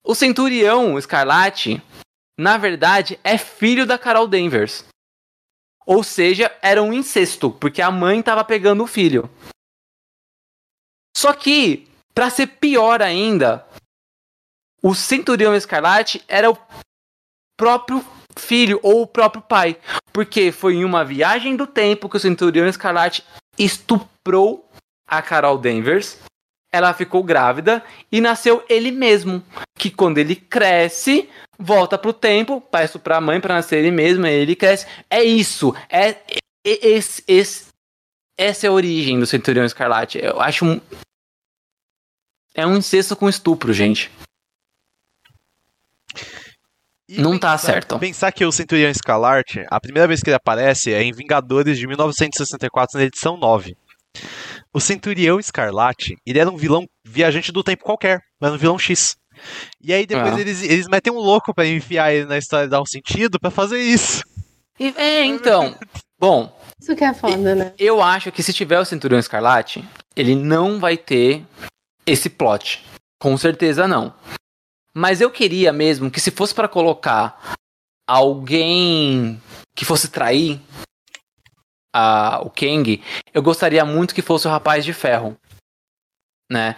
[0.05, 1.83] O Centurião Escarlate,
[2.39, 4.85] na verdade, é filho da Carol Danvers.
[5.87, 9.29] Ou seja, era um incesto, porque a mãe estava pegando o filho.
[11.17, 13.67] Só que, para ser pior ainda,
[14.83, 16.59] o Centurião Escarlate era o
[17.57, 18.05] próprio
[18.39, 19.79] filho ou o próprio pai.
[20.13, 23.25] Porque foi em uma viagem do tempo que o Centurião Escarlate
[23.59, 24.69] estuprou
[25.07, 26.19] a Carol Danvers.
[26.71, 27.83] Ela ficou grávida
[28.13, 29.43] e nasceu ele mesmo.
[29.75, 31.29] Que quando ele cresce,
[31.59, 34.87] volta pro tempo, para estuprar a mãe para nascer ele mesmo, ele cresce.
[35.09, 35.75] É isso.
[35.89, 37.69] É, é esse, esse,
[38.37, 40.19] essa é a origem do Centurião Escarlate.
[40.23, 40.81] Eu acho um.
[42.55, 44.11] É um incesto com estupro, gente.
[47.09, 47.99] E não tá pensar, tá certo.
[47.99, 51.87] Pensar que o Centurião Escalarte, a primeira vez que ele aparece é em Vingadores de
[51.87, 53.77] 1964, na edição 9.
[54.73, 59.17] O Centurião Escarlate, ele era um vilão viajante do tempo qualquer, era um vilão X.
[59.81, 60.41] E aí depois ah.
[60.41, 63.51] eles, eles metem um louco para enfiar ele na história e dar um sentido para
[63.51, 64.23] fazer isso.
[64.79, 65.77] E, é, então.
[66.19, 66.57] Bom.
[66.81, 67.73] Isso que é foda, né?
[67.79, 71.45] Eu acho que se tiver o Centurião Escarlate, ele não vai ter
[72.07, 72.85] esse plot.
[73.19, 74.15] Com certeza não.
[74.99, 77.57] Mas eu queria mesmo que se fosse para colocar
[78.05, 79.41] alguém
[79.77, 80.61] que fosse trair
[81.95, 83.01] a, o Kang,
[83.33, 85.37] eu gostaria muito que fosse o Rapaz de Ferro,
[86.51, 86.75] né?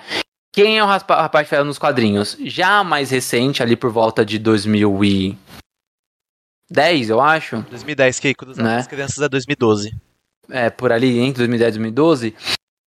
[0.53, 2.37] Quem é o Rapaz de Ferro nos quadrinhos?
[2.41, 7.63] Já mais recente, ali por volta de 2010, eu acho.
[7.71, 8.85] 2010, que Cruzado né?
[8.85, 9.99] Crianças é 2012.
[10.51, 12.37] É, por ali, entre 2010 e 2012.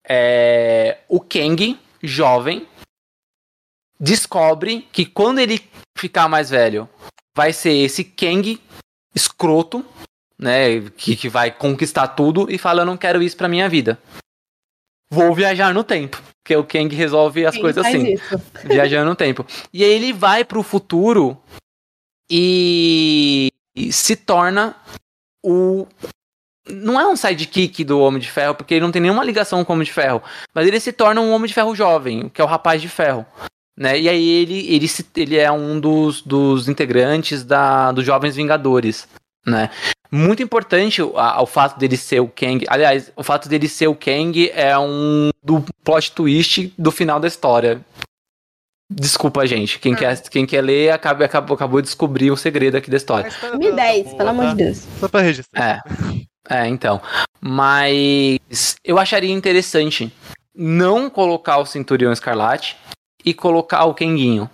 [0.05, 2.67] É, o Kang, jovem,
[4.03, 5.61] descobre que quando ele
[5.97, 6.89] ficar mais velho,
[7.37, 8.61] vai ser esse Kang
[9.15, 9.85] escroto,
[10.37, 13.97] né, que, que vai conquistar tudo e fala eu não quero isso pra minha vida.
[15.09, 18.43] Vou viajar no tempo, porque o Kang resolve as coisas assim, isso?
[18.67, 19.47] viajando no tempo.
[19.73, 21.39] E aí ele vai pro futuro
[22.29, 24.75] e, e se torna
[25.45, 25.87] o
[26.67, 29.73] não é um sidekick do Homem de Ferro, porque ele não tem nenhuma ligação com
[29.73, 30.23] o Homem de Ferro.
[30.55, 33.27] Mas ele se torna um Homem de Ferro jovem, que é o Rapaz de Ferro.
[33.83, 33.99] Né?
[33.99, 34.87] E aí ele, ele,
[35.17, 39.09] ele é um dos, dos integrantes da, dos Jovens Vingadores.
[39.45, 39.71] Né?
[40.09, 42.65] Muito importante o, o fato dele ser o Kang.
[42.69, 47.27] Aliás, o fato dele ser o Kang é um do plot twist do final da
[47.27, 47.85] história.
[48.89, 49.81] Desculpa, gente.
[49.81, 49.97] Quem, ah.
[49.97, 53.33] quer, quem quer ler acabou, acabou, acabou de descobrir o segredo aqui da história.
[53.41, 54.87] 2010, pelo amor de Deus.
[55.01, 55.83] Só pra registrar.
[56.49, 56.63] É.
[56.65, 57.03] É, então.
[57.41, 60.13] Mas eu acharia interessante
[60.55, 62.77] não colocar o Centurião Escarlate
[63.25, 64.49] e colocar o Kenguinho.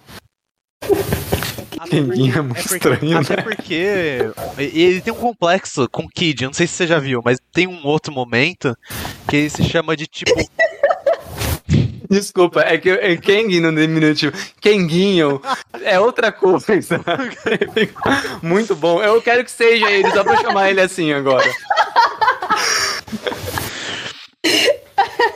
[1.88, 3.42] Kenguinho é muito é porque, estranho, até né?
[3.42, 7.66] porque ele tem um complexo com Kid, não sei se você já viu, mas tem
[7.66, 8.76] um outro momento
[9.26, 10.32] que ele se chama de tipo
[12.10, 14.34] Desculpa, é que é Kang no diminutivo.
[14.62, 15.42] Kenguinho
[15.82, 17.00] é outra coisa.
[18.42, 19.02] Muito bom.
[19.02, 21.44] Eu quero que seja ele, só pra chamar ele assim agora.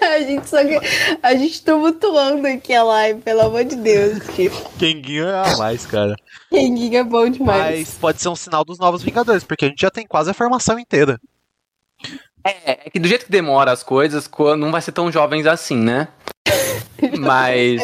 [0.15, 0.79] a gente só que.
[1.23, 4.19] A gente tumultuando aqui a live, pelo amor de Deus.
[4.79, 6.17] Kenguinho é a mais, cara.
[6.51, 7.89] Kenguinho é bom demais.
[7.89, 10.35] Mas pode ser um sinal dos novos Vingadores, porque a gente já tem quase a
[10.35, 11.21] formação inteira.
[12.45, 15.77] É, é que do jeito que demora as coisas, não vai ser tão jovens assim,
[15.77, 16.09] né?
[17.19, 17.81] Mas.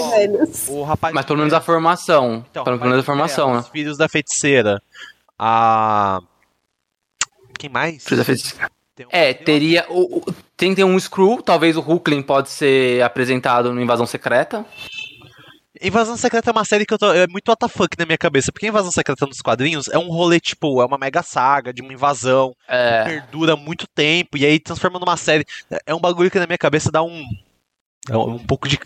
[0.68, 2.44] o rapaz mas pelo menos a formação.
[2.50, 3.60] Então, pelo menos a formação, né?
[3.60, 4.80] Os filhos da feiticeira.
[5.38, 6.20] A.
[7.58, 8.04] Quem mais?
[8.04, 8.70] Filhos da feiticeira.
[9.10, 9.86] É, teria.
[9.88, 14.06] O, o, tem que ter um Screw, talvez o Hulkling pode ser apresentado no Invasão
[14.06, 14.64] Secreta.
[15.80, 18.66] Invasão Secreta é uma série que eu tô, é muito WTF na minha cabeça, porque
[18.66, 22.52] Invasão Secreta nos quadrinhos é um rolê, tipo, é uma mega saga de uma invasão,
[22.66, 23.04] é.
[23.04, 25.44] que perdura muito tempo, e aí transforma numa série.
[25.86, 27.24] É um bagulho que na minha cabeça dá um.
[28.10, 28.78] É um, um pouco de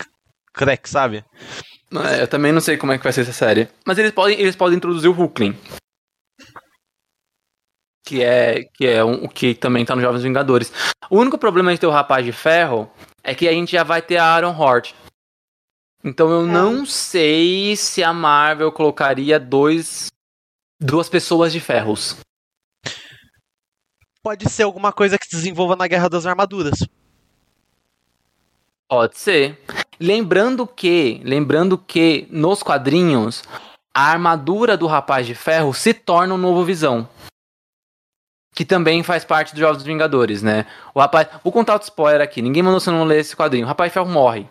[0.53, 1.25] crack, sabe?
[1.91, 3.67] É, eu também não sei como é que vai ser essa série.
[3.85, 5.55] Mas eles podem, eles podem introduzir o Hulkling.
[8.03, 10.71] Que é, que é um, o que também tá nos Jovens Vingadores.
[11.09, 12.91] O único problema de ter o Rapaz de Ferro
[13.23, 14.93] é que a gente já vai ter a Aaron Hort.
[16.03, 16.51] Então eu é.
[16.51, 20.11] não sei se a Marvel colocaria dois
[20.79, 22.17] duas pessoas de ferros.
[24.21, 26.79] Pode ser alguma coisa que se desenvolva na Guerra das Armaduras.
[28.87, 29.59] Pode ser.
[29.99, 33.43] Lembrando que, lembrando que nos quadrinhos
[33.93, 37.07] a armadura do Rapaz de Ferro se torna um novo Visão.
[38.53, 40.65] Que também faz parte dos Jovens Vingadores, né?
[40.93, 41.27] O rapaz.
[41.43, 42.41] Vou contar outro spoiler aqui.
[42.41, 43.65] Ninguém mandou você não ler esse quadrinho.
[43.65, 44.47] O Rapaz de Ferro morre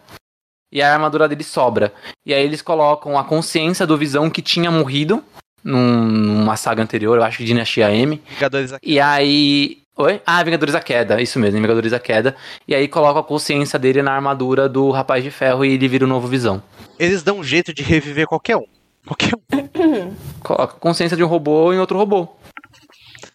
[0.72, 1.92] e a armadura dele sobra.
[2.24, 5.22] E aí eles colocam a consciência do Visão que tinha morrido
[5.62, 8.20] num, numa saga anterior, eu acho que Dinastia M.
[8.28, 9.78] Vingadores E aí.
[9.94, 10.22] Oi?
[10.26, 12.34] Ah, Vingadores da Queda, isso mesmo, Vingadores da Queda.
[12.66, 16.06] E aí coloca a consciência dele na armadura do Rapaz de Ferro e ele vira
[16.06, 16.62] o novo Visão.
[16.98, 18.64] Eles dão um jeito de reviver qualquer um.
[19.06, 20.14] Qualquer um.
[20.40, 22.28] Coloca a consciência de um robô em outro robô.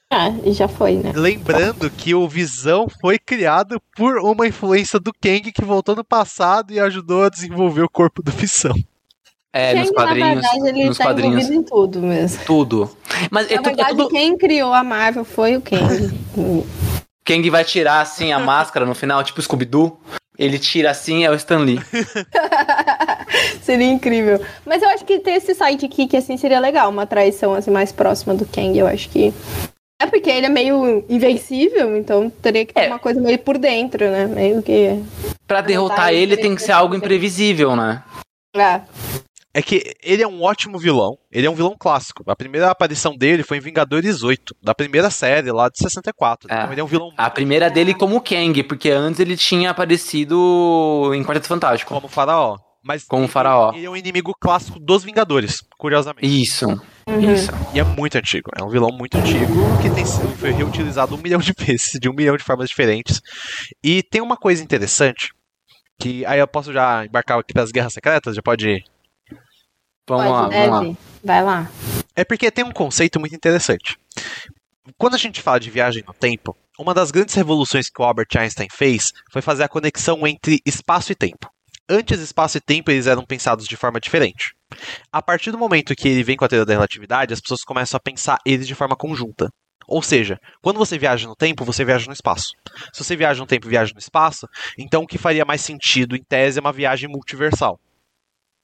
[0.10, 1.12] Ah, já foi, né?
[1.14, 6.72] Lembrando que o Visão foi criado por uma influência do Kang que voltou no passado
[6.72, 8.74] e ajudou a desenvolver o corpo do Visão.
[9.52, 10.36] É, Kang, nos quadrinhos.
[10.36, 11.50] Na verdade, ele nos tá quadrinhos.
[11.50, 12.46] em tudo mesmo.
[12.46, 12.98] Tudo.
[13.30, 14.10] Mas na é, verdade, é tudo...
[14.10, 16.18] quem criou a Marvel foi o Kang.
[17.26, 20.00] Kang vai tirar assim a máscara no final, tipo Scooby-Doo.
[20.40, 21.82] Ele tira assim, é o Stan Lee.
[23.62, 24.40] seria incrível.
[24.66, 28.34] Mas eu acho que ter esse sidekick assim seria legal, uma traição assim mais próxima
[28.34, 28.78] do Kang.
[28.78, 29.34] Eu acho que
[30.00, 32.88] é porque ele é meio invencível, então teria que ter é.
[32.88, 34.28] uma coisa meio por dentro, né?
[34.28, 35.04] Meio que.
[35.48, 38.04] Pra derrotar ele tem que ser algo imprevisível, né?
[38.56, 38.82] É.
[39.54, 41.18] É que ele é um ótimo vilão.
[41.32, 42.24] Ele é um vilão clássico.
[42.28, 46.48] A primeira aparição dele foi em Vingadores 8, da primeira série lá de 64.
[46.48, 46.56] É.
[46.56, 47.12] Então ele é um vilão.
[47.18, 51.92] A primeira dele como Kang, porque antes ele tinha aparecido em Quarteto Fantástico.
[51.92, 52.58] Como Faraó.
[52.88, 53.74] Mas como ele, Faraó.
[53.74, 56.26] Ele é um inimigo clássico dos Vingadores, curiosamente.
[56.26, 56.66] Isso.
[56.66, 57.34] Uhum.
[57.34, 57.52] Isso.
[57.74, 58.50] E é muito antigo.
[58.58, 62.08] É um vilão muito antigo que tem sido, foi reutilizado um milhão de vezes, de
[62.08, 63.22] um milhão de formas diferentes.
[63.84, 65.34] E tem uma coisa interessante,
[66.00, 68.34] que aí eu posso já embarcar aqui para as guerras secretas?
[68.34, 68.84] Já pode ir?
[70.08, 70.70] Vamos pode, lá, deve.
[70.70, 70.98] vamos lá.
[71.26, 71.72] Vai lá.
[72.16, 73.98] É porque tem um conceito muito interessante.
[74.98, 78.30] Quando a gente fala de viagem no tempo, uma das grandes revoluções que o Albert
[78.38, 81.50] Einstein fez foi fazer a conexão entre espaço e tempo.
[81.90, 84.54] Antes, espaço e tempo eles eram pensados de forma diferente.
[85.12, 87.98] A partir do momento que ele vem com a teoria da relatividade, as pessoas começam
[87.98, 89.50] a pensar eles de forma conjunta.
[89.88, 92.52] Ou seja, quando você viaja no tempo, você viaja no espaço.
[92.92, 94.46] Se você viaja no tempo e viaja no espaço,
[94.78, 97.80] então o que faria mais sentido, em tese, é uma viagem multiversal.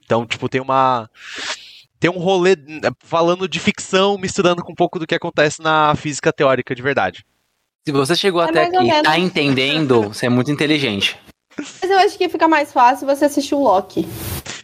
[0.03, 1.09] Então, tipo, tem uma.
[1.97, 2.57] Tem um rolê
[2.99, 7.25] falando de ficção, misturando com um pouco do que acontece na física teórica de verdade.
[7.87, 11.17] Se você chegou é até aqui e tá entendendo, você é muito inteligente.
[11.57, 14.07] Mas eu acho que fica mais fácil você assistir o Loki.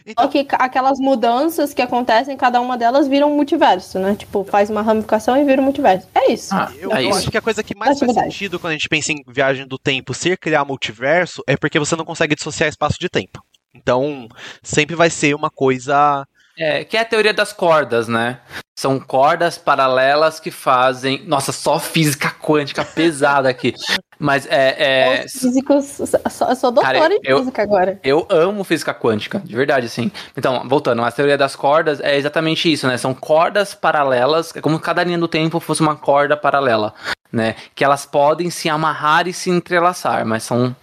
[0.06, 4.16] Então, Só que aquelas mudanças que acontecem, cada uma delas vira um multiverso, né?
[4.16, 6.08] Tipo, faz uma ramificação e vira um multiverso.
[6.14, 6.54] É isso.
[6.54, 7.18] Ah, eu, é eu isso.
[7.18, 9.78] acho que a coisa que mais faz sentido quando a gente pensa em viagem do
[9.78, 13.44] tempo ser criar multiverso é porque você não consegue dissociar espaço de tempo.
[13.74, 14.26] Então,
[14.62, 16.26] sempre vai ser uma coisa
[16.60, 18.38] é, que é a teoria das cordas, né?
[18.80, 21.22] São cordas paralelas que fazem.
[21.26, 23.74] Nossa, só física quântica pesada aqui.
[24.18, 25.18] Mas é.
[25.18, 25.28] é...
[25.28, 26.00] Físicos.
[26.00, 28.00] Eu sou doutora Cara, em física agora.
[28.02, 30.10] Eu amo física quântica, de verdade, sim.
[30.34, 32.96] Então, voltando, a teoria das cordas é exatamente isso, né?
[32.96, 36.94] São cordas paralelas, é como cada linha do tempo fosse uma corda paralela,
[37.30, 37.56] né?
[37.74, 40.74] Que elas podem se amarrar e se entrelaçar, mas são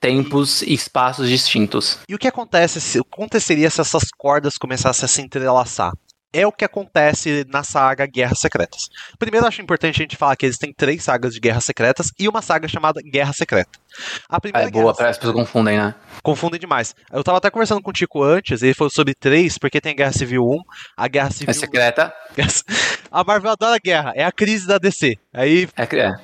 [0.00, 2.00] tempos e espaços distintos.
[2.08, 5.92] E o que acontece se aconteceria se essas cordas começassem a se entrelaçar?
[6.32, 8.88] É o que acontece na saga Guerras Secretas.
[9.18, 12.40] Primeiro, acho importante a gente falar que existem três sagas de Guerras Secretas e uma
[12.40, 13.78] saga chamada Guerra Secreta.
[14.28, 15.94] A primeira é boa, parece que as pessoas confundem, né?
[16.22, 16.94] Confundem demais.
[17.12, 19.96] Eu tava até conversando com o Tico antes, ele falou sobre três, porque tem a
[19.96, 20.58] Guerra Civil 1,
[20.96, 21.50] a Guerra Civil...
[21.50, 22.14] É secreta.
[23.10, 25.18] A Marvel adora guerra, é a crise da DC.
[25.34, 25.68] Aí...
[25.76, 26.14] É, é.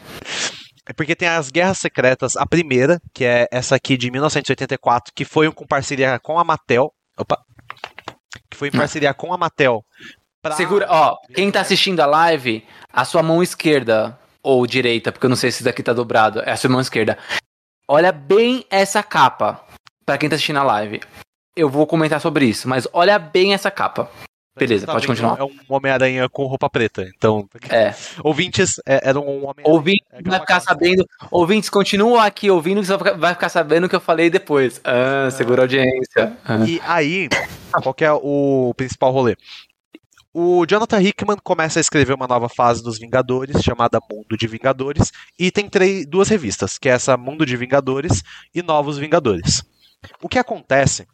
[0.88, 5.26] É porque tem as Guerras Secretas, a primeira, que é essa aqui de 1984, que
[5.26, 6.90] foi com parceria com a Mattel.
[7.18, 7.38] Opa!
[8.58, 9.84] Foi em parceria com a Mattel.
[10.42, 10.56] Pra...
[10.56, 15.30] Segura, ó, quem tá assistindo a live, a sua mão esquerda ou direita, porque eu
[15.30, 17.16] não sei se daqui tá dobrado, é a sua mão esquerda.
[17.86, 19.64] Olha bem essa capa,
[20.04, 21.00] para quem tá assistindo a live.
[21.56, 24.10] Eu vou comentar sobre isso, mas olha bem essa capa.
[24.58, 25.38] Beleza, pode continuar.
[25.38, 27.08] É um Homem-Aranha com roupa preta.
[27.16, 27.94] Então, é.
[28.22, 29.74] ouvintes é, eram um Homem-Aranha.
[29.74, 31.06] Ouvintes é vai ficar sabendo.
[31.30, 34.80] Ouvintes, continuam aqui ouvindo que você vai ficar sabendo o que eu falei depois.
[34.84, 36.36] Ah, segura a audiência.
[36.44, 36.64] Ah.
[36.66, 37.28] E aí,
[37.82, 39.36] qual que é o principal rolê?
[40.32, 45.10] O Jonathan Hickman começa a escrever uma nova fase dos Vingadores, chamada Mundo de Vingadores,
[45.38, 48.22] e tem três, duas revistas, que é essa Mundo de Vingadores
[48.54, 49.64] e Novos Vingadores.
[50.22, 51.08] O que acontece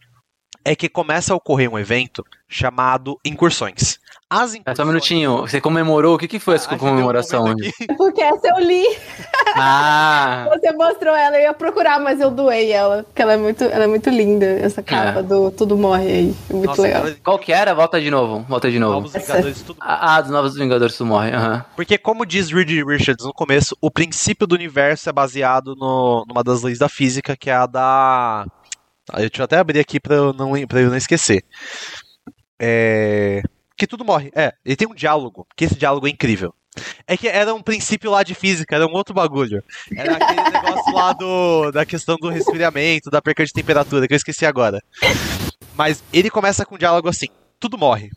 [0.64, 3.98] é que começa a ocorrer um evento chamado Incursões.
[4.30, 4.76] As incursões...
[4.76, 6.14] Só um minutinho, você comemorou?
[6.14, 7.44] O que, que foi essa ah, comemoração?
[7.44, 8.84] Um porque essa eu li.
[9.56, 10.48] Ah!
[10.48, 13.84] Você mostrou ela, eu ia procurar, mas eu doei ela, porque ela é muito, ela
[13.84, 15.22] é muito linda, essa capa é.
[15.22, 16.34] do Tudo Morre aí.
[16.50, 17.04] É muito Nossa, legal.
[17.22, 17.72] Qual que era?
[17.72, 18.94] Volta de novo, volta de novo.
[18.94, 21.62] Novos Vingadores, tudo Ah, dos Novos Vingadores Tudo Morre, uhum.
[21.76, 26.42] Porque como diz Reed Richards no começo, o princípio do universo é baseado no, numa
[26.42, 28.46] das leis da física, que é a da
[29.12, 31.44] Deixa eu até abrir aqui pra eu não, pra eu não esquecer.
[32.60, 33.42] É...
[33.76, 34.30] Que tudo morre.
[34.34, 36.54] É, ele tem um diálogo, que esse diálogo é incrível.
[37.06, 39.62] É que era um princípio lá de física, era um outro bagulho.
[39.96, 44.16] Era aquele negócio lá do, da questão do resfriamento, da perca de temperatura, que eu
[44.16, 44.82] esqueci agora.
[45.74, 47.28] Mas ele começa com um diálogo assim:
[47.60, 48.10] tudo morre.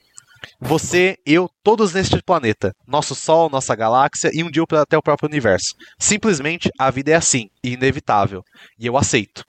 [0.60, 2.74] Você, eu, todos neste planeta.
[2.88, 5.76] Nosso Sol, nossa galáxia e um dia até o próprio universo.
[6.00, 8.44] Simplesmente a vida é assim, inevitável.
[8.80, 9.44] E eu aceito.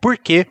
[0.00, 0.46] Por quê?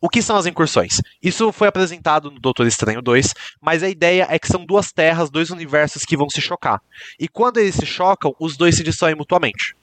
[0.00, 1.00] O que são as incursões?
[1.22, 5.30] Isso foi apresentado no Doutor Estranho 2, mas a ideia é que são duas terras,
[5.30, 6.80] dois universos que vão se chocar.
[7.18, 9.74] E quando eles se chocam, os dois se destroem mutuamente.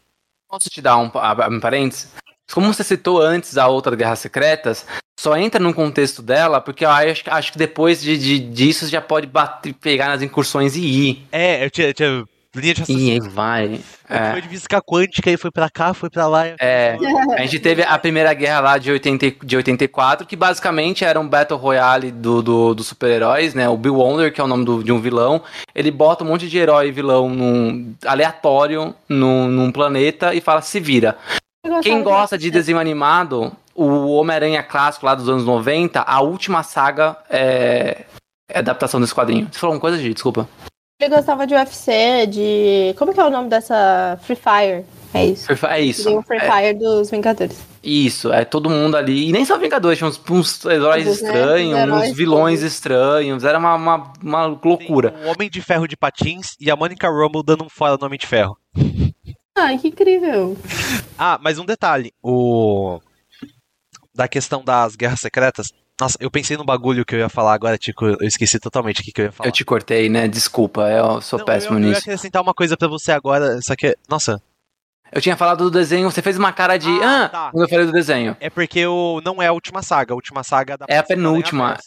[0.48, 1.12] Posso te dar um,
[1.52, 2.12] um parênteses?
[2.54, 4.86] Como você citou antes a outra Guerras Secretas,
[5.20, 9.02] só entra no contexto dela porque eu acho, acho que depois de, de, disso já
[9.02, 11.28] pode bater, pegar nas incursões e ir.
[11.32, 12.24] É, eu tinha, tinha
[12.62, 13.10] linha de raciocínio.
[13.10, 13.80] E aí vai.
[14.10, 14.32] É.
[14.32, 16.48] Foi de física quântica e foi pra cá, foi pra lá.
[16.60, 16.98] É.
[17.38, 21.28] A gente teve a primeira guerra lá de, 80, de 84, que basicamente era um
[21.28, 23.68] Battle Royale do, do, dos super-heróis, né?
[23.68, 25.42] O Bill Wonder, que é o nome do, de um vilão,
[25.76, 30.62] ele bota um monte de herói e vilão num, aleatório num, num planeta e fala:
[30.62, 31.18] se vira.
[31.82, 37.18] Quem gosta de desenho animado, o Homem-Aranha clássico lá dos anos 90, a última saga
[37.30, 38.06] é,
[38.50, 39.48] é adaptação desse quadrinho.
[39.52, 40.14] Você falou uma coisa, Gi?
[40.14, 40.48] Desculpa.
[41.00, 42.96] Ele gostava de UFC, de.
[42.98, 44.84] Como que é o nome dessa Free Fire?
[45.14, 45.56] É isso.
[45.56, 46.18] Free, é isso.
[46.18, 46.52] o Free é...
[46.52, 47.64] Fire dos Vingadores.
[47.84, 49.30] Isso, é todo mundo ali.
[49.30, 51.84] E nem só Vingadores, tinha uns, uns heróis Todos, estranhos, né?
[51.84, 52.74] heróis uns vilões todos.
[52.74, 53.44] estranhos.
[53.44, 55.12] Era uma, uma, uma loucura.
[55.12, 58.08] Tem o Homem de Ferro de Patins e a Monica Rumble dando um fora no
[58.08, 58.58] Homem de Ferro.
[59.56, 60.58] Ai, que incrível.
[61.18, 62.12] ah, mas um detalhe.
[62.24, 63.00] O.
[64.16, 67.78] Da questão das guerras secretas, nossa, eu pensei no bagulho que eu ia falar agora,
[67.78, 68.06] Tico.
[68.06, 69.48] Eu esqueci totalmente o que, que eu ia falar.
[69.48, 70.28] Eu te cortei, né?
[70.28, 71.92] Desculpa, eu sou não, péssimo eu, nisso.
[71.92, 73.98] Eu ia acrescentar uma coisa para você agora, só que.
[74.08, 74.40] Nossa.
[75.12, 76.90] Eu tinha falado do desenho, você fez uma cara de.
[77.02, 77.52] Ah, ah tá.
[77.52, 78.38] quando eu falei do desenho.
[78.40, 80.14] É porque o, não é a última saga.
[80.14, 80.86] A última saga da.
[80.88, 81.78] É a penúltima.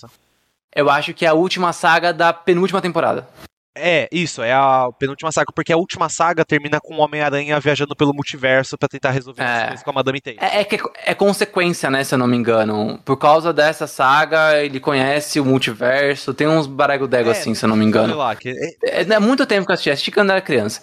[0.74, 3.28] Eu acho que é a última saga da penúltima temporada.
[3.76, 7.94] É, isso, é a penúltima saga, porque a última saga termina com o Homem-Aranha viajando
[7.94, 9.47] pelo multiverso para tentar resolver é.
[9.47, 10.38] as coisas com a Madame Teia.
[10.40, 13.01] É, é, que é consequência, né, se eu não me engano.
[13.05, 17.68] Por causa dessa saga, ele conhece o multiverso, tem uns barego-dego é, assim, se eu
[17.68, 18.16] não me engano.
[18.16, 18.51] Lá, que...
[18.84, 20.82] é, é, muito tempo que eu assisti, assisti quando era criança.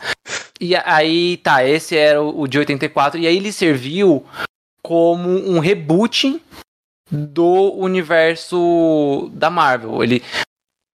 [0.59, 4.25] E aí, tá, esse era o, o de 84, e aí ele serviu
[4.81, 6.41] como um reboot
[7.11, 10.01] do universo da Marvel.
[10.03, 10.23] Ele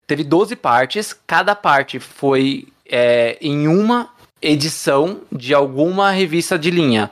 [0.07, 4.09] teve 12 partes, cada parte foi é, em uma
[4.41, 7.09] edição de alguma revista de linha.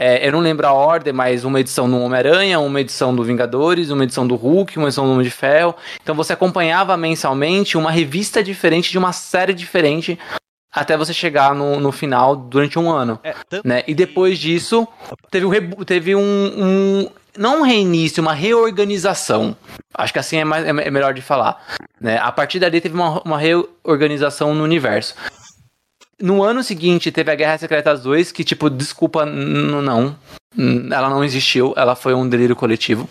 [0.00, 3.90] É, eu não lembro a ordem, mas uma edição do Homem-Aranha, uma edição do Vingadores,
[3.90, 5.74] uma edição do Hulk, uma edição do Homem de Ferro.
[6.00, 10.16] Então você acompanhava mensalmente uma revista diferente de uma série diferente
[10.72, 13.18] até você chegar no, no final durante um ano.
[13.24, 13.34] É,
[13.64, 13.82] né?
[13.86, 14.86] E depois disso,
[15.30, 19.56] teve um, teve um, um, Não um reinício, uma reorganização.
[19.94, 21.64] Acho que assim é, mais, é melhor de falar.
[22.00, 22.18] Né?
[22.18, 25.14] A partir dali teve uma, uma reorganização no universo.
[26.20, 30.16] No ano seguinte, teve a Guerra Secretas 2, que, tipo, desculpa, não.
[30.90, 33.08] Ela não existiu, ela foi um delírio coletivo.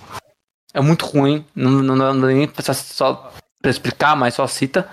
[0.73, 3.31] É muito ruim, não, não, não dá nem pra, só
[3.61, 4.89] pra explicar, mas só cita.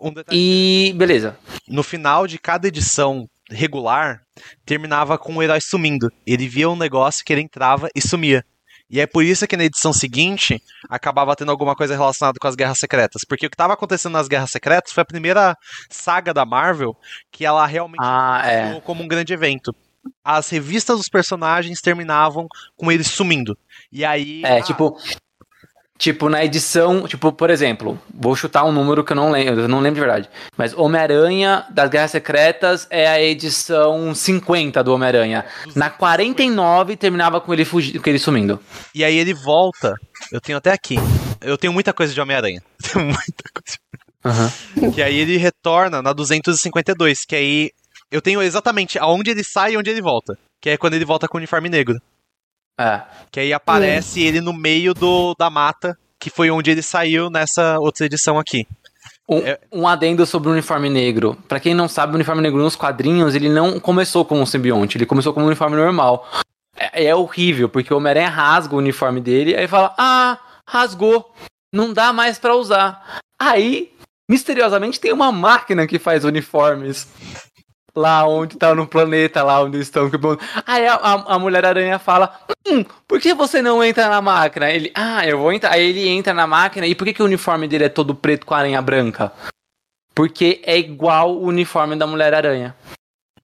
[0.00, 1.36] Um e beleza.
[1.68, 4.22] No final de cada edição regular,
[4.64, 6.10] terminava com o herói sumindo.
[6.26, 8.44] Ele via um negócio que ele entrava e sumia.
[8.88, 12.54] E é por isso que na edição seguinte acabava tendo alguma coisa relacionada com as
[12.54, 13.22] Guerras Secretas.
[13.28, 15.56] Porque o que estava acontecendo nas Guerras Secretas foi a primeira
[15.90, 16.96] saga da Marvel
[17.32, 18.80] que ela realmente ah, é.
[18.82, 19.74] como um grande evento.
[20.22, 22.46] As revistas dos personagens terminavam
[22.76, 23.58] com eles sumindo.
[23.90, 24.42] E aí.
[24.44, 24.96] É, ah, tipo,
[25.98, 29.68] Tipo, na edição, tipo, por exemplo, vou chutar um número que eu não lembro, eu
[29.68, 30.30] não lembro de verdade.
[30.56, 35.46] Mas Homem-Aranha das Guerras Secretas é a edição 50 do Homem-Aranha.
[35.74, 38.60] Na 49 terminava com ele fugindo, com ele sumindo.
[38.94, 39.94] E aí ele volta.
[40.30, 40.96] Eu tenho até aqui.
[41.40, 42.62] Eu tenho muita coisa de Homem-Aranha.
[42.82, 43.78] Tenho muita coisa.
[44.26, 44.90] Uhum.
[44.90, 47.70] Que aí ele retorna na 252, que aí
[48.10, 50.36] eu tenho exatamente aonde ele sai e onde ele volta.
[50.60, 52.00] Que é quando ele volta com o uniforme negro.
[52.78, 53.02] É.
[53.30, 54.28] Que aí aparece é.
[54.28, 58.66] ele no meio do, da mata, que foi onde ele saiu nessa outra edição aqui.
[59.28, 59.58] Um, é...
[59.72, 61.36] um adendo sobre o uniforme negro.
[61.48, 64.98] Para quem não sabe, o uniforme negro nos quadrinhos, ele não começou como um simbionte,
[64.98, 66.28] ele começou como um uniforme normal.
[66.78, 71.32] É, é horrível, porque o Homem-Aranha rasga o uniforme dele, aí fala: Ah, rasgou,
[71.72, 73.20] não dá mais para usar.
[73.38, 73.92] Aí,
[74.28, 77.08] misteriosamente, tem uma máquina que faz uniformes
[77.96, 80.10] lá onde tá no planeta, lá onde estão.
[80.66, 84.70] Aí a, a, a Mulher-Aranha fala: Hum, por que você não entra na máquina?
[84.70, 85.72] Ele, ah, eu vou entrar.
[85.72, 86.86] Aí ele entra na máquina.
[86.86, 89.32] E por que, que o uniforme dele é todo preto com aranha branca?
[90.14, 92.76] Porque é igual o uniforme da Mulher-Aranha.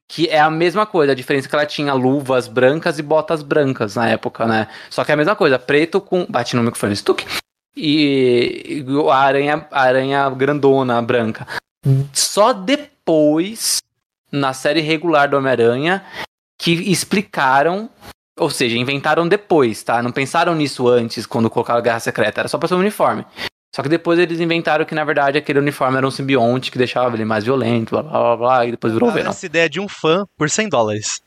[0.09, 3.43] Que é a mesma coisa, a diferença é que ela tinha luvas brancas e botas
[3.43, 4.69] brancas na época, né?
[4.91, 6.27] Só que é a mesma coisa, preto com.
[6.29, 7.25] Bate no microfone, stuck.
[7.75, 11.47] E a aranha, a aranha grandona, branca.
[12.13, 13.82] Só depois
[14.33, 16.05] na série regular do Homem-Aranha
[16.59, 17.91] que explicaram,
[18.39, 20.03] ou seja, inventaram depois, tá?
[20.03, 23.27] Não pensaram nisso antes quando colocaram a Guerra Secreta, era só pra ser um uniforme.
[23.75, 27.17] Só que depois eles inventaram que, na verdade, aquele uniforme era um simbionte que deixava
[27.17, 29.31] ele mais violento, blá blá blá, blá e depois virou Venom.
[29.31, 31.23] Essa ideia de um fã por 100 dólares.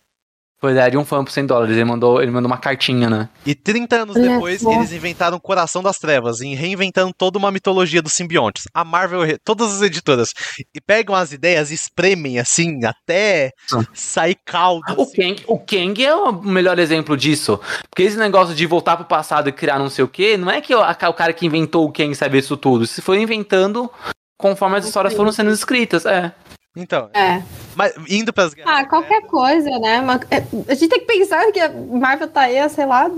[0.65, 1.75] Pois é, de um fã por 100 dólares.
[1.75, 3.29] Ele mandou, ele mandou uma cartinha, né?
[3.45, 8.13] E 30 anos depois, eles inventaram Coração das Trevas, e reinventando toda uma mitologia dos
[8.13, 8.63] simbiontes.
[8.73, 10.33] A Marvel, todas as editoras,
[10.73, 13.51] e pegam as ideias e espremem, assim, até
[13.93, 14.95] sair caldo.
[14.97, 15.35] O, assim.
[15.35, 17.59] Kang, o Kang é o melhor exemplo disso.
[17.87, 20.61] Porque esse negócio de voltar pro passado e criar não sei o quê, não é
[20.61, 22.87] que o, o cara que inventou o Kang sabe isso tudo.
[22.87, 23.87] Se foi inventando
[24.35, 26.33] conforme as histórias foram sendo escritas, é.
[26.75, 27.09] Então.
[27.13, 27.41] É.
[27.75, 28.73] Mas indo pras guerras.
[28.73, 30.01] Ah, qualquer coisa, né?
[30.01, 33.09] Uma, é, a gente tem que pensar que a Marvel tá aí, sei lá.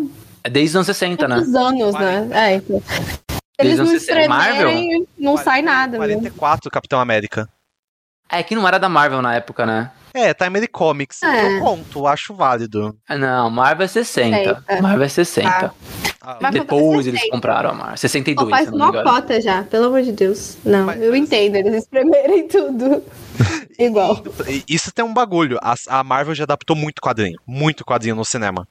[0.43, 1.35] É desde os anos 60, né?
[1.35, 1.99] anos, 40.
[1.99, 2.51] né?
[2.51, 2.81] É, então.
[3.59, 4.71] Eles não escreverem, Marvel?
[5.17, 5.97] não 40, sai nada.
[5.97, 6.71] 44, né?
[6.71, 7.49] Capitão América.
[8.29, 9.91] É que não era da Marvel na época, né?
[10.13, 11.21] É, Time Comics.
[11.23, 11.57] É.
[11.57, 12.97] Eu conto, acho válido.
[13.09, 14.63] Não, Marvel é 60.
[14.67, 14.81] É.
[14.81, 15.73] Marvel é 60.
[16.21, 16.51] Ah.
[16.51, 17.97] Depois eles compraram a Marvel.
[17.97, 20.57] 62, Pô, faz uma cota já, pelo amor de Deus.
[20.65, 23.03] Não, Mas, eu entendo, eles espremerem tudo.
[23.79, 24.23] Igual.
[24.67, 25.57] Isso tem um bagulho.
[25.61, 27.39] A, a Marvel já adaptou muito quadrinho.
[27.45, 28.67] Muito quadrinho no cinema.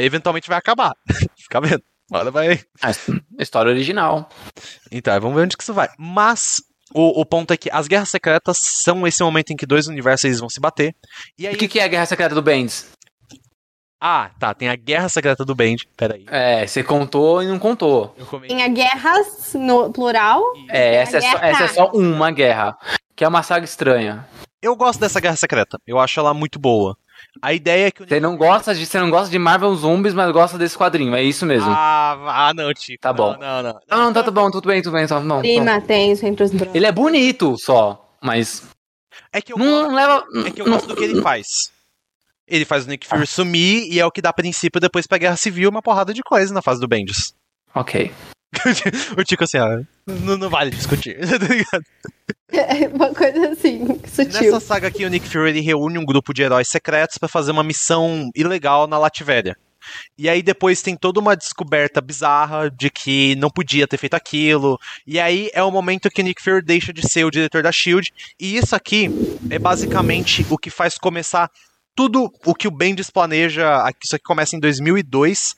[0.00, 0.92] Eventualmente vai acabar.
[1.36, 1.82] Fica vendo.
[2.10, 2.60] Agora vai.
[2.82, 4.28] A história original.
[4.90, 5.88] Então, vamos ver onde que isso vai.
[5.98, 6.62] Mas
[6.94, 10.38] o, o, ponto é que as guerras secretas são esse momento em que dois universos
[10.38, 10.94] vão se bater.
[11.38, 11.54] E aí...
[11.54, 12.86] O que, que é a guerra secreta do Bendis?
[14.06, 14.52] Ah, tá.
[14.52, 15.88] Tem a Guerra Secreta do Bend.
[15.96, 16.26] Peraí.
[16.28, 18.14] É, você contou e não contou.
[18.46, 20.42] Tem a Guerras no plural.
[20.68, 22.76] É, essa é, só, essa é, só, uma guerra.
[23.16, 24.28] Que é uma saga estranha.
[24.60, 25.78] Eu gosto dessa Guerra Secreta.
[25.86, 26.94] Eu acho ela muito boa.
[27.42, 30.30] A ideia é que você não gosta de você não gosta de Marvel Zombies, mas
[30.32, 31.70] gosta desse quadrinho, é isso mesmo.
[31.70, 33.00] Ah, ah não, Tico.
[33.00, 33.36] Tá bom.
[33.38, 33.80] Não, não, não.
[33.90, 35.40] Não, não tá tudo bom, tudo bem, tudo bem, só não.
[35.40, 38.62] Prima, tem isso entre os Ele é bonito só, mas
[39.32, 41.46] é que eu não gosto, leva é que eu gosto do que ele faz.
[42.46, 43.26] Ele faz o Nick Fury ah.
[43.26, 46.52] sumir e é o que dá princípio depois pra Guerra Civil uma porrada de coisa
[46.52, 47.34] na fase do Bendis.
[47.74, 48.12] Ok.
[49.16, 51.84] o Tico assim, ó, não, não vale discutir, tá ligado?
[52.52, 54.52] É uma coisa assim, sutil.
[54.52, 57.64] Nessa saga aqui, o Nick Fury reúne um grupo de heróis secretos para fazer uma
[57.64, 59.56] missão ilegal na Lativéria.
[60.16, 64.78] E aí depois tem toda uma descoberta bizarra de que não podia ter feito aquilo.
[65.06, 68.10] E aí é o momento que Nick Fury deixa de ser o diretor da Shield.
[68.40, 69.10] E isso aqui
[69.50, 71.50] é basicamente o que faz começar
[71.94, 75.54] tudo o que o Bendis planeja, isso aqui começa em 2002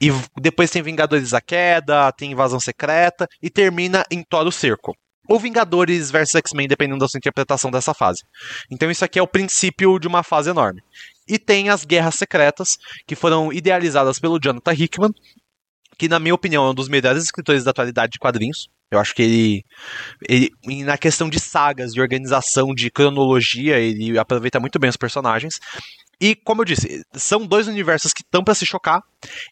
[0.00, 0.10] e
[0.40, 4.94] depois tem Vingadores a Queda, tem Invasão Secreta e termina em Thor o Cerco.
[5.28, 8.22] Ou Vingadores versus X-Men, dependendo da sua interpretação dessa fase.
[8.70, 10.82] Então isso aqui é o princípio de uma fase enorme.
[11.28, 12.76] E tem as Guerras Secretas,
[13.06, 15.12] que foram idealizadas pelo Jonathan Hickman,
[15.96, 18.68] que na minha opinião é um dos melhores escritores da atualidade de quadrinhos.
[18.90, 19.64] Eu acho que ele,
[20.28, 20.50] ele,
[20.84, 25.60] na questão de sagas, de organização, de cronologia, ele aproveita muito bem os personagens.
[26.20, 29.02] E, como eu disse, são dois universos que estão para se chocar.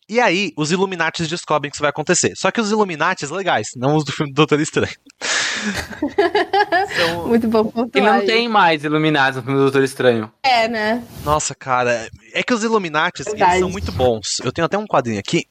[0.07, 2.35] E aí, os Illuminatis descobrem que isso vai acontecer.
[2.37, 4.93] Só que os Illuminatis legais, não os do filme do Doutor Estranho.
[6.95, 7.27] são...
[7.27, 7.91] Muito bom pontuar.
[7.95, 10.31] E não tem mais Illuminatis no filme do Doutor Estranho.
[10.43, 11.03] É, né?
[11.25, 12.11] Nossa, cara.
[12.35, 14.41] É que os Illuminatis, eles são muito bons.
[14.45, 15.47] Eu tenho até um quadrinho aqui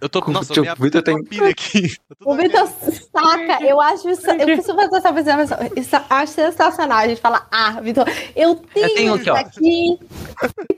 [0.00, 1.96] eu tô com nossa, o Vitor tem pilha aqui.
[2.24, 5.58] O Vitor saca, eu acho isso, eu preciso fazer essa apresentação.
[5.76, 6.98] Isso acho sensacional.
[6.98, 9.98] A gente fala, ah, Vitor, eu tenho, eu tenho isso aqui.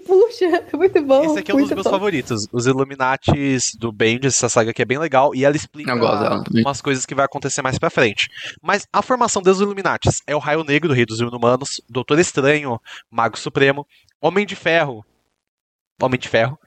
[0.07, 1.25] Puxa, é muito bom.
[1.25, 1.91] Esse aqui é um dos meus bom.
[1.91, 2.49] favoritos.
[2.53, 7.07] Os Illuminates do Bendis, essa saga aqui é bem legal e ela explica umas coisas
[7.07, 8.29] que vai acontecer mais pra frente.
[8.63, 12.81] Mas a formação dos Illuminates é o Raio Negro, do Rei dos Inumanos, Doutor Estranho,
[13.11, 13.87] Mago Supremo,
[14.21, 15.05] Homem de Ferro,
[16.01, 16.59] Homem de Ferro,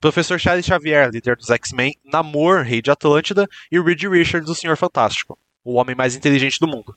[0.00, 4.76] Professor Charles Xavier, líder dos X-Men, Namor, rei de Atlântida, e Reed Richards, o Senhor
[4.76, 6.94] Fantástico, o homem mais inteligente do mundo.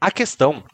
[0.00, 0.64] A questão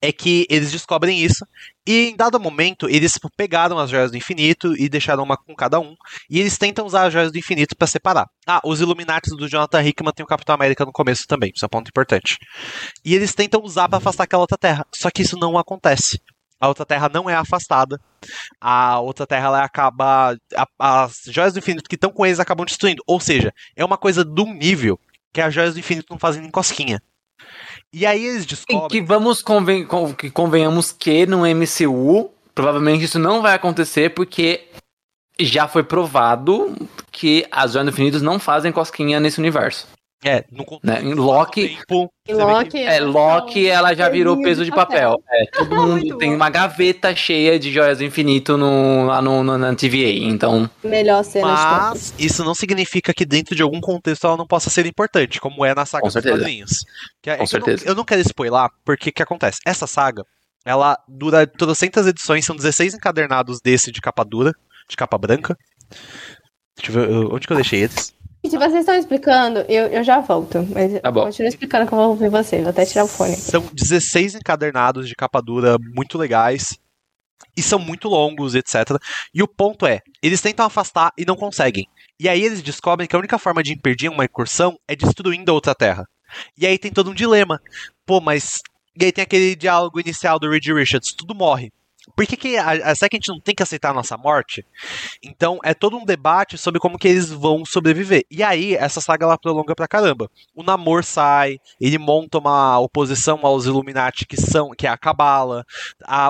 [0.00, 1.46] é que eles descobrem isso
[1.86, 5.80] e em dado momento eles pegaram as joias do infinito e deixaram uma com cada
[5.80, 5.94] um.
[6.28, 8.26] E eles tentam usar as joias do infinito para separar.
[8.46, 11.66] Ah, os Illuminati do Jonathan Hickman tem o Capitão América no começo também, isso é
[11.66, 12.36] um ponto importante.
[13.04, 16.18] E eles tentam usar para afastar aquela outra terra, só que isso não acontece
[16.60, 18.00] a outra terra não é afastada.
[18.60, 20.36] A outra terra ela acaba.
[20.56, 23.02] A, as joias do infinito que estão com eles acabam destruindo.
[23.06, 24.98] Ou seja, é uma coisa um nível
[25.32, 27.02] que as joias do infinito não fazem nem cosquinha.
[27.92, 28.88] E aí eles descobrem.
[28.88, 29.86] que vamos conven
[30.16, 34.68] que convenhamos que no MCU, provavelmente isso não vai acontecer porque
[35.38, 36.74] já foi provado
[37.10, 39.88] que as joias do infinito não fazem cosquinha nesse universo.
[40.26, 41.02] É, no né?
[41.02, 45.22] Em Loki, tempo, Loki, é, Loki ela já virou peso de papel.
[45.30, 49.58] É, todo mundo tem uma gaveta cheia de joias do infinito no, lá no, no,
[49.58, 50.68] na TVA, então...
[50.82, 54.86] Melhor cena Mas isso não significa que dentro de algum contexto ela não possa ser
[54.86, 56.38] importante, como é na saga Com dos certeza.
[56.38, 56.86] quadrinhos.
[57.20, 57.82] Que, é, Com certeza.
[57.82, 59.58] Eu não, eu não quero spoiler, porque o que acontece?
[59.66, 60.24] Essa saga,
[60.64, 64.54] ela dura todas 100 edições, são 16 encadernados desse de capa dura,
[64.88, 65.54] de capa branca.
[66.78, 68.14] Deixa eu ver, onde que eu deixei eles?
[68.46, 70.66] Se vocês estão explicando, eu, eu já volto.
[70.70, 71.24] Mas tá bom.
[71.24, 72.60] continua explicando que eu vou ouvir você.
[72.60, 73.36] Vou até tirar o fone.
[73.36, 76.78] São 16 encadernados de capa dura muito legais.
[77.56, 78.98] E são muito longos, etc.
[79.32, 81.86] E o ponto é, eles tentam afastar e não conseguem.
[82.18, 85.54] E aí eles descobrem que a única forma de impedir uma incursão é destruindo a
[85.54, 86.08] outra terra.
[86.58, 87.60] E aí tem todo um dilema.
[88.04, 88.60] Pô, mas.
[88.98, 91.72] E aí tem aquele diálogo inicial do Reed Richards: tudo morre.
[92.16, 94.64] Por que, que a, será que a gente não tem que aceitar a nossa morte?
[95.22, 98.24] Então é todo um debate sobre como que eles vão sobreviver.
[98.30, 100.30] E aí, essa saga ela prolonga pra caramba.
[100.54, 105.64] O Namor sai, ele monta uma oposição aos Illuminati que são, que é a Cabala,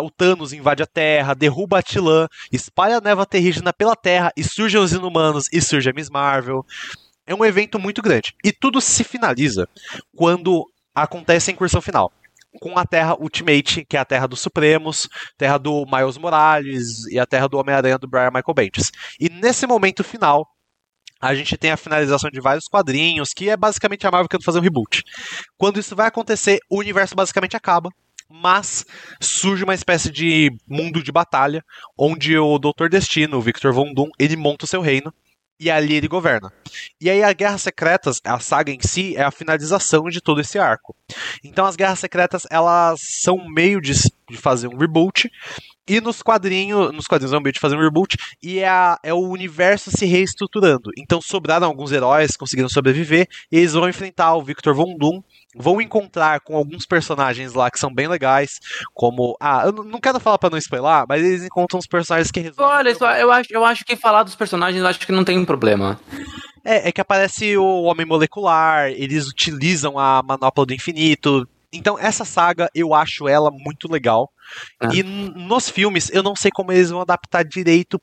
[0.03, 4.43] o Thanos invade a Terra, derruba a Tilã, espalha a neva terrígena pela Terra e
[4.43, 6.65] surgem os inumanos e surge a Miss Marvel.
[7.27, 8.35] É um evento muito grande.
[8.43, 9.69] E tudo se finaliza
[10.17, 12.13] quando acontece a incursão final
[12.61, 17.19] com a Terra Ultimate, que é a Terra dos Supremos, Terra do Miles Morales e
[17.19, 18.91] a Terra do Homem-Aranha do Brian Michael Bendis.
[19.21, 20.47] E nesse momento final,
[21.21, 24.59] a gente tem a finalização de vários quadrinhos, que é basicamente a Marvel querendo fazer
[24.59, 25.03] um reboot.
[25.57, 27.91] Quando isso vai acontecer, o universo basicamente acaba,
[28.29, 28.85] mas
[29.21, 31.65] surge uma espécie de mundo de batalha,
[31.99, 35.13] onde o Doutor Destino, o Victor Von Doom, ele monta o seu reino,
[35.59, 36.53] e ali ele governa.
[37.01, 40.59] E aí a Guerra Secretas, a saga em si, é a finalização de todo esse
[40.59, 40.95] arco.
[41.43, 43.93] Então as Guerras Secretas, elas são um meio de,
[44.29, 45.31] de fazer um reboot,
[45.87, 48.99] e nos quadrinhos, nos quadrinhos é um meio de fazer um reboot, e é, a,
[49.03, 50.91] é o universo se reestruturando.
[50.99, 55.23] Então sobraram alguns heróis, conseguiram sobreviver, e eles vão enfrentar o Victor Von Doom,
[55.57, 58.59] vão encontrar com alguns personagens lá que são bem legais,
[58.93, 59.37] como.
[59.41, 62.77] Ah, eu não quero falar pra não spoiler, mas eles encontram uns personagens que resolvem.
[62.77, 65.45] Olha, só, eu acho, eu acho que falar dos personagens, eu acho que não tem
[65.45, 66.01] problema.
[66.65, 71.47] É, é que aparece o Homem Molecular, eles utilizam a Manopla do Infinito.
[71.75, 74.31] Então, essa saga, eu acho ela muito legal.
[74.83, 74.97] É.
[74.97, 78.01] E nos filmes, eu não sei como eles vão adaptar direito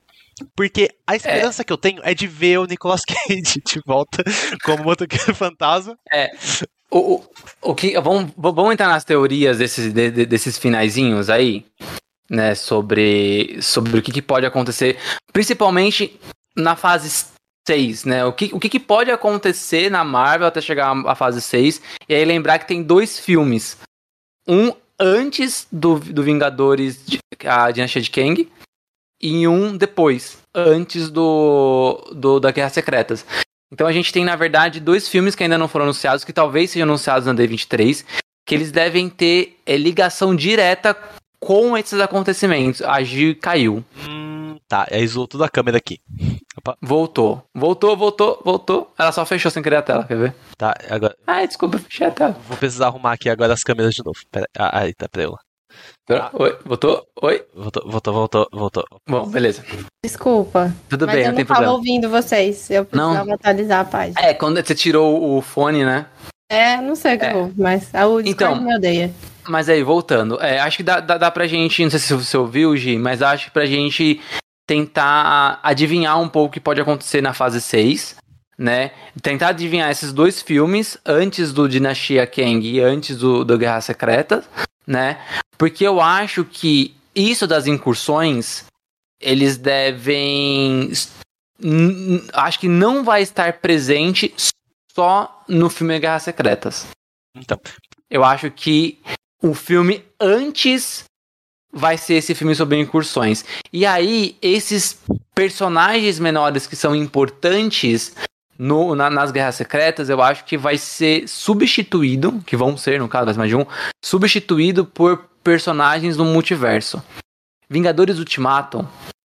[0.55, 1.65] porque a esperança é.
[1.65, 4.23] que eu tenho é de ver o Nicolas Cage de volta
[4.63, 5.97] como motoqueiro fantasma.
[6.11, 6.31] É.
[6.89, 7.23] O, o,
[7.61, 11.65] o que, vamos, vamos entrar nas teorias desses, de, desses finaizinhos aí?
[12.31, 14.97] né, sobre, sobre o que, que pode acontecer,
[15.33, 16.17] principalmente
[16.55, 17.25] na fase
[17.71, 18.25] 6, né?
[18.25, 21.81] O que, o que, que pode acontecer na Marvel até chegar à fase 6.
[22.09, 23.77] E aí lembrar que tem dois filmes.
[24.45, 28.51] Um antes do, do Vingadores, de, a Dinastia de Kang,
[29.21, 33.25] e um depois, antes do, do da Guerra Secretas.
[33.71, 36.71] Então a gente tem, na verdade, dois filmes que ainda não foram anunciados, que talvez
[36.71, 38.03] sejam anunciados na D23,
[38.45, 40.97] que eles devem ter é, ligação direta
[41.39, 42.81] com esses acontecimentos.
[42.81, 43.83] A Gil caiu.
[44.05, 44.31] Hum,
[44.71, 45.99] tá, aí isolou toda a câmera aqui.
[46.57, 46.77] Opa.
[46.81, 47.43] Voltou.
[47.53, 48.93] Voltou, voltou, voltou.
[48.97, 50.35] Ela só fechou sem querer a tela, quer ver?
[50.57, 51.13] Tá, agora.
[51.27, 52.37] Ai, desculpa, fechei a tela.
[52.47, 54.17] Vou precisar arrumar aqui agora as câmeras de novo.
[54.31, 55.35] Pera, ah, aí, tá pra eu.
[56.09, 56.29] Ah.
[56.33, 57.05] Oi, voltou?
[57.21, 57.45] Oi?
[57.53, 58.85] Voltou, voltou, voltou, voltou.
[59.09, 59.63] Bom, beleza.
[60.05, 60.73] Desculpa.
[60.89, 61.77] Tudo mas bem, eu não tem tava problema.
[61.77, 62.69] ouvindo vocês.
[62.69, 63.33] Eu precisava Não.
[63.33, 64.19] atualizar a página.
[64.21, 66.05] É, quando você tirou o fone, né?
[66.49, 67.35] É, não sei o que É.
[67.35, 68.61] houve, mas a Discord Então.
[68.61, 69.11] me odeia.
[69.47, 70.37] Mas aí, voltando.
[70.41, 73.21] É, acho que dá, dá, dá pra gente, não sei se você ouviu, Gi, mas
[73.21, 74.19] acho que pra gente
[74.65, 78.15] tentar adivinhar um pouco o que pode acontecer na fase 6,
[78.57, 78.91] né?
[79.21, 84.43] Tentar adivinhar esses dois filmes antes do Dinastia Kang e antes do, do Guerra Secreta,
[84.85, 85.19] né?
[85.57, 88.65] Porque eu acho que isso das incursões,
[89.19, 90.91] eles devem.
[92.33, 94.33] Acho que não vai estar presente
[94.91, 96.87] só no filme Guerra Secretas.
[97.35, 97.59] Então,
[98.09, 98.99] Eu acho que
[99.41, 101.05] o filme antes
[101.71, 103.45] vai ser esse filme sobre incursões.
[103.71, 104.99] E aí, esses
[105.33, 108.15] personagens menores que são importantes
[108.57, 113.07] no, na- nas Guerras Secretas, eu acho que vai ser substituído, que vão ser, no
[113.07, 113.65] caso, mais de um,
[114.03, 117.01] substituído por personagens do multiverso.
[117.69, 118.85] Vingadores Ultimatum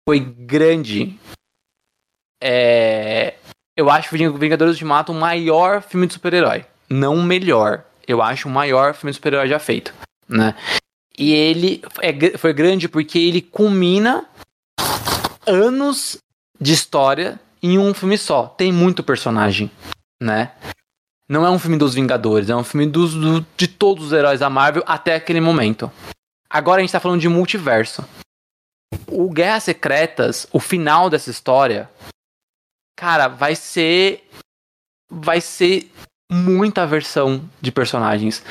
[0.08, 1.18] foi grande.
[2.42, 3.34] É,
[3.76, 6.64] eu acho Vingadores Ultimatum o maior filme de super-herói.
[6.88, 7.84] Não o melhor.
[8.06, 9.92] Eu acho o maior filme de super-herói já feito.
[10.28, 10.54] Né?
[11.18, 14.26] E ele é foi grande porque ele culmina
[15.46, 16.18] anos
[16.60, 18.46] de história em um filme só.
[18.48, 19.70] Tem muito personagem,
[20.22, 20.52] né?
[21.28, 24.40] Não é um filme dos Vingadores, é um filme dos, do- de todos os heróis
[24.40, 25.90] da Marvel até aquele momento.
[26.48, 28.06] Agora a gente tá falando de multiverso.
[29.08, 31.90] O Guerras Secretas, o final dessa história,
[32.96, 34.28] cara, vai ser.
[35.10, 35.90] Vai ser
[36.30, 38.42] muita versão de personagens.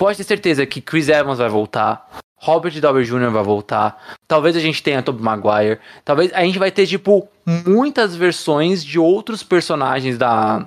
[0.00, 2.08] Pode ter certeza que Chris Evans vai voltar.
[2.38, 3.28] Robert Downey Jr.
[3.30, 4.16] vai voltar.
[4.26, 5.78] Talvez a gente tenha Tobey Maguire.
[6.06, 7.28] Talvez a gente vai ter, tipo,
[7.66, 10.66] muitas versões de outros personagens da,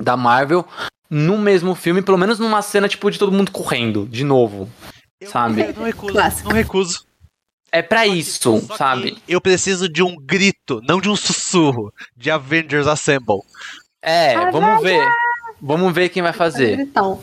[0.00, 0.64] da Marvel
[1.10, 2.02] no mesmo filme.
[2.02, 4.70] Pelo menos numa cena, tipo, de todo mundo correndo, de novo.
[5.20, 5.72] eu Sabe?
[5.76, 6.48] não recuso, Clássico.
[6.48, 7.04] não recuso.
[7.72, 9.18] É pra isso, Só que sabe?
[9.26, 13.40] Eu preciso de um grito, não de um sussurro, de Avengers Assemble.
[14.00, 15.04] É, vamos ver.
[15.60, 16.78] Vamos ver quem vai fazer.
[16.78, 17.20] Então,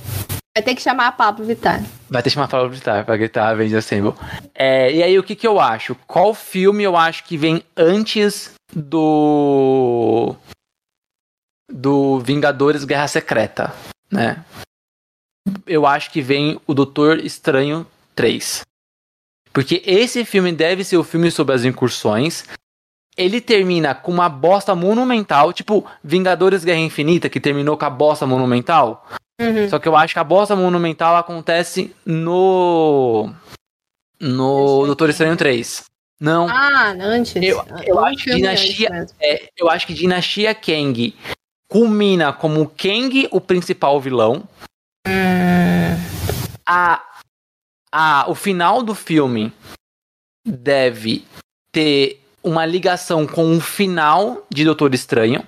[0.55, 1.83] vai ter que chamar a Pablo Vittar.
[2.09, 4.13] Vai ter que chamar a Paula Vittar pra gritar Avengers Assemble.
[4.53, 5.95] É, e aí, o que que eu acho?
[6.07, 10.33] Qual filme eu acho que vem antes do...
[11.69, 13.73] Do Vingadores Guerra Secreta,
[14.09, 14.45] né?
[15.67, 18.61] Eu acho que vem o Doutor Estranho 3.
[19.51, 22.45] Porque esse filme deve ser o filme sobre as incursões.
[23.17, 28.27] Ele termina com uma bosta monumental, tipo Vingadores Guerra Infinita, que terminou com a bosta
[28.27, 29.05] monumental.
[29.41, 29.69] Uhum.
[29.69, 33.33] Só que eu acho que a bosta monumental acontece no.
[34.19, 35.83] No Doutor Estranho 3.
[36.19, 36.47] Não.
[36.47, 37.35] Ah, antes.
[37.35, 39.05] Eu- eu acho que Dinastia-.
[39.19, 41.13] É, eu acho que Dinastia Kang
[41.69, 44.47] culmina como Kang o principal vilão.
[45.05, 45.11] Hum,
[46.65, 47.03] A,
[47.91, 49.51] a, o final do filme
[50.45, 51.25] deve
[51.71, 55.45] ter uma ligação com o final de Doutor Estranho.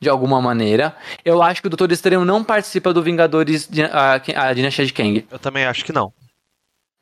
[0.00, 0.94] De alguma maneira.
[1.24, 5.26] Eu acho que o Doutor Estranho não participa do Vingadores a, a Dinastia de Kang.
[5.30, 6.12] Eu também acho que não.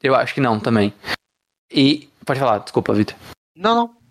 [0.02, 0.92] Eu acho que não também.
[1.72, 2.08] E.
[2.24, 3.16] Pode falar, desculpa, Vitor.
[3.56, 4.04] Não, não.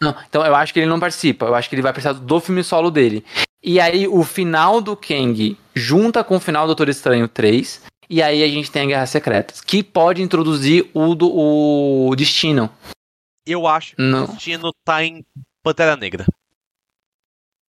[0.00, 1.46] Não, então eu acho que ele não participa.
[1.46, 3.24] Eu acho que ele vai precisar do filme solo dele.
[3.62, 7.82] E aí o final do Kang junta com o final do Doutor Estranho 3.
[8.10, 9.60] E aí a gente tem a Guerra Secretas.
[9.60, 12.68] Que pode introduzir o, do, o Destino.
[13.46, 14.24] Eu acho que Não.
[14.24, 15.24] o destino tá em
[15.62, 16.26] Pantera Negra.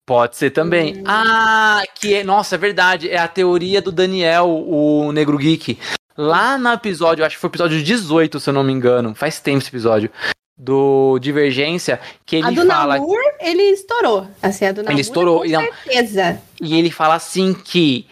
[0.07, 0.99] Pode ser também.
[0.99, 1.03] Hum.
[1.05, 2.25] Ah, que é.
[2.25, 3.11] Nossa, é verdade.
[3.11, 5.77] É a teoria do Daniel, o Negro Geek.
[6.17, 9.15] Lá no episódio, acho que foi o episódio 18, se eu não me engano.
[9.15, 10.11] Faz tempo esse episódio.
[10.57, 12.95] Do Divergência, que ele a do fala.
[12.95, 14.27] Namor, ele estourou.
[14.41, 16.41] Assim, a do Namor, estourou, com e certeza.
[16.63, 18.07] E ele fala assim que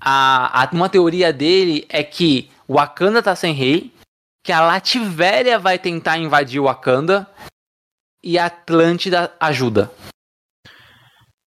[0.00, 3.92] a, a- uma teoria dele é que o Wakanda tá sem rei,
[4.42, 7.28] que a Lativéria vai tentar invadir o Wakanda
[8.24, 9.90] e a Atlântida ajuda.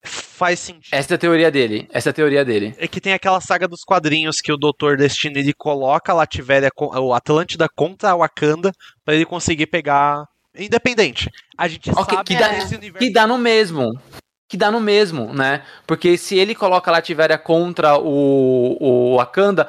[0.03, 0.93] Faz sentido.
[0.93, 1.87] Essa é a teoria dele.
[1.91, 2.75] Essa é a teoria dele.
[2.77, 6.69] É que tem aquela saga dos quadrinhos que o Doutor Destino ele coloca a Lativéria,
[6.75, 8.71] o Atlântida contra a Wakanda
[9.05, 10.25] para ele conseguir pegar
[10.57, 11.29] independente.
[11.57, 12.99] A gente okay, sabe que dá, universo...
[12.99, 13.99] que dá no mesmo.
[14.47, 15.63] Que dá no mesmo, né?
[15.87, 19.67] Porque se ele coloca a Lativéria contra o, o Wakanda,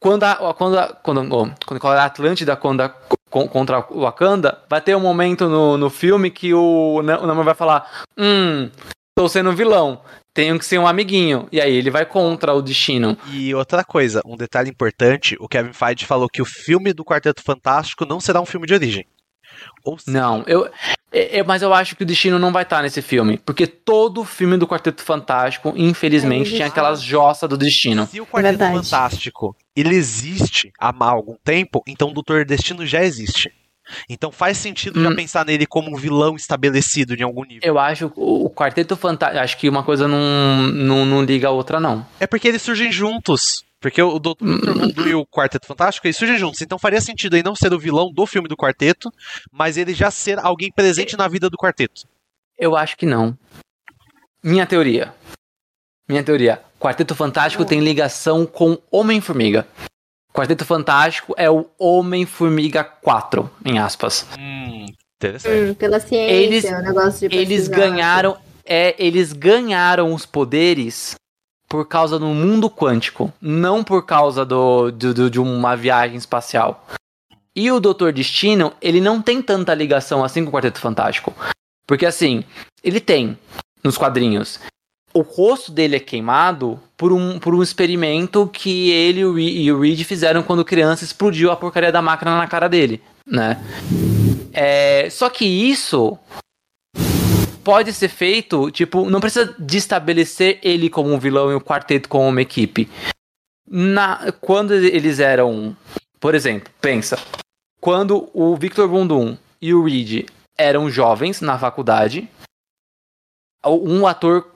[0.00, 2.88] quando a, quando a, quando, quando a Atlântida contra,
[3.30, 7.54] contra o Wakanda, vai ter um momento no, no filme que o, o Namor vai
[7.54, 8.70] falar: Hum,
[9.14, 10.00] tô sendo vilão
[10.34, 11.48] tenho que ser um amiguinho.
[11.52, 13.16] E aí ele vai contra o destino.
[13.30, 17.42] E outra coisa, um detalhe importante: o Kevin Feige falou que o filme do Quarteto
[17.42, 19.06] Fantástico não será um filme de origem.
[20.06, 20.68] Não, eu,
[21.12, 23.38] eu, mas eu acho que o destino não vai estar nesse filme.
[23.38, 28.06] Porque todo filme do Quarteto Fantástico, infelizmente, é tinha aquelas jossas do destino.
[28.06, 33.02] Se o Quarteto é Fantástico ele existe há algum tempo, então o Doutor Destino já
[33.02, 33.50] existe.
[34.08, 35.02] Então faz sentido hum.
[35.02, 37.62] já pensar nele como um vilão estabelecido em algum nível.
[37.62, 39.42] Eu acho o Quarteto Fantástico.
[39.42, 42.06] Acho que uma coisa não, não, não liga a outra, não.
[42.20, 43.64] É porque eles surgem juntos.
[43.80, 44.36] Porque o Dr.
[44.40, 45.08] Mundo hum.
[45.08, 46.62] e o Quarteto Fantástico eles surgem juntos.
[46.62, 49.12] Então faria sentido aí não ser o vilão do filme do quarteto,
[49.50, 52.02] mas ele já ser alguém presente na vida do quarteto.
[52.56, 53.36] Eu acho que não.
[54.42, 55.12] Minha teoria.
[56.08, 56.60] Minha teoria.
[56.78, 59.66] Quarteto Fantástico tem ligação com Homem-Formiga.
[60.32, 64.26] Quarteto Fantástico é o Homem-Formiga 4, em aspas.
[64.38, 64.86] Hum,
[65.16, 65.70] interessante.
[65.70, 71.14] Hum, pela ciência, eles, o negócio de Eles ganharam, é, eles ganharam os poderes
[71.68, 76.86] por causa do mundo quântico, não por causa do, do, do, de uma viagem espacial.
[77.54, 81.34] E o Doutor Destino, ele não tem tanta ligação assim com o Quarteto Fantástico.
[81.86, 82.44] Porque assim,
[82.82, 83.38] ele tem
[83.84, 84.58] nos quadrinhos
[85.14, 90.04] o rosto dele é queimado por um, por um experimento que ele e o Reed
[90.04, 93.62] fizeram quando criança explodiu a porcaria da máquina na cara dele, né?
[94.52, 96.18] É, só que isso
[97.62, 102.28] pode ser feito, tipo, não precisa estabelecer ele como um vilão e o quarteto como
[102.28, 102.88] uma equipe.
[103.68, 105.76] Na, quando eles eram,
[106.20, 107.18] por exemplo, pensa,
[107.80, 110.26] quando o Victor Von e o Reed
[110.58, 112.28] eram jovens na faculdade,
[113.64, 114.52] um ator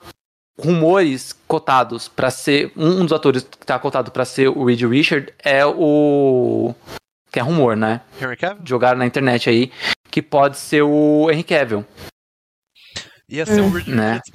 [0.59, 5.33] rumores cotados para ser um dos atores que tá cotado para ser o Reed Richard
[5.43, 6.73] é o
[7.31, 8.01] que é rumor, né?
[8.19, 8.63] Henry Cavill?
[8.65, 9.71] Jogaram na internet aí
[10.09, 11.85] que pode ser o Henry Cavill.
[13.29, 14.13] Ia ser o Reed né?
[14.13, 14.31] Richards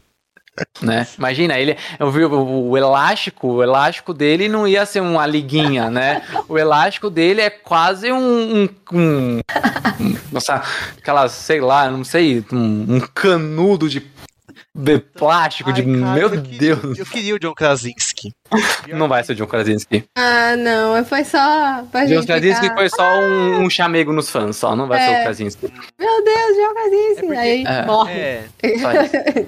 [0.80, 1.06] né?
[1.18, 5.90] Imagina, ele eu vi o, o, elástico, o elástico dele não ia ser uma liguinha,
[5.90, 6.22] né?
[6.48, 9.40] O elástico dele é quase um, um, um,
[10.32, 10.62] nossa,
[10.96, 14.00] aquelas, sei lá, não sei, um, um canudo de
[14.76, 15.82] de plástico, Ai, de.
[15.82, 16.98] Cara, meu eu queria, Deus.
[16.98, 18.32] Eu queria o John Krasinski.
[18.88, 20.04] Não vai ser o John Krasinski.
[20.14, 21.02] Ah, não.
[21.04, 21.82] Foi só.
[21.90, 22.74] Pra John Krasinski ficar...
[22.74, 24.76] foi só um, um, chamego nos fãs, só.
[24.76, 25.06] Não vai é.
[25.06, 25.72] ser o Krasinski.
[25.98, 27.10] Meu Deus, John Krasinski.
[27.10, 27.38] É porque...
[27.38, 27.86] Aí é.
[27.86, 28.12] morre.
[28.12, 28.44] É.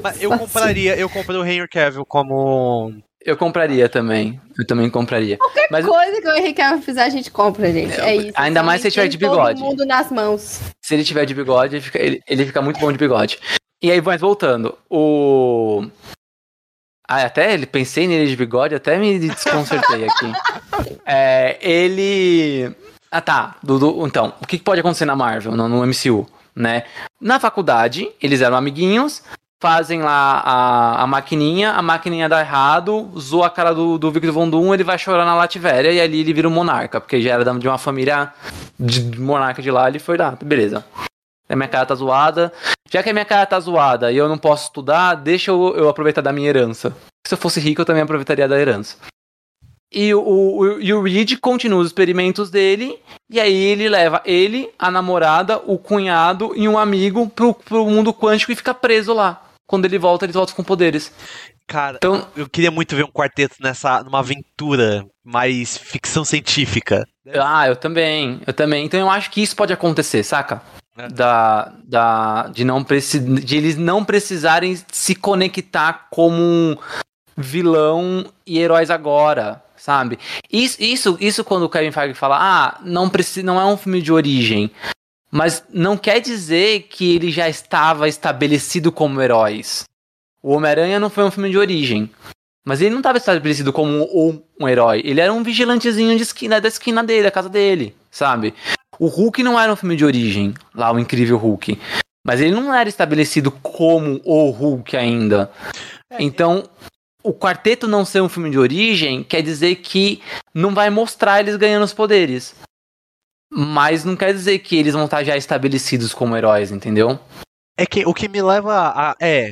[0.02, 2.94] Mas eu compraria, eu compraria o Henry Cavill como.
[3.22, 4.40] Eu compraria também.
[4.58, 5.36] Eu também compraria.
[5.36, 8.00] Qualquer Mas coisa que o Henry Cavill fizer, a gente compra, gente.
[8.00, 8.32] É isso.
[8.34, 9.60] Ainda mais se ele tiver de bigode.
[9.60, 10.60] Todo mundo nas mãos.
[10.82, 13.38] Se ele tiver de bigode, ele fica, ele, ele fica muito bom de bigode.
[13.80, 15.86] E aí, mas voltando, o.
[17.08, 20.32] Ah, até ele pensei nele de bigode, até me desconcertei aqui.
[21.10, 22.70] É, ele.
[23.10, 23.56] Ah, tá.
[23.62, 26.84] Do, então, o que pode acontecer na Marvel, no, no, MCU, né?
[27.20, 29.24] Na faculdade, eles eram amiguinhos,
[29.60, 34.32] fazem lá a, a maquininha, a maquininha dá errado, zoa a cara do, do Victor
[34.32, 37.32] Von Doom, ele vai chorar na Lativéria e ali ele vira um monarca, porque já
[37.32, 38.32] era de uma família
[38.78, 40.84] de monarca de lá, ele foi lá, beleza
[41.48, 42.52] a minha cara tá zoada.
[42.90, 45.88] Já que a minha cara tá zoada e eu não posso estudar, deixa eu, eu
[45.88, 46.94] aproveitar da minha herança.
[47.26, 48.96] Se eu fosse rico, eu também aproveitaria da herança.
[49.92, 52.98] E o, o, e o Reed continua os experimentos dele,
[53.30, 58.12] e aí ele leva ele, a namorada, o cunhado e um amigo pro, pro mundo
[58.12, 59.42] quântico e fica preso lá.
[59.66, 61.12] Quando ele volta, eles voltam com poderes.
[61.66, 67.06] Cara, então, eu queria muito ver um quarteto nessa numa aventura mais ficção científica.
[67.34, 68.86] Ah, eu também, eu também.
[68.86, 70.62] Então eu acho que isso pode acontecer, saca?
[70.98, 71.08] É.
[71.08, 76.76] Da, da, de, não de eles não precisarem se conectar como um
[77.36, 80.18] vilão e heróis agora, sabe?
[80.52, 84.02] Isso, isso, isso quando o Kevin Feige fala, ah, não, precisa, não é um filme
[84.02, 84.72] de origem,
[85.30, 89.84] mas não quer dizer que ele já estava estabelecido como heróis.
[90.42, 92.10] O Homem-Aranha não foi um filme de origem.
[92.64, 95.00] Mas ele não estava estabelecido como um, um, herói.
[95.02, 98.52] Ele era um vigilantezinho de esquina, da esquina dele, da casa dele, sabe?
[98.98, 101.78] O Hulk não era um filme de origem, lá o incrível Hulk.
[102.26, 105.50] Mas ele não era estabelecido como o Hulk ainda.
[106.10, 106.68] É, então,
[107.22, 110.20] o quarteto não ser um filme de origem quer dizer que
[110.54, 112.54] não vai mostrar eles ganhando os poderes.
[113.52, 117.18] Mas não quer dizer que eles vão estar já estabelecidos como heróis, entendeu?
[117.78, 119.16] É que o que me leva a.
[119.20, 119.50] É.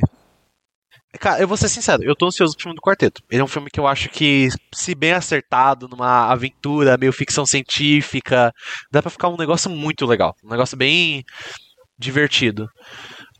[1.19, 3.23] Cara, eu vou ser sincero, eu tô ansioso pro filme do Quarteto.
[3.31, 7.45] Ele é um filme que eu acho que, se bem acertado, numa aventura, meio ficção
[7.45, 8.53] científica,
[8.91, 10.35] dá pra ficar um negócio muito legal.
[10.43, 11.23] Um negócio bem
[11.97, 12.69] divertido.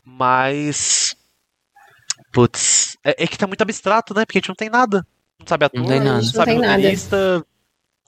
[0.04, 1.14] Mas.
[2.32, 2.96] Putz.
[3.04, 4.24] É, é que tá muito abstrato, né?
[4.24, 5.06] Porque a gente não tem nada.
[5.38, 6.16] Não sabe ator, Não tem nada.
[6.16, 7.44] não sabe roteirista.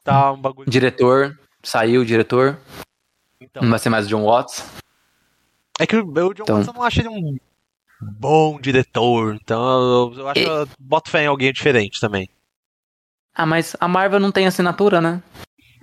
[0.03, 0.69] Tá um bagulho.
[0.69, 2.59] Diretor, saiu o diretor.
[3.41, 4.65] Então, Não vai ser mais o John Watts.
[5.79, 7.39] É que o o John Então- Watts eu não acho ele um
[8.01, 9.35] bom diretor.
[9.35, 12.29] Então eu, eu acho que eu boto fé em alguém diferente também.
[13.35, 15.23] Ah, mas a Marvel não tem assinatura, né?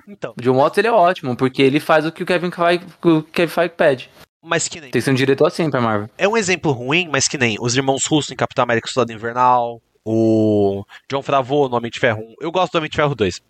[0.08, 2.86] Então, O John Watts ele é ótimo, porque ele faz o que o Kevin Feige,
[3.04, 4.10] o Kevin Feige pede.
[4.44, 4.90] mas que nem.
[4.92, 6.10] Tem que ser um diretor assim pra Marvel.
[6.18, 9.82] É um exemplo ruim, mas que nem os irmãos Russo em Capitão América Soldado Invernal,
[10.06, 12.36] o John Favreau no Homem de Ferro 1.
[12.40, 13.42] Eu gosto do Homem de Ferro 2.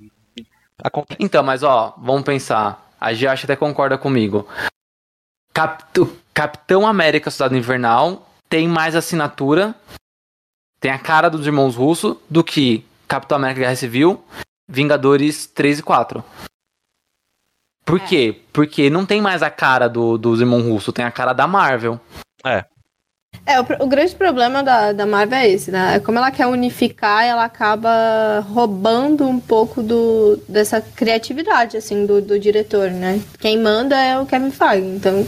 [0.83, 1.17] Acontece.
[1.23, 2.91] Então, mas ó, vamos pensar.
[2.99, 4.47] A Giacha até concorda comigo.
[6.33, 9.75] Capitão América Soldado Invernal tem mais assinatura,
[10.79, 14.23] tem a cara dos irmãos russos do que Capitão América Guerra Civil,
[14.67, 16.23] Vingadores 3 e 4.
[17.85, 18.41] Por quê?
[18.51, 21.99] Porque não tem mais a cara do- dos irmãos russos, tem a cara da Marvel.
[23.45, 25.95] É, o, pro- o grande problema da, da Marvel é esse, né?
[25.95, 32.21] É Como ela quer unificar, ela acaba roubando um pouco do, dessa criatividade, assim, do,
[32.21, 33.21] do diretor, né?
[33.39, 34.87] Quem manda é o Kevin Feige.
[34.87, 35.25] Então,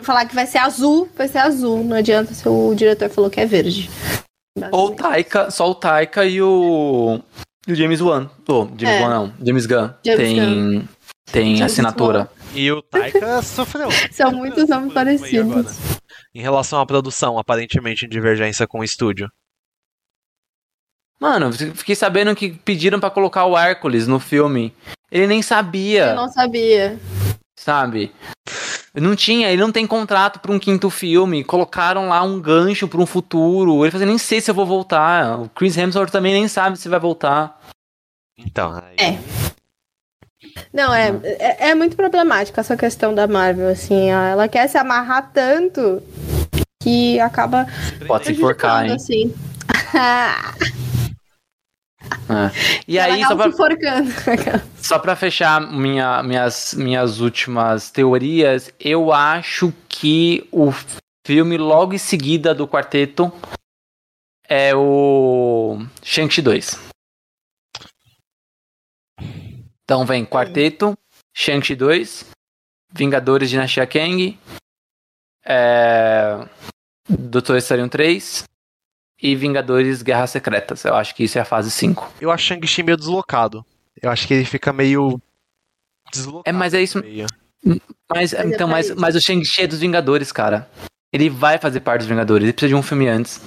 [0.00, 1.82] falar que vai ser azul, vai ser azul.
[1.84, 3.90] Não adianta se o diretor falou que é verde.
[4.72, 7.20] Ou o Taika, só o Taika e o.
[7.68, 8.30] E o James Wan.
[8.48, 9.02] Oh, James É.
[9.02, 9.34] Wan não.
[9.44, 9.90] James Gunn.
[10.04, 10.88] James tem.
[11.30, 12.30] Tem James assinatura.
[12.54, 13.88] E o Taika sofreu.
[14.12, 15.76] São muitos nomes parecidos.
[16.34, 19.28] Em relação à produção, aparentemente em divergência com o estúdio.
[21.18, 24.72] Mano, fiquei sabendo que pediram pra colocar o Hércules no filme.
[25.10, 26.98] Ele nem sabia, Eu não sabia.
[27.58, 28.12] sabe?
[28.96, 31.44] Não tinha, ele não tem contrato pra um quinto filme.
[31.44, 33.84] Colocaram lá um gancho pra um futuro.
[33.84, 35.38] Ele falou assim, nem sei se eu vou voltar.
[35.38, 37.60] O Chris Hemsworth também nem sabe se vai voltar.
[38.38, 38.96] Então, aí...
[38.98, 39.18] É.
[40.72, 44.12] Não, é, é, é muito problemática essa questão da Marvel, assim.
[44.12, 44.22] ó.
[44.22, 46.02] Ela quer se amarrar tanto
[46.82, 47.66] que acaba
[48.06, 48.92] Pode se enforcar, hein?
[48.92, 49.34] assim.
[49.94, 50.76] É.
[52.86, 54.10] E Ela aí, só pra, se enforcando.
[54.86, 60.70] Só pra fechar minha, minhas, minhas últimas teorias, eu acho que o
[61.26, 63.32] filme logo em seguida do quarteto
[64.48, 66.88] é o Shang-Chi 2.
[69.82, 70.96] Então vem Quarteto,
[71.34, 72.30] Shang-Chi 2,
[72.92, 74.38] Vingadores Dinastia Kang,
[75.44, 76.48] é...
[77.08, 78.44] Doutor Estranho 3
[79.20, 80.84] e Vingadores Guerras Secretas.
[80.84, 82.12] Eu acho que isso é a fase 5.
[82.20, 83.66] Eu acho Shang-Chi meio deslocado.
[84.02, 85.20] Eu acho que ele fica meio
[86.12, 86.42] deslocado.
[86.46, 87.00] É, mas é isso.
[87.00, 87.26] meio.
[88.12, 90.68] Mas, é então, pra mas, mas o Shang-Chi é dos Vingadores, cara.
[91.12, 92.44] Ele vai fazer parte dos Vingadores.
[92.44, 93.40] Ele precisa de um filme antes.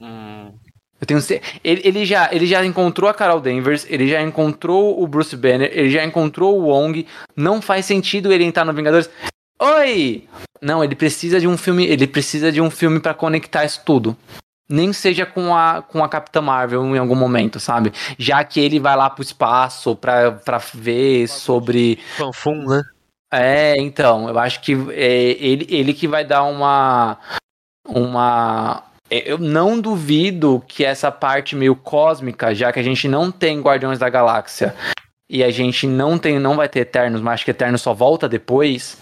[0.00, 0.52] Hum,
[1.00, 1.20] Eu tenho
[1.62, 5.70] ele, ele, já, ele já encontrou a Carol Danvers, ele já encontrou o Bruce Banner,
[5.72, 7.06] ele já encontrou o Wong.
[7.36, 9.08] Não faz sentido ele entrar no Vingadores.
[9.60, 10.26] Oi!
[10.60, 11.86] Não, ele precisa de um filme.
[11.86, 14.16] Ele precisa de um filme pra conectar isso tudo.
[14.70, 17.92] Nem seja com a, com a Capitã Marvel em algum momento, sabe?
[18.16, 21.98] Já que ele vai lá pro espaço pra, pra ver sobre.
[22.16, 22.82] fanfum, né?
[23.32, 27.18] É, então, eu acho que é, ele, ele que vai dar uma.
[27.88, 28.84] Uma.
[29.10, 33.60] é, Eu não duvido que essa parte meio cósmica, já que a gente não tem
[33.60, 34.74] Guardiões da Galáxia
[35.28, 38.28] e a gente não tem, não vai ter Eternos, mas acho que Eternos só volta
[38.28, 38.98] depois.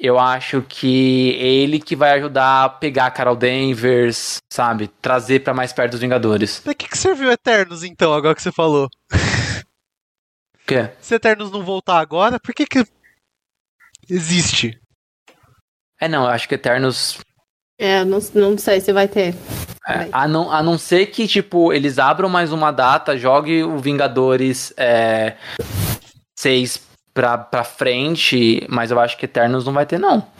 [0.00, 4.86] Eu acho que é ele que vai ajudar a pegar a Carol Danvers, sabe?
[5.02, 6.60] Trazer pra mais perto dos Vingadores.
[6.60, 8.88] Pra que, que serviu Eternos, então, agora que você falou?
[10.54, 10.90] O quê?
[11.00, 12.86] Se Eternos não voltar agora, por que que
[14.08, 14.80] existe?
[16.00, 17.18] É, não, eu acho que Eternos
[17.76, 19.34] É, não, não sei se vai ter.
[19.88, 23.78] É, a, não, a não ser que, tipo, eles abram mais uma data, jogue o
[23.78, 25.36] Vingadores é,
[26.38, 26.87] 6
[27.18, 30.30] pra, pra frente, mas eu acho que Eternos não vai ter, não.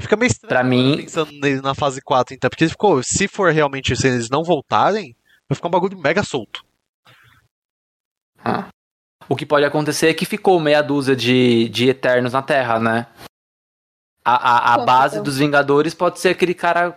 [0.00, 3.26] Fica meio estranho Pra agora mim- pensando nele na fase 4, então, porque ficou, se
[3.26, 5.16] for realmente, se eles não voltarem,
[5.48, 6.64] vai ficar um bagulho mega solto.
[9.28, 13.08] O que pode acontecer é que ficou meia dúzia de, de Eternos na Terra, né?
[14.24, 16.96] A, a, a base dos Vingadores pode ser aquele cara,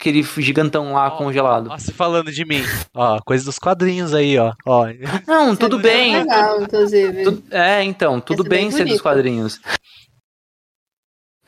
[0.00, 1.68] aquele gigantão lá Ó, congelado.
[1.70, 2.62] Ó, se falando de mim.
[2.94, 4.52] Ó, coisa dos quadrinhos aí, ó.
[4.64, 4.86] ó.
[5.26, 6.16] Não, tudo É bem.
[6.18, 7.24] legal, inclusive.
[7.24, 9.60] Tu- é, então, tudo ser bem bem ser dos quadrinhos.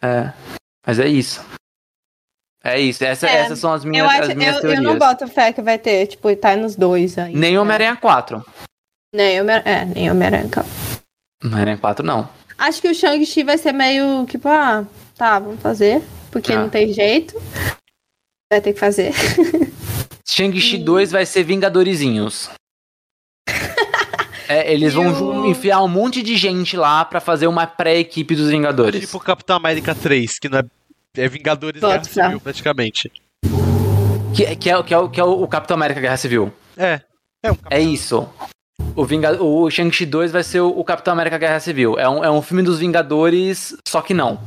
[0.03, 0.33] É,
[0.87, 1.45] mas é isso.
[2.63, 4.83] É isso, essa, É, essas são as minhas, Eu, acho, as minhas eu, eu teorias.
[4.85, 7.35] não boto fé que vai ter, tipo, tá nos dois aí.
[7.35, 7.61] Nem né?
[7.61, 8.45] Homem-Aranha 4.
[9.15, 10.49] Nem Homem- É, nem Homem-Aranha.
[10.51, 10.69] calma.
[11.43, 12.29] Homem-Aranha 4 não.
[12.59, 14.85] Acho que o Shang-Chi vai ser meio, tipo, ah,
[15.17, 16.03] tá, vamos fazer.
[16.31, 16.61] Porque Ah.
[16.61, 17.35] não tem jeito.
[18.51, 19.13] Vai ter que fazer.
[20.27, 22.51] Shang-Chi 2 vai ser Vingadorizinhos.
[24.49, 29.03] É, eles vão enfiar um monte de gente lá para fazer uma pré-equipe dos Vingadores.
[29.03, 30.65] Tipo Capitão América 3, que não é,
[31.17, 33.13] é Vingadores Guerra Civil, praticamente.
[34.35, 36.53] Que, que, é, que, é, que é o Capitão América Guerra Civil.
[36.77, 37.01] É.
[37.45, 38.29] É, um é isso.
[38.97, 41.97] O, Vinga o Shang-Chi 2 vai ser o, o, Capitão América Guerra Civil.
[41.97, 44.41] É um, é um filme dos Vingadores, só que não.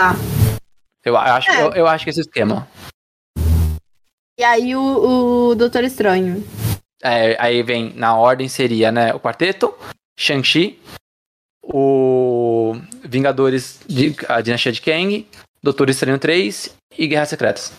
[0.00, 0.14] Ah.
[1.04, 1.62] Eu acho, é.
[1.62, 2.66] eu, eu, acho que é esse esquema.
[4.38, 6.42] E aí o, o Doutor Estranho.
[7.02, 9.74] É, aí vem, na ordem seria, né, o quarteto,
[10.18, 10.80] Shang-Chi,
[11.62, 12.74] o
[13.04, 15.28] Vingadores, de, a Dinastia de Kang,
[15.62, 17.72] Doutor Estranho 3 e Guerras Secretas.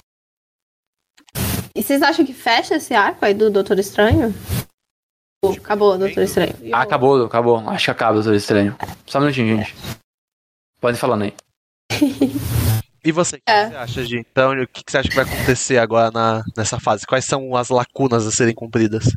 [1.75, 4.33] E vocês acham que fecha esse arco aí do Doutor Estranho?
[5.57, 6.53] Acabou o Doutor Estranho.
[6.71, 7.57] Ah, acabou, acabou.
[7.69, 8.77] Acho que acaba o Doutor Estranho.
[9.05, 9.75] Só um minutinho, gente.
[10.79, 11.33] Podem falando aí.
[13.05, 13.69] E você, o que, é.
[13.69, 17.05] você acha, de Então, o que, você acha que vai acontecer agora na, nessa fase?
[17.05, 19.15] Quais são as lacunas a serem cumpridas?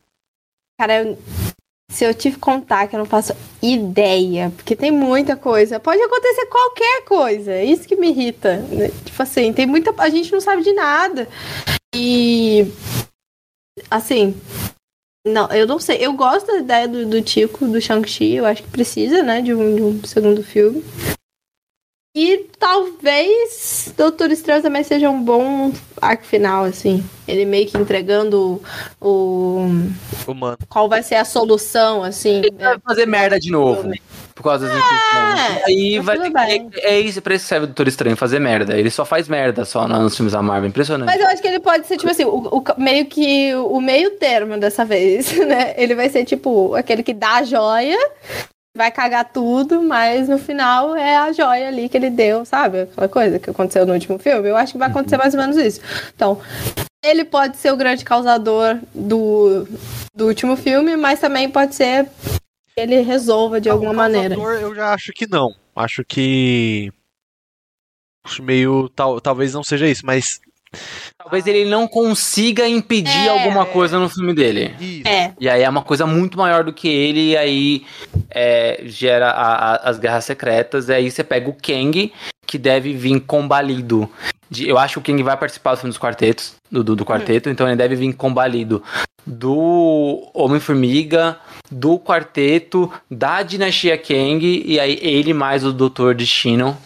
[0.78, 1.18] Cara, eu,
[1.90, 5.80] se eu te contar que eu não faço ideia, porque tem muita coisa.
[5.80, 7.52] Pode acontecer qualquer coisa.
[7.52, 8.58] É isso que me irrita.
[8.58, 8.90] Né?
[9.06, 9.94] Tipo assim, tem muita.
[9.96, 11.26] A gente não sabe de nada.
[11.94, 12.66] E.
[13.90, 14.36] Assim.
[15.26, 15.96] Não, eu não sei.
[15.98, 18.34] Eu gosto da ideia do, do Tico, do Shang-Chi.
[18.34, 20.84] Eu acho que precisa, né, de um, de um segundo filme.
[22.14, 27.04] E talvez Doutor Estranho também seja um bom arco final, assim.
[27.26, 28.60] Ele meio que entregando
[29.00, 29.66] o.
[30.26, 30.58] Humano.
[30.68, 32.38] Qual vai ser a solução, assim.
[32.38, 33.90] Ele vai fazer merda de novo.
[34.34, 36.80] Por causa das é, Aí vai ter que.
[36.80, 38.76] É isso pra isso que serve o Doutor Estranho, fazer merda.
[38.76, 40.68] Ele só faz merda só nos filmes da Marvel.
[40.68, 41.08] Impressionante.
[41.08, 44.12] Mas eu acho que ele pode ser, tipo assim, o, o meio que o meio
[44.12, 45.74] termo dessa vez, né?
[45.76, 47.98] Ele vai ser, tipo, aquele que dá a joia
[48.78, 52.82] vai cagar tudo, mas no final é a joia ali que ele deu, sabe?
[52.82, 54.48] Aquela coisa que aconteceu no último filme.
[54.48, 55.20] Eu acho que vai acontecer uhum.
[55.22, 55.80] mais ou menos isso.
[56.14, 56.40] Então,
[57.04, 59.66] ele pode ser o grande causador do,
[60.14, 64.36] do último filme, mas também pode ser que ele resolva de não, alguma maneira.
[64.36, 65.52] Eu já acho que não.
[65.74, 66.92] Acho que.
[68.24, 68.88] Acho meio.
[68.90, 70.40] Tal, talvez não seja isso, mas
[71.16, 74.74] Talvez ele não consiga impedir é, alguma coisa no filme dele.
[75.04, 75.32] É.
[75.38, 77.86] E aí é uma coisa muito maior do que ele, e aí
[78.30, 80.88] é, gera a, a, as guerras secretas.
[80.88, 82.12] E aí você pega o Kang,
[82.46, 84.08] que deve vir combalido.
[84.50, 87.04] De, eu acho que o Kang vai participar do filme dos quartetos, do, do, do
[87.04, 87.52] quarteto, hum.
[87.52, 88.82] então ele deve vir combalido
[89.26, 91.38] do Homem-Formiga,
[91.70, 96.76] do quarteto, da dinastia Kang, e aí ele mais o Doutor Destino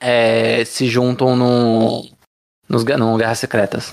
[0.00, 2.08] é, se juntam no
[2.68, 3.92] nos, no Guerras Secretas.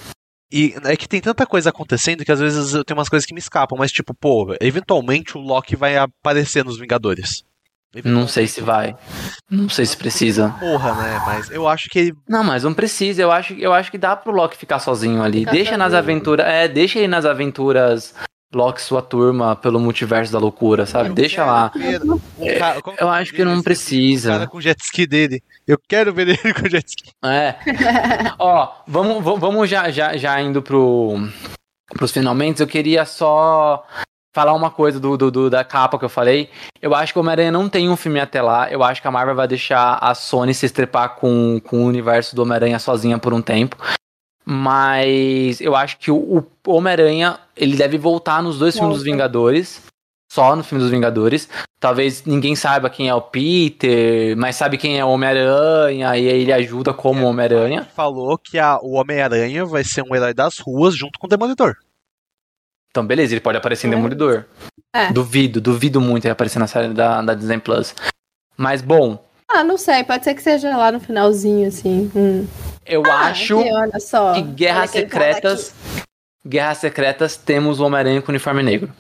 [0.52, 3.34] E é que tem tanta coisa acontecendo que às vezes eu tenho umas coisas que
[3.34, 7.44] me escapam, mas tipo, pô, eventualmente o Loki vai aparecer nos Vingadores.
[8.04, 8.96] Não sei se vai.
[9.50, 10.54] Não sei se precisa.
[10.60, 11.24] Porra, né?
[11.26, 12.14] Mas eu acho que ele.
[12.28, 13.22] Não, mas não precisa.
[13.22, 15.40] Eu acho, eu acho que dá pro Loki ficar sozinho ali.
[15.40, 15.80] Ficar deixa sozinho.
[15.80, 16.46] nas aventuras.
[16.46, 18.14] É, deixa ele nas aventuras
[18.56, 21.10] Loki sua turma pelo multiverso da loucura, sabe?
[21.10, 21.70] Deixa lá.
[22.58, 24.32] Cara, eu acho que não precisa.
[24.32, 25.44] Cara com jet ski dele.
[25.68, 27.12] Eu quero ver ele com jet ski.
[27.26, 27.56] É.
[28.40, 31.16] Ó, vamos, vamos já, já, já indo pro,
[31.90, 32.62] pros finalmente.
[32.62, 33.86] Eu queria só
[34.34, 36.50] falar uma coisa do, do, do, da capa que eu falei.
[36.82, 38.72] Eu acho que o Homem-Aranha não tem um filme até lá.
[38.72, 42.34] Eu acho que a Marvel vai deixar a Sony se estrepar com, com o universo
[42.34, 43.76] do Homem-Aranha sozinha por um tempo.
[44.46, 49.82] Mas eu acho que o, Homem-Aranha, ele deve voltar nos dois filmes dos Vingadores.
[50.32, 51.50] Só no filme dos Vingadores.
[51.80, 56.42] Talvez ninguém saiba quem é o Peter, mas sabe quem é o Homem-Aranha, e aí
[56.42, 57.88] ele ajuda como é, Homem-Aranha.
[57.96, 61.76] Falou que a, o Homem-Aranha vai ser um herói das ruas junto com o Demolidor.
[62.90, 63.96] Então, beleza, ele pode aparecer em é.
[63.96, 64.46] Demolidor.
[64.94, 65.12] É.
[65.12, 67.94] Duvido, duvido muito ele aparecer na série da, da Disney Plus.
[68.58, 69.24] Mas, bom.
[69.48, 72.12] Ah, não sei, pode ser que seja lá no finalzinho, assim.
[72.16, 72.48] Hum.
[72.86, 73.58] Eu ah, acho
[74.36, 75.74] que Guerras Secretas.
[76.46, 78.94] Guerras Secretas temos o Homem-Aranha com uniforme negro.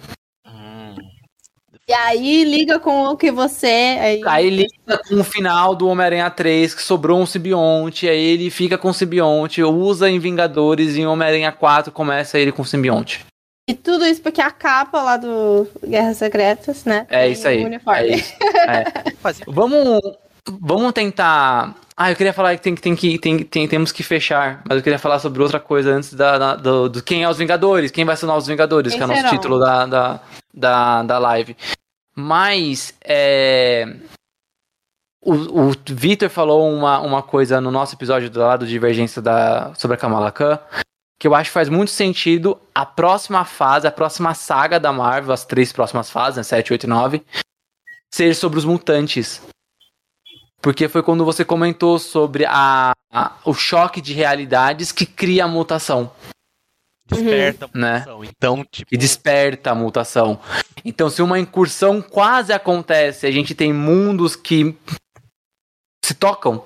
[1.88, 3.68] E aí liga com o que você.
[3.68, 8.49] Aí, aí liga com o final do Homem-Aranha 3, que sobrou um simbionte, aí ele
[8.49, 12.66] fica com o simbionte, usa em Vingadores e em Homem-Aranha 4 começa ele com o
[12.66, 13.24] simbionte.
[13.70, 17.06] E tudo isso porque a capa lá do Guerras Secretas, né?
[17.07, 17.64] É isso aí.
[17.64, 18.34] É isso.
[18.68, 18.86] É.
[19.48, 20.02] vamos,
[20.48, 21.76] vamos tentar.
[21.98, 24.84] Ah, eu queria falar que tem, tem que tem, tem, temos que fechar, mas eu
[24.84, 28.04] queria falar sobre outra coisa antes da, da do, do, quem é os Vingadores, quem
[28.04, 30.22] vai ser os Vingadores, quem que é o nosso título da, da,
[30.54, 31.56] da, da live.
[32.14, 33.96] Mas é,
[35.26, 39.96] o, o Victor falou uma, uma coisa no nosso episódio do lado Divergência da, sobre
[39.96, 40.60] a Kamala Khan,
[41.20, 45.34] que eu acho que faz muito sentido a próxima fase, a próxima saga da Marvel,
[45.34, 47.26] as três próximas fases, né, 7, 8 e 9,
[48.14, 49.42] ser sobre os mutantes
[50.66, 55.48] porque foi quando você comentou sobre a, a o choque de realidades que cria a
[55.48, 56.12] mutação.
[57.08, 57.72] Desperta uhum.
[57.72, 58.20] a mutação.
[58.20, 58.30] Né?
[58.36, 58.90] Então, tipo...
[58.92, 60.42] E desperta a mutação.
[60.84, 64.76] Então, se uma incursão quase acontece, a gente tem mundos que
[66.04, 66.66] se tocam.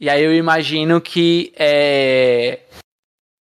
[0.00, 2.60] E aí eu imagino que é,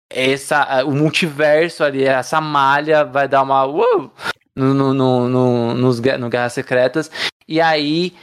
[0.10, 3.68] essa, o multiverso ali, essa malha vai dar uma.
[3.68, 4.12] Uh,
[4.56, 7.12] no, no, no, no, nos, no Guerras Secretas.
[7.48, 8.16] E aí,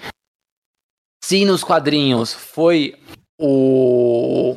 [1.24, 2.94] se nos quadrinhos foi
[3.38, 4.56] o.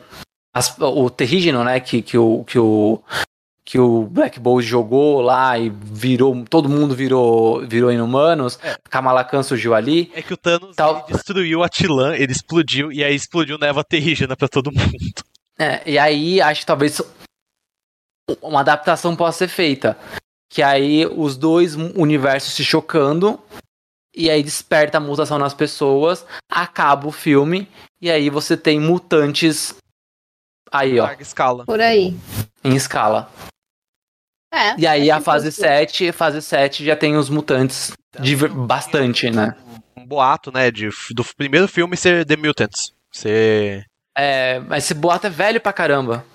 [0.53, 1.79] As, o terrígeno, né?
[1.79, 3.03] Que, que, o, que, o,
[3.63, 6.45] que o Black Bolt jogou lá e virou.
[6.49, 8.57] Todo mundo virou, virou inumanos.
[8.63, 8.75] É.
[8.89, 10.11] Kamala Khan surgiu ali.
[10.13, 11.05] É que o Thanos Tal...
[11.07, 14.91] destruiu a Tilan, ele explodiu, e aí explodiu neva terrígena pra todo mundo.
[15.57, 17.01] É, e aí acho que talvez
[18.41, 19.97] uma adaptação possa ser feita.
[20.49, 23.39] Que aí os dois universos se chocando.
[24.15, 26.25] E aí desperta a mutação nas pessoas.
[26.49, 27.67] Acaba o filme.
[28.01, 29.75] E aí você tem mutantes.
[30.71, 31.11] Aí, ó.
[31.19, 31.65] escala.
[31.65, 32.15] Por aí.
[32.63, 33.29] Em escala.
[34.53, 39.53] É, e aí a fase 7, fase 7 já tem os mutantes de bastante, né?
[39.97, 42.93] Um boato, né, de, do primeiro filme ser The Mutants.
[43.11, 43.85] Ser...
[44.17, 46.25] É, mas esse boato é velho pra caramba.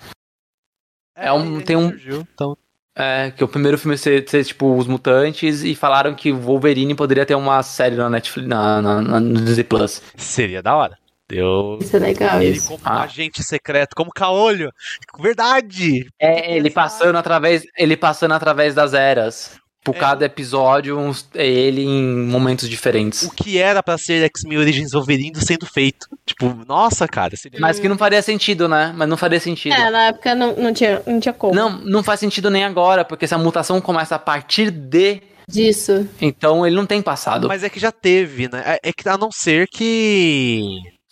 [1.15, 1.89] É, é um, tem um...
[1.89, 2.55] Surgiu, então...
[2.95, 7.25] É, que o primeiro filme ser, ser, tipo os mutantes e falaram que Wolverine poderia
[7.25, 10.01] ter uma série na Netflix, na, na, na no Disney Plus.
[10.17, 10.97] Seria da hora.
[11.31, 11.79] Deu.
[11.79, 12.41] Isso é legal.
[12.41, 12.67] Ele isso.
[12.67, 12.97] como ah.
[12.97, 14.69] um agente secreto, como caolho.
[15.17, 16.05] Verdade.
[16.19, 19.57] É, ele passando através, ele passando através das eras.
[19.83, 19.99] Por é.
[19.99, 23.23] cada episódio, uns, é ele em momentos diferentes.
[23.23, 26.07] O que era para ser X-Men Origins Wolverine sendo feito.
[26.25, 27.35] Tipo, nossa, cara.
[27.35, 27.59] Seria...
[27.59, 28.93] Mas que não faria sentido, né?
[28.95, 29.73] Mas não faria sentido.
[29.73, 31.55] É, na época não, não, tinha, não tinha como.
[31.55, 36.07] Não, não faz sentido nem agora, porque essa mutação começa a partir de disso.
[36.21, 37.47] Então ele não tem passado.
[37.47, 38.63] Mas é que já teve, né?
[38.65, 40.63] É, é que a não ser que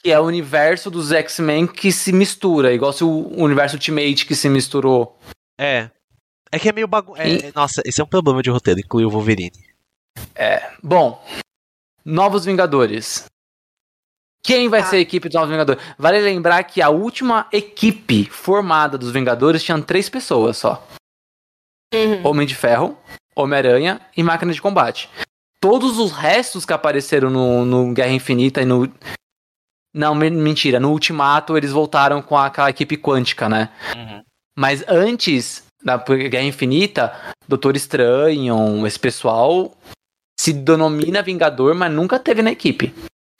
[0.02, 4.36] que é o universo dos X-Men que se mistura, igual se o universo Ultimate que
[4.36, 5.18] se misturou.
[5.60, 5.90] É.
[6.52, 7.16] É que é meio bagun...
[7.16, 7.52] É, e...
[7.54, 9.52] Nossa, esse é um problema de roteiro, incluir o Wolverine.
[10.36, 10.72] É.
[10.82, 11.24] Bom.
[12.04, 13.26] Novos Vingadores.
[14.44, 14.86] Quem vai ah.
[14.86, 15.84] ser a equipe dos Novos Vingadores?
[15.98, 20.88] Vale lembrar que a última equipe formada dos Vingadores tinha três pessoas só:
[21.94, 22.26] uhum.
[22.26, 22.98] Homem de Ferro,
[23.36, 25.10] Homem-Aranha e Máquina de Combate.
[25.62, 28.92] Todos os restos que apareceram no, no Guerra Infinita e no
[29.94, 30.80] não, mentira.
[30.80, 33.70] No Ultimato eles voltaram com aquela equipe quântica, né?
[33.96, 34.24] Uhum.
[34.56, 37.14] Mas antes da Guerra Infinita,
[37.48, 39.76] Doutor Estranho, esse pessoal
[40.40, 42.94] se denomina Vingador, mas nunca teve na equipe.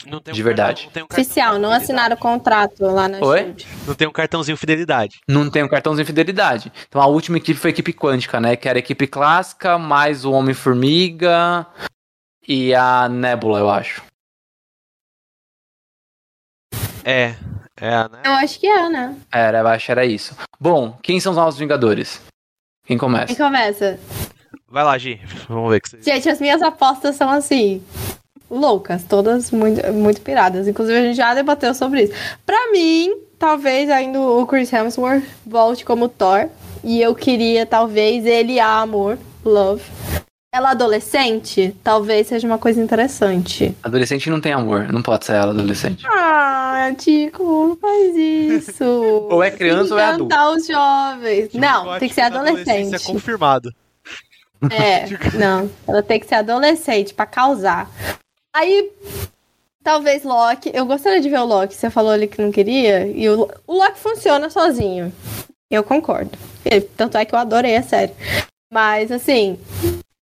[0.08, 0.90] Um de verdade.
[0.96, 3.56] Não um Oficial, não assinaram o contrato lá na Oi?
[3.86, 5.20] Não tem um cartãozinho fidelidade.
[5.28, 6.72] Não tem um cartãozinho fidelidade.
[6.88, 8.56] Então a última equipe foi a equipe quântica, né?
[8.56, 11.68] Que era a equipe clássica, mais o Homem-Formiga
[12.48, 14.02] e a Nebula, eu acho.
[17.04, 17.36] É,
[17.76, 18.22] é, né?
[18.26, 19.18] Eu acho que é, né?
[19.32, 20.36] Era, eu acho que era isso.
[20.60, 22.22] Bom, quem são os novos Vingadores?
[22.90, 23.28] Quem começa?
[23.28, 24.00] Quem começa?
[24.68, 25.22] Vai lá, Gi.
[25.48, 26.02] Vamos ver que você...
[26.02, 27.84] Gente, as minhas apostas são assim.
[28.50, 30.68] Loucas, todas muito, muito piradas.
[30.68, 32.14] Inclusive, a gente já debateu sobre isso.
[32.48, 36.50] Pra mim, talvez ainda o Chris Hemsworth volte como Thor.
[36.84, 39.84] E eu queria, talvez, ele a amor, love,
[40.52, 43.76] ela adolescente, talvez seja uma coisa interessante.
[43.84, 46.06] Adolescente não tem amor, não pode ser ela adolescente.
[46.08, 48.84] Ah, Tico, não faz isso.
[49.30, 50.36] ou é criança ou é adulto.
[50.36, 51.50] os jovens.
[51.50, 52.96] Tipo, não, tem que ser adolescente.
[52.96, 53.72] É confirmado.
[54.72, 55.06] É,
[55.38, 57.90] não, ela tem que ser adolescente para causar.
[58.52, 58.92] Aí,
[59.84, 63.30] talvez Loki, eu gostaria de ver o Loki, você falou ali que não queria, e
[63.30, 65.14] o, o Loki funciona sozinho.
[65.70, 66.32] Eu concordo.
[66.98, 68.14] Tanto é que eu adorei a série.
[68.72, 69.60] Mas, assim,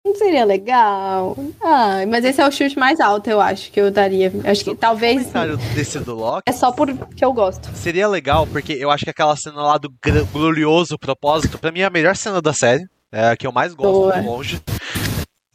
[0.05, 1.35] não seria legal?
[1.61, 4.31] Ah, mas esse é o chute mais alto, eu acho, que eu daria.
[4.45, 5.15] Acho que talvez.
[5.15, 6.43] O comentário desse do Loki.
[6.45, 7.69] É só porque eu gosto.
[7.73, 9.91] Seria legal, porque eu acho que aquela cena lá do
[10.31, 12.85] glorioso propósito, pra mim é a melhor cena da série.
[13.11, 14.19] É a que eu mais gosto, Boa.
[14.19, 14.61] de longe.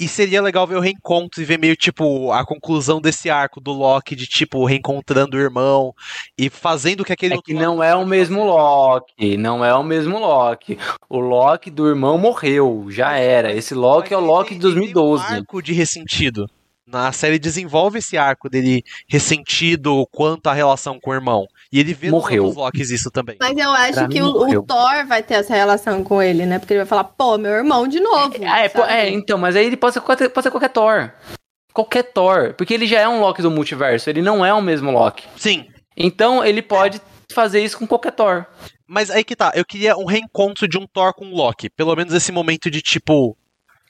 [0.00, 3.70] E seria legal ver o reencontro e ver meio, tipo, a conclusão desse arco do
[3.70, 5.94] Loki, de, tipo, reencontrando o irmão
[6.38, 7.34] e fazendo que aquele.
[7.34, 10.78] É que não é o mesmo Loki, não é o mesmo Loki.
[11.06, 13.52] O Loki do irmão morreu, já era.
[13.52, 15.22] Esse Loki é o Loki de 2012.
[15.22, 16.48] Tem um arco de ressentido.
[16.86, 21.46] Na série desenvolve esse arco dele ressentido quanto à relação com o irmão.
[21.72, 22.44] E ele vê morreu.
[22.44, 23.36] nos Locks isso também.
[23.40, 26.58] Mas eu acho pra que o, o, Thor vai ter essa relação com ele, né?
[26.58, 28.34] Porque ele vai falar, pô, meu irmão de novo.
[28.42, 31.12] É, é, é então, mas aí ele pode ser, pode ser qualquer Thor.
[31.72, 32.54] Qualquer Thor.
[32.54, 35.28] Porque ele já é um Loki do multiverso, ele não é o mesmo Loki.
[35.36, 35.68] Sim.
[35.96, 37.00] Então ele pode
[37.32, 38.46] fazer isso com qualquer Thor.
[38.88, 41.70] Mas aí que tá, eu queria um reencontro de um Thor com o Loki.
[41.70, 43.36] Pelo menos esse momento de tipo.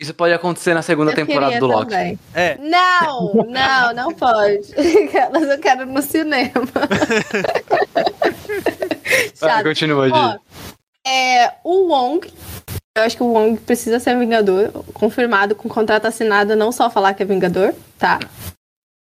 [0.01, 1.90] Isso pode acontecer na segunda Eu temporada do Loki.
[1.90, 2.18] também.
[2.35, 2.56] É.
[2.56, 4.72] Não, não, não pode.
[5.14, 6.51] Elas eu quero no cinema.
[9.39, 10.39] Vai, continua, Ó,
[11.06, 12.32] é, o Wong,
[12.97, 17.14] eu acho que o Wong precisa ser Vingador, confirmado com contrato assinado, não só falar
[17.14, 18.18] que é Vingador, tá?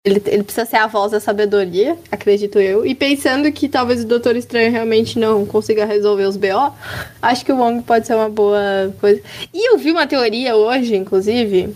[0.04, 2.84] Ele, ele precisa ser a voz da sabedoria, acredito eu.
[2.86, 6.74] E pensando que talvez o Doutor Estranho realmente não consiga resolver os BO,
[7.22, 8.60] acho que o Wong pode ser uma boa
[9.00, 9.22] coisa.
[9.54, 11.76] E eu vi uma teoria hoje, inclusive,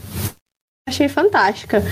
[0.89, 1.83] achei fantástica.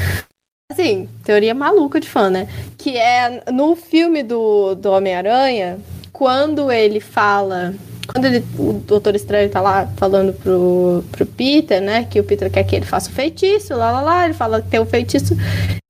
[0.71, 2.47] Assim, teoria maluca de fã, né?
[2.79, 5.79] Que é no filme do, do Homem-Aranha,
[6.11, 7.75] quando ele fala.
[8.07, 12.05] Quando ele, o Doutor Estranho tá lá falando pro, pro Peter, né?
[12.09, 14.69] Que o Peter quer que ele faça o feitiço, lá lá lá, ele fala que
[14.69, 15.35] tem o feitiço.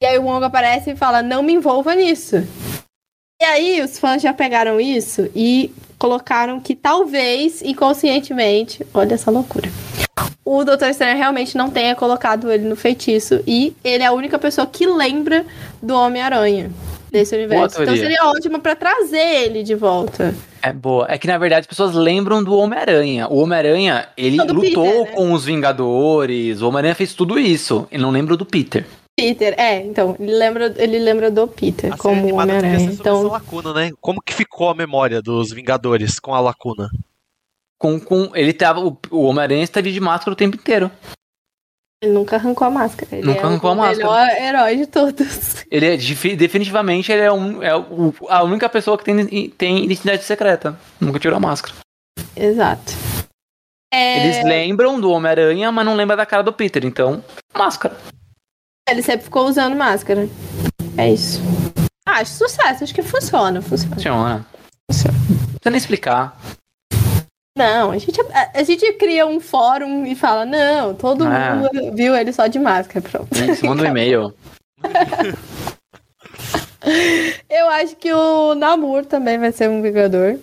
[0.01, 2.43] E aí o Wong aparece e fala, não me envolva nisso.
[3.41, 9.69] E aí os fãs já pegaram isso e colocaram que talvez, inconscientemente, olha essa loucura.
[10.45, 14.37] O Doutor Estranho realmente não tenha colocado ele no feitiço e ele é a única
[14.37, 15.45] pessoa que lembra
[15.81, 16.69] do Homem-Aranha
[17.11, 17.81] desse universo.
[17.81, 20.35] Então seria ótimo pra trazer ele de volta.
[20.63, 21.05] É boa.
[21.09, 23.27] É que na verdade as pessoas lembram do Homem-Aranha.
[23.27, 25.11] O Homem-Aranha, ele Não, lutou Peter, né?
[25.11, 26.61] com os Vingadores.
[26.61, 27.85] O Homem-Aranha fez tudo isso.
[27.91, 28.85] Ele não lembra do Peter.
[29.13, 32.79] Peter, é, então, ele lembra, ele lembra do Peter A como Homem-Aranha.
[32.79, 33.91] Então, lacuna, né?
[33.99, 36.89] Como que ficou a memória dos Vingadores com a lacuna?
[37.77, 38.79] Com, com, ele tava.
[38.79, 40.89] O, o Homem-Aranha estava de máscara o tempo inteiro.
[42.03, 43.15] Ele nunca arrancou a máscara.
[43.15, 43.97] Ele Nunca é arrancou a o máscara.
[44.25, 45.65] melhor herói de todos.
[45.71, 49.83] Ele é defi- definitivamente ele é, um, é o- a única pessoa que tem, tem
[49.85, 50.77] identidade secreta.
[50.99, 51.73] Nunca tirou a máscara.
[52.35, 52.91] Exato.
[53.93, 56.83] É, Eles lembram do Homem-Aranha, mas não lembram da cara do Peter.
[56.83, 57.23] Então,
[57.55, 57.95] máscara.
[58.89, 60.27] Ele sempre ficou usando máscara.
[60.97, 61.39] É isso.
[62.07, 63.95] Ah, acho sucesso, acho que funciona, funciona.
[63.95, 64.45] Funciona.
[64.91, 65.17] Funciona.
[65.17, 66.37] Não precisa nem explicar.
[67.55, 71.55] Não, a gente, a, a gente cria um fórum e fala, não, todo Ah.
[71.55, 73.27] mundo viu ele só de máscara, pronto.
[73.35, 74.33] Isso, manda um e-mail.
[77.49, 80.37] Eu acho que o Namor também vai ser um Vingador.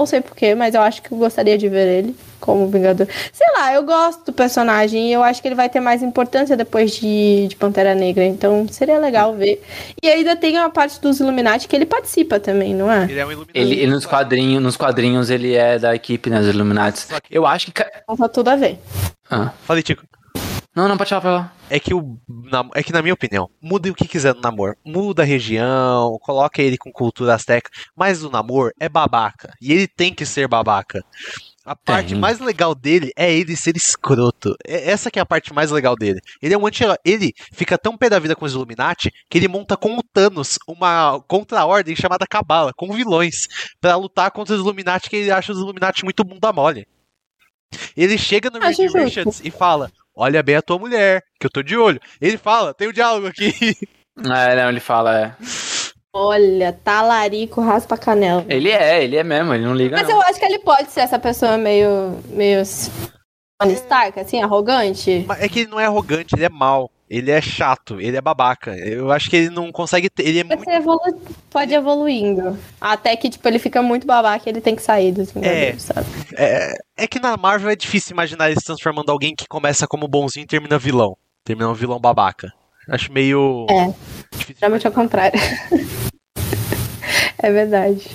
[0.00, 3.06] Não sei porquê, mas eu acho que eu gostaria de ver ele como Vingador.
[3.34, 6.56] Sei lá, eu gosto do personagem e eu acho que ele vai ter mais importância
[6.56, 8.24] depois de, de Pantera Negra.
[8.24, 9.62] Então seria legal ver.
[10.02, 13.04] E ainda tem a parte dos Illuminati que ele participa também, não é?
[13.04, 13.50] Ele é um iluminado.
[13.54, 17.00] Ele, ele nos, quadrinhos, nos quadrinhos ele é da equipe, né, dos Illuminati.
[17.00, 17.82] Só que- Eu acho que.
[18.04, 18.78] Então tá tudo a ver.
[19.30, 19.50] Ah.
[19.66, 20.02] Falei, Tico.
[20.74, 21.56] Não, não, pode falar, pode falar.
[21.68, 22.18] É que o
[22.74, 24.76] é que na minha opinião, mude o que quiser no namoro.
[24.84, 29.88] Muda a região, coloca ele com cultura azteca, mas o namoro é babaca e ele
[29.88, 31.04] tem que ser babaca.
[31.64, 34.56] A parte mais legal dele é ele ser escroto.
[34.66, 36.20] É- Essa que é a parte mais legal dele.
[36.40, 39.46] Ele é um anti Ele fica tão pé da vida com os Illuminati que ele
[39.46, 43.46] monta com o Thanos uma contra-ordem chamada Cabala, com vilões,
[43.80, 46.86] pra lutar contra os Illuminati que ele acha os Illuminati muito bunda mole.
[47.96, 48.94] Ele chega no Acho Reed.
[48.94, 52.00] Richards e fala: Olha bem a tua mulher, que eu tô de olho.
[52.20, 53.52] Ele fala, tem um diálogo aqui.
[54.22, 55.34] É, não, ele fala, é.
[56.12, 58.44] Olha, talarico, raspa a canela.
[58.48, 59.96] Ele é, ele é mesmo, ele não liga.
[59.96, 60.16] Mas não.
[60.16, 62.18] eu acho que ele pode ser essa pessoa meio.
[62.28, 62.62] meio.
[63.58, 65.24] Tony Stark, assim, arrogante.
[65.26, 66.90] Mas é que ele não é arrogante, ele é mau.
[67.10, 68.70] Ele é chato, ele é babaca.
[68.78, 70.24] Eu acho que ele não consegue ter.
[70.28, 70.70] Ele é Pode, muito.
[70.70, 71.20] evolu-
[71.50, 72.56] pode ir evoluindo.
[72.80, 76.06] Até que, tipo, ele fica muito babaca e ele tem que sair dos Vingadores, sabe?
[76.36, 80.06] É, é que na Marvel é difícil imaginar ele se transformando alguém que começa como
[80.06, 81.16] bonzinho e termina vilão.
[81.44, 82.52] Termina um vilão babaca.
[82.88, 83.66] Acho meio.
[83.68, 83.92] É.
[84.30, 85.40] Difícil Geralmente é o contrário.
[87.42, 88.08] é verdade.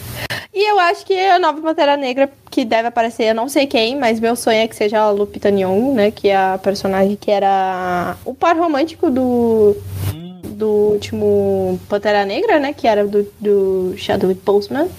[0.56, 4.00] E eu acho que a nova Pantera Negra, que deve aparecer, eu não sei quem,
[4.00, 6.12] mas meu sonho é que seja a Lupita Nyong'o, né?
[6.12, 9.76] Que é a personagem que era o par romântico do,
[10.46, 12.72] do último Pantera Negra, né?
[12.72, 14.90] Que era do, do Chadwick Boseman.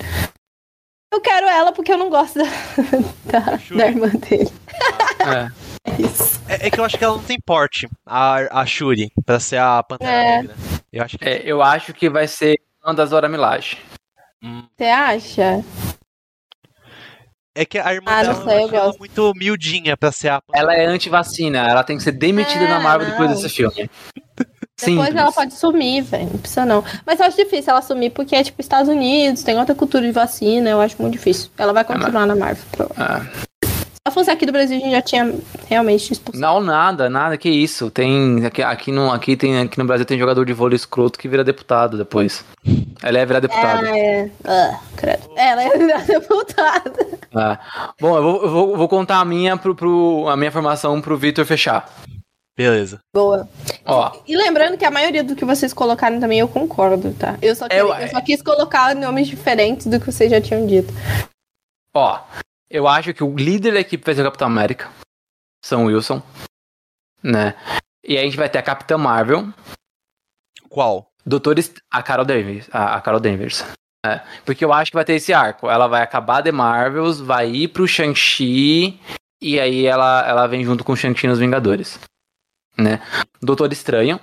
[1.10, 2.44] Eu quero ela porque eu não gosto da,
[3.24, 4.52] da, da irmã dele.
[5.24, 5.66] É.
[5.86, 6.38] É isso.
[6.48, 9.56] É, é que eu acho que ela não tem porte, a, a Shuri, pra ser
[9.56, 10.36] a Pantera É.
[10.42, 10.56] Negra.
[10.92, 11.24] Eu acho que.
[11.26, 13.78] É, eu acho que vai ser uma das Dora Milaje.
[14.42, 15.64] Hum, Você acha?
[17.54, 18.98] é que a irmã Ah, não dela sei, eu ela gosto.
[18.98, 22.80] muito miudinha pra ser a Ela é anti-vacina, ela tem que ser demitida É, da
[22.80, 23.36] Marvel depois não.
[23.36, 23.74] desse filme.
[24.78, 25.14] Depois Simples.
[25.16, 26.28] ela pode sumir, velho.
[26.30, 26.84] Não precisa não.
[27.06, 30.12] Mas eu acho difícil ela sumir porque é tipo Estados Unidos, tem outra cultura de
[30.12, 31.50] vacina, eu acho muito difícil.
[31.56, 32.62] Ela vai continuar na Marvel.
[32.72, 33.32] provavelmente.
[33.32, 33.45] Ah,
[34.10, 35.34] Fosse aqui do Brasil, a gente já tinha
[35.68, 36.40] realmente expulsado.
[36.40, 37.90] não, nada, nada, que isso.
[37.90, 38.44] Tem.
[38.46, 41.44] Aqui, aqui, no, aqui, tem, aqui no Brasil tem jogador de vôlei escroto que vira
[41.44, 42.44] deputado depois.
[43.02, 43.88] Ela é virar deputada.
[43.90, 44.30] Ah, é.
[44.44, 45.22] Ah, credo.
[45.36, 47.08] Ela é virar deputada.
[47.34, 47.92] Ah.
[48.00, 51.16] Bom, eu vou, eu vou, vou contar a minha, pro, pro- a minha formação pro
[51.18, 51.88] Vitor fechar.
[52.56, 53.00] Beleza.
[53.14, 53.46] Boa.
[53.84, 57.36] Ó, E lembrando que a maioria do que vocês colocaram também eu concordo, tá?
[57.42, 60.66] Eu só, queria- Eu- eu só quis colocar nomes diferentes do que vocês já tinham
[60.66, 60.90] dito.
[61.94, 62.20] ó.
[62.76, 64.90] Eu acho que o líder da equipe vai ser o Capitão América.
[65.64, 66.22] São Wilson.
[67.22, 67.54] né?
[68.04, 69.48] E aí a gente vai ter a Capitã Marvel.
[70.68, 71.10] Qual?
[71.24, 71.72] Doutores.
[71.90, 72.68] A Carol Danvers.
[72.70, 73.64] A, a Carol Danvers.
[74.04, 75.70] É, porque eu acho que vai ter esse arco.
[75.70, 79.00] Ela vai acabar The Marvels, vai ir pro Shang-Chi.
[79.40, 81.98] E aí ela, ela vem junto com o Shang-Chi nos Vingadores.
[82.76, 83.00] Né?
[83.40, 84.20] Doutor Estranho.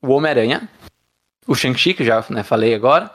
[0.00, 0.68] O Homem-Aranha.
[1.46, 3.10] O Shang-Chi, que já né, falei agora.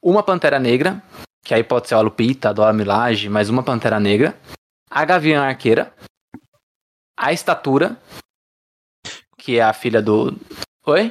[0.00, 1.02] Uma Pantera Negra.
[1.48, 4.36] Que aí pode ser a Lupita, a Dora Milaje, mas uma Pantera Negra.
[4.90, 5.90] A Gavião Arqueira.
[7.16, 7.96] A Estatura.
[9.38, 10.36] Que é a filha do,
[10.84, 11.10] Oi?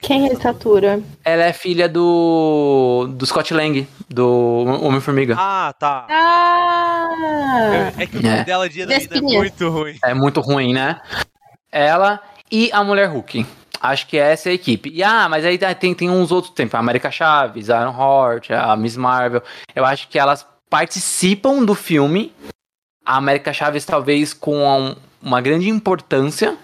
[0.00, 1.02] Quem é a estatura?
[1.24, 3.08] Ela é filha do.
[3.10, 5.34] do Scott Lang, do Homem-Formiga.
[5.38, 6.06] Ah, tá.
[6.10, 7.90] Ah!
[7.96, 8.44] É, é que o nome é.
[8.44, 9.98] dela de é muito ruim.
[10.04, 11.00] É muito ruim, né?
[11.72, 13.46] Ela e a Mulher Hulk.
[13.80, 14.90] Acho que essa é a equipe.
[14.90, 18.50] E ah, mas aí tem, tem uns outros, tem a América Chaves, a Iron Heart,
[18.50, 19.42] a Miss Marvel.
[19.74, 22.32] Eu acho que elas participam do filme.
[23.04, 26.56] A América Chaves talvez com uma grande importância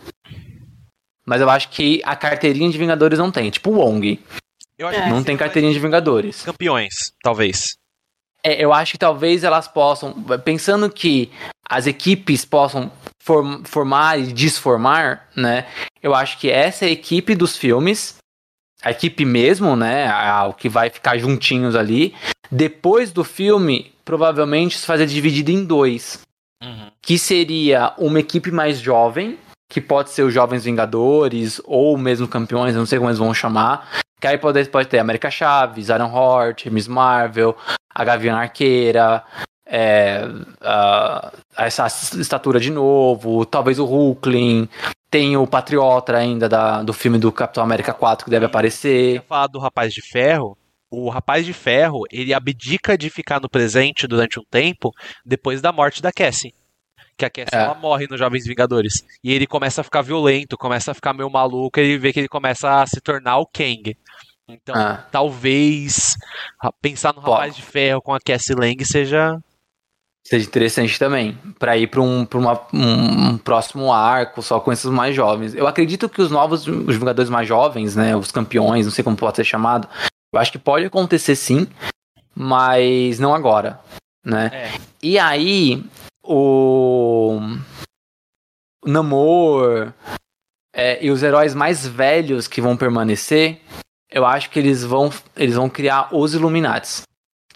[1.26, 3.50] mas eu acho que a carteirinha de Vingadores não tem.
[3.50, 4.22] Tipo o Wong.
[4.78, 6.42] Eu acho não tem carteirinha de Vingadores.
[6.42, 7.76] Campeões, talvez.
[8.44, 10.14] É, eu acho que talvez elas possam,
[10.44, 11.32] pensando que
[11.68, 12.92] as equipes possam
[13.64, 15.66] formar e desformar, né?
[16.02, 18.16] Eu acho que essa é a equipe dos filmes,
[18.82, 20.08] a equipe mesmo, né?
[20.48, 22.14] O que vai ficar juntinhos ali.
[22.50, 26.20] Depois do filme, provavelmente isso fazer dividido em dois.
[26.62, 26.90] Uhum.
[27.02, 29.38] Que seria uma equipe mais jovem,
[29.68, 33.90] que pode ser os Jovens Vingadores, ou mesmo Campeões, não sei como eles vão chamar.
[34.20, 37.56] Que aí pode, pode ter América Chaves, Iron Heart, Miss Marvel,
[37.92, 39.22] a Gavião Arqueira,
[39.66, 40.22] é,
[40.60, 44.68] a, essa estatura de novo, talvez o Hulkling,
[45.10, 49.22] tem o Patriota ainda da, do filme do Capitão América 4 que deve aparecer.
[49.28, 50.56] falar do Rapaz de Ferro,
[50.90, 54.92] o Rapaz de Ferro, ele abdica de ficar no presente durante um tempo
[55.24, 56.54] depois da morte da Cassie
[57.16, 57.62] que a Cassie é.
[57.62, 59.02] ela morre nos Jovens Vingadores.
[59.24, 62.28] E ele começa a ficar violento, começa a ficar meio maluco, e vê que ele
[62.28, 63.96] começa a se tornar o Kang.
[64.48, 65.04] Então, ah.
[65.10, 66.16] talvez
[66.80, 69.38] pensar no Rapaz de Ferro com a Cassie Lang seja
[70.28, 74.72] seja interessante também, para ir para um, pra uma, um, um, próximo arco só com
[74.72, 75.54] esses mais jovens.
[75.54, 79.16] Eu acredito que os novos, os Vingadores mais jovens, né, os campeões, não sei como
[79.16, 79.88] pode ser chamado,
[80.32, 81.68] eu acho que pode acontecer sim,
[82.34, 83.78] mas não agora,
[84.24, 84.50] né?
[84.52, 84.80] É.
[85.00, 85.84] E aí,
[86.24, 87.38] o
[88.84, 89.92] Namor
[90.74, 93.60] é, e os heróis mais velhos que vão permanecer,
[94.10, 97.02] eu acho que eles vão, eles vão criar os Illuminates.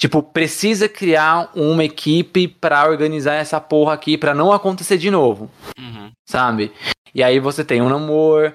[0.00, 5.50] Tipo, precisa criar uma equipe para organizar essa porra aqui para não acontecer de novo.
[5.78, 6.10] Uhum.
[6.26, 6.72] Sabe?
[7.14, 8.54] E aí você tem o Namor.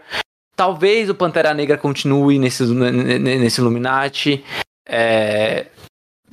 [0.55, 4.43] Talvez o Pantera Negra continue nesse, nesse Illuminati.
[4.89, 5.67] É,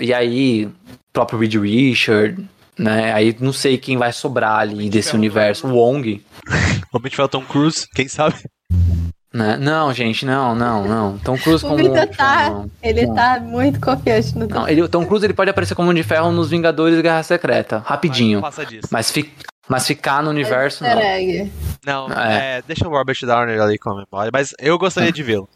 [0.00, 0.72] e aí, o
[1.12, 2.42] próprio Reed Richard,
[2.78, 3.12] né?
[3.12, 5.66] Aí não sei quem vai sobrar ali desse universo.
[5.66, 6.24] O Wong.
[6.90, 8.36] Realmente o Tom Cruise, quem sabe?
[9.32, 9.56] Né?
[9.56, 11.18] Não, gente, não, não, não.
[11.18, 11.82] Tom Cruise como.
[11.82, 13.14] O tá, não, ele não.
[13.14, 14.54] tá muito confiante no Tom.
[14.54, 17.02] Não, ele, o Tom Cruise ele pode aparecer como um de ferro nos Vingadores e
[17.02, 18.42] Guerra Secreta, rapidinho.
[18.90, 19.32] Mas, fi,
[19.66, 22.08] mas ficar no universo não.
[22.08, 22.58] Não, é.
[22.58, 25.48] É, deixa o Robert Downey ali como mas eu gostaria de vê-lo.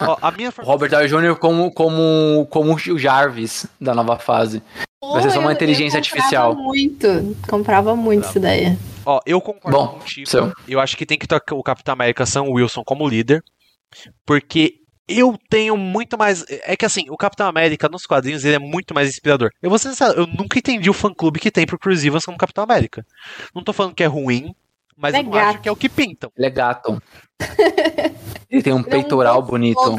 [0.00, 1.36] Ó, a minha Robert Downey Jr.
[1.36, 4.62] como, como, como o Jarvis da nova fase.
[5.02, 6.54] Vai ser só uma inteligência eu artificial.
[6.54, 8.78] muito, comprava muito essa ideia.
[9.06, 10.28] Ó, eu concordo Bom, contigo.
[10.28, 10.52] Seu.
[10.66, 13.42] Eu acho que tem que ter o Capitão América Sam Wilson como líder,
[14.26, 16.44] porque eu tenho muito mais.
[16.48, 19.50] É que assim, o Capitão América nos quadrinhos ele é muito mais inspirador.
[19.62, 22.36] Eu vou ser sincero, eu nunca entendi o fã-clube que tem pro Chris Evans como
[22.36, 23.06] Capitão América.
[23.54, 24.52] Não tô falando que é ruim,
[24.96, 26.32] mas é eu não acho que é o que pintam.
[26.36, 27.00] Ele é gato.
[28.50, 29.98] ele tem um ele peitoral é um bonito.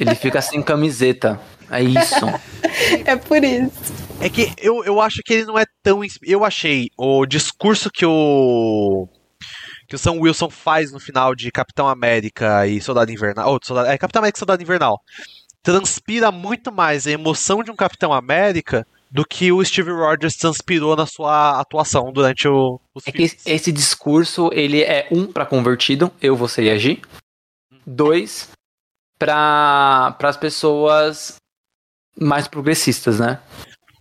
[0.00, 1.40] ele fica sem camiseta.
[1.72, 2.26] É isso.
[3.04, 3.92] é por isso.
[4.20, 6.00] É que eu, eu acho que ele não é tão.
[6.22, 9.08] Eu achei o discurso que o.
[9.88, 13.52] Que o Sam Wilson faz no final de Capitão América e Soldado Invernal.
[13.52, 15.00] Oh, Soldado, é Capitão América e Soldado Invernal.
[15.62, 20.96] Transpira muito mais a emoção de um Capitão América do que o Steve Rogers transpirou
[20.96, 23.34] na sua atuação durante o, os é filmes.
[23.34, 27.02] que esse discurso, ele é um para convertido, eu, você e agir.
[27.86, 28.48] Dois,
[29.18, 31.41] para as pessoas
[32.18, 33.40] mais progressistas, né?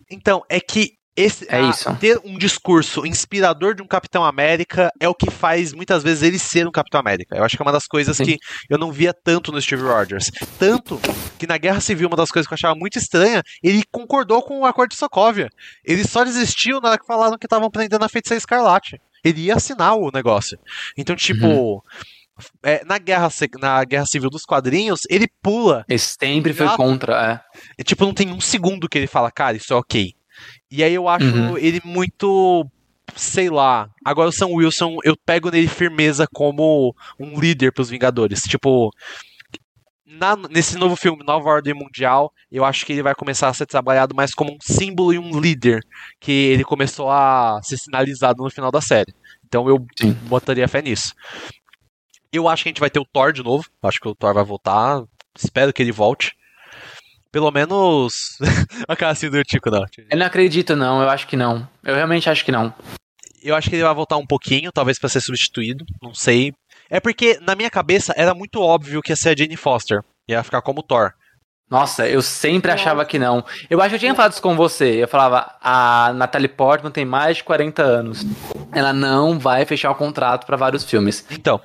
[0.09, 1.93] Então, é que esse, é isso.
[1.97, 6.39] ter um discurso inspirador de um Capitão América é o que faz muitas vezes ele
[6.39, 7.35] ser um Capitão América.
[7.35, 8.23] Eu acho que é uma das coisas Sim.
[8.23, 8.37] que
[8.69, 10.31] eu não via tanto no Steve Rogers.
[10.57, 10.99] Tanto
[11.37, 14.61] que na Guerra Civil, uma das coisas que eu achava muito estranha, ele concordou com
[14.61, 15.49] o Acordo de Sokovia.
[15.83, 18.99] Ele só desistiu na hora que falaram que estavam prendendo a Feiticeira Escarlate.
[19.23, 20.57] Ele ia assinar o negócio.
[20.97, 21.45] Então, tipo.
[21.45, 21.81] Uhum.
[22.63, 23.29] É, na, guerra,
[23.59, 25.85] na Guerra Civil dos quadrinhos, ele pula.
[25.87, 27.43] Ele sempre foi contra,
[27.77, 27.81] é.
[27.81, 27.83] é.
[27.83, 30.13] Tipo, não tem um segundo que ele fala, cara, isso é ok.
[30.71, 31.57] E aí eu acho uhum.
[31.57, 32.65] ele muito
[33.15, 33.89] sei lá.
[34.05, 38.41] Agora o Sam Wilson, eu pego nele firmeza como um líder pros Vingadores.
[38.43, 38.89] Tipo,
[40.05, 43.65] na, nesse novo filme, Nova Ordem Mundial, eu acho que ele vai começar a ser
[43.65, 45.81] trabalhado mais como um símbolo e um líder,
[46.19, 49.13] que ele começou a ser sinalizado no final da série.
[49.45, 50.13] Então eu Sim.
[50.27, 51.13] botaria fé nisso.
[52.31, 53.65] Eu acho que a gente vai ter o Thor de novo.
[53.83, 55.03] Acho que o Thor vai voltar.
[55.37, 56.33] Espero que ele volte.
[57.31, 58.37] Pelo menos.
[58.87, 59.85] a cara assim do Tico, não.
[60.09, 61.01] Eu não acredito, não.
[61.01, 61.67] Eu acho que não.
[61.83, 62.73] Eu realmente acho que não.
[63.43, 65.85] Eu acho que ele vai voltar um pouquinho, talvez para ser substituído.
[66.01, 66.53] Não sei.
[66.89, 70.03] É porque, na minha cabeça, era muito óbvio que ia ser a Jane Foster.
[70.27, 71.13] Ia ficar como Thor.
[71.69, 73.45] Nossa, eu sempre achava que não.
[73.69, 75.01] Eu acho que eu tinha falado isso com você.
[75.01, 78.25] Eu falava, a Natalie Portman tem mais de 40 anos.
[78.73, 81.25] Ela não vai fechar o contrato para vários filmes.
[81.31, 81.61] Então,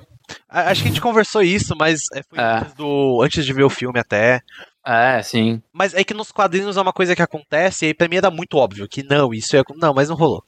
[0.49, 2.57] acho que a gente conversou isso, mas é, foi é.
[2.57, 4.41] Antes, do, antes de ver o filme até.
[4.85, 5.61] É, sim.
[5.73, 8.31] Mas é que nos quadrinhos é uma coisa que acontece e aí pra mim era
[8.31, 9.63] muito óbvio que não, isso é.
[9.75, 10.43] Não, mas não rolou.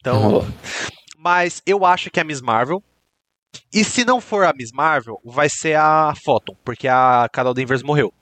[0.00, 0.14] Então.
[0.14, 0.46] Não rolou.
[1.16, 2.82] Mas eu acho que é a Miss Marvel.
[3.72, 7.82] E se não for a Miss Marvel, vai ser a Photon, porque a Carol Danvers
[7.82, 8.12] morreu.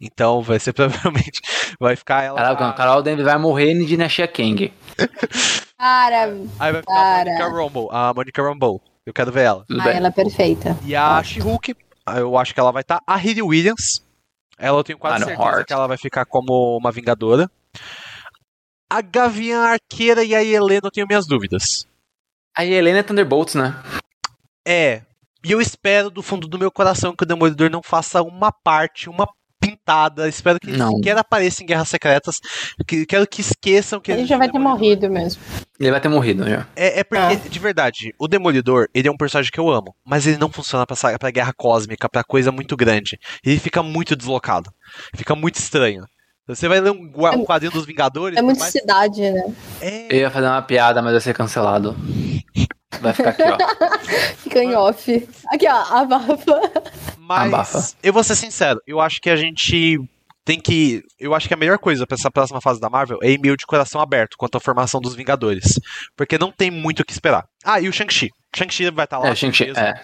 [0.00, 1.40] Então vai ser provavelmente.
[1.80, 2.36] Vai ficar ela.
[2.36, 4.72] Carol, a Carol Danvers vai morrer de Dinastia Kang.
[5.76, 6.24] Para.
[6.58, 7.20] Aí vai ficar para.
[7.20, 7.88] a Monica Rambeau.
[7.92, 8.82] A Monica Rambeau.
[9.06, 9.64] Eu quero ver ela.
[9.70, 10.76] Ah, ela é perfeita.
[10.84, 11.76] E a She-Hulk,
[12.16, 12.98] eu acho que ela vai estar.
[12.98, 13.04] Tá.
[13.06, 14.04] A Riri Williams.
[14.58, 15.66] Ela eu tenho quase ah, certeza Heart.
[15.66, 17.48] que ela vai ficar como uma Vingadora.
[18.90, 21.86] A Gavião Arqueira e a Helena eu tenho minhas dúvidas.
[22.56, 23.80] A Helena é Thunderbolts, né?
[24.66, 25.02] É.
[25.44, 29.08] E eu espero do fundo do meu coração que o Demolidor não faça uma parte,
[29.08, 29.28] uma
[29.60, 30.28] pintada.
[30.28, 30.92] Espero que ele não.
[30.92, 32.36] sequer apareça em Guerras Secretas.
[32.86, 35.42] Que, quero que esqueçam que ele já vai ter morrido mesmo.
[35.78, 36.66] Ele vai ter morrido já.
[36.74, 37.36] É, é porque, é.
[37.36, 40.86] de verdade, o Demolidor, ele é um personagem que eu amo, mas ele não funciona
[40.86, 43.18] pra, pra guerra cósmica, pra coisa muito grande.
[43.44, 44.70] Ele fica muito deslocado.
[45.14, 46.04] Fica muito estranho.
[46.46, 48.38] Você vai ler um, um quadrinho dos Vingadores.
[48.38, 48.70] É muito mais...
[48.70, 49.52] cidade, né?
[49.80, 50.06] É...
[50.08, 51.96] Eu ia fazer uma piada, mas ia ser cancelado.
[53.00, 53.58] Vai ficar aqui, ó.
[54.38, 55.28] Fica em off.
[55.48, 56.60] Aqui, ó, abafa.
[57.26, 57.96] Mas abafa.
[58.02, 59.98] eu vou ser sincero, eu acho que a gente
[60.44, 61.02] tem que.
[61.18, 63.66] Eu acho que a melhor coisa para essa próxima fase da Marvel é e-mail de
[63.66, 65.80] coração aberto quanto à formação dos Vingadores.
[66.16, 67.44] Porque não tem muito o que esperar.
[67.64, 68.30] Ah, e o Shang-Chi.
[68.54, 69.28] Shang-Chi vai estar tá lá.
[69.30, 70.00] É, Shang-Chi, é.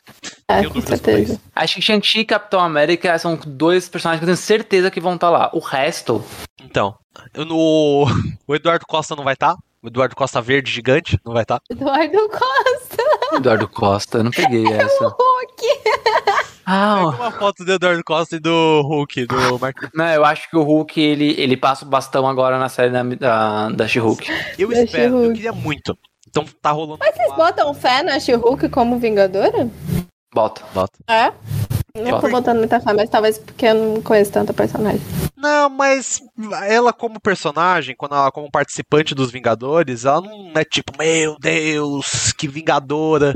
[0.49, 1.40] é com certeza.
[1.55, 5.15] Acho que Shang-Chi e Capitão América são dois personagens que eu tenho certeza que vão
[5.15, 5.51] estar tá lá.
[5.55, 6.24] O resto.
[6.61, 6.97] Então,
[7.36, 8.07] no...
[8.47, 9.55] o Eduardo Costa não vai estar.
[9.55, 9.59] Tá?
[9.81, 11.61] O Eduardo Costa Verde gigante, não vai estar?
[11.69, 13.03] Eduardo Costa.
[13.32, 15.07] Eduardo Costa, eu não peguei é essa.
[15.07, 15.82] O Hulk.
[16.64, 19.76] Ah, Pega uma foto do Eduardo Costa e do Hulk, do Mark.
[19.94, 23.02] Não, eu acho que o Hulk ele, ele passa o bastão agora na série da,
[23.02, 24.28] da, da She-Hulk.
[24.58, 25.97] Eu da espero, eu queria muito.
[26.28, 26.99] Então tá rolando.
[26.99, 29.68] Mas vocês botam fé na She-Hulk como Vingadora?
[30.32, 30.62] Bota.
[30.73, 30.99] Bota.
[31.08, 31.32] É?
[31.94, 35.02] Não tô botando muita fé, mas talvez porque eu não conheço tanta personagem.
[35.36, 36.23] Não, mas
[36.66, 42.32] ela como personagem, quando ela como participante dos Vingadores, ela não é tipo, meu Deus,
[42.32, 43.34] que Vingadora.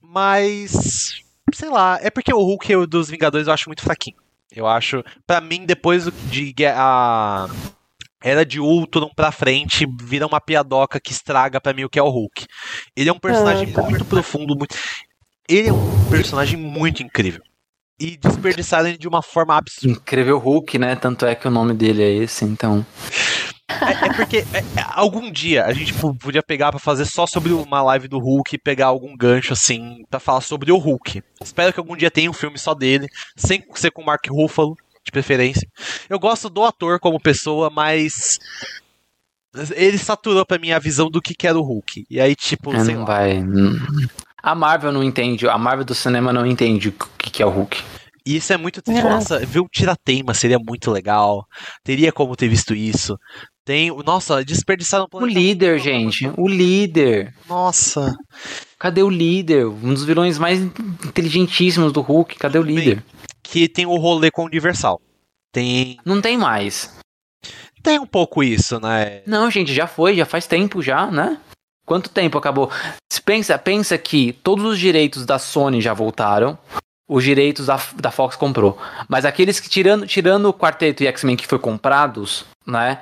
[0.00, 1.22] Mas,
[1.52, 4.16] sei lá, é porque o Hulk dos Vingadores eu acho muito fraquinho.
[4.54, 7.48] Eu acho, para mim, depois de a
[8.22, 12.02] era de Ultron pra frente, vira uma piadoca que estraga para mim o que é
[12.02, 12.46] o Hulk.
[12.96, 14.76] Ele é um personagem ah, muito profundo, muito.
[15.48, 17.42] Ele é um personagem muito incrível
[17.98, 19.92] e desperdiçaram ele de uma forma absurda.
[19.92, 20.96] Incrível Hulk, né?
[20.96, 22.86] Tanto é que o nome dele é esse, então.
[23.86, 27.52] É, é porque é, é algum dia a gente podia pegar para fazer só sobre
[27.52, 31.22] uma live do Hulk e pegar algum gancho assim para falar sobre o Hulk.
[31.42, 34.76] Espero que algum dia tenha um filme só dele, sem ser com o Mark Ruffalo,
[35.04, 35.68] de preferência.
[36.08, 38.38] Eu gosto do ator como pessoa, mas
[39.74, 42.06] ele saturou para mim a visão do que era o Hulk.
[42.08, 43.04] E aí, tipo, não lá.
[43.04, 43.42] vai.
[44.42, 47.82] A Marvel não entende, a Marvel do cinema não entende o que é o Hulk.
[48.24, 49.04] E isso é muito triste.
[49.04, 49.08] É.
[49.08, 51.44] Nossa, ver o Tirateima seria muito legal.
[51.82, 53.18] Teria como ter visto isso.
[53.64, 53.90] Tem.
[54.04, 56.30] Nossa, desperdiçaram o líder, gente.
[56.36, 57.34] O líder.
[57.48, 58.16] Nossa.
[58.78, 59.66] Cadê o líder?
[59.66, 62.36] Um dos vilões mais inteligentíssimos do Hulk.
[62.36, 63.04] Cadê o líder?
[63.42, 65.00] Que tem o rolê com o Universal.
[65.52, 65.98] Tem.
[66.04, 66.92] Não tem mais.
[67.82, 69.22] Tem um pouco isso, né?
[69.26, 71.38] Não, gente, já foi, já faz tempo já, né?
[71.84, 72.70] Quanto tempo acabou?
[73.24, 76.56] Pensa, pensa que todos os direitos da Sony já voltaram.
[77.08, 78.78] Os direitos da, da Fox comprou.
[79.08, 83.00] Mas aqueles que, tirando, tirando o Quarteto e X-Men que foi comprados, né?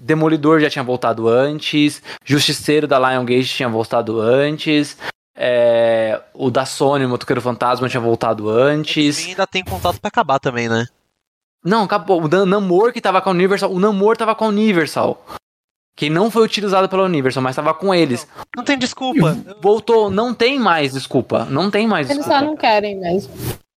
[0.00, 2.02] Demolidor já tinha voltado antes.
[2.24, 4.96] Justiceiro da Lion Gate tinha voltado antes.
[5.36, 9.24] É, o da Sony, o Motoqueiro Fantasma, tinha voltado antes.
[9.26, 10.86] E ainda tem contato para acabar também, né?
[11.64, 12.22] Não, acabou.
[12.22, 13.72] O Namor que tava com a Universal.
[13.72, 15.24] O Namor tava com a Universal
[15.94, 18.26] que não foi utilizado pela Universal, mas estava com eles.
[18.36, 19.36] Não, não, tem desculpa.
[19.60, 21.44] Voltou, não tem mais desculpa.
[21.44, 22.38] Não tem mais eles desculpa.
[22.38, 23.32] Eles só não querem mesmo.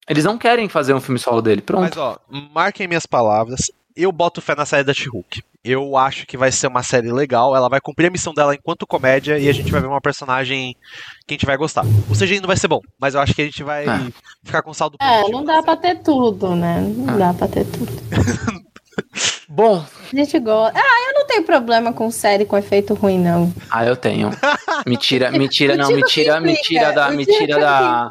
[0.07, 1.81] Eles não querem fazer um filme solo dele, pronto.
[1.81, 2.17] Mas ó,
[2.53, 3.71] marquem minhas palavras.
[3.95, 5.41] eu boto fé na série da She-Hulk.
[5.63, 7.55] Eu acho que vai ser uma série legal.
[7.55, 10.75] Ela vai cumprir a missão dela enquanto comédia e a gente vai ver uma personagem
[11.25, 11.83] que a gente vai gostar.
[12.09, 14.05] O CGI não vai ser bom, mas eu acho que a gente vai Ah.
[14.43, 16.81] ficar com saldo É, não dá pra ter tudo, né?
[16.81, 17.17] Não Ah.
[17.17, 17.91] dá pra ter tudo.
[19.47, 20.77] Bom, A gente gosta.
[20.79, 23.53] Ah, eu não tenho problema com série com efeito ruim, não.
[23.69, 24.31] ah, eu tenho.
[24.85, 28.09] Mentira, mentira, O não, Tico mentira, que mentira explica, da, o mentira Tico da.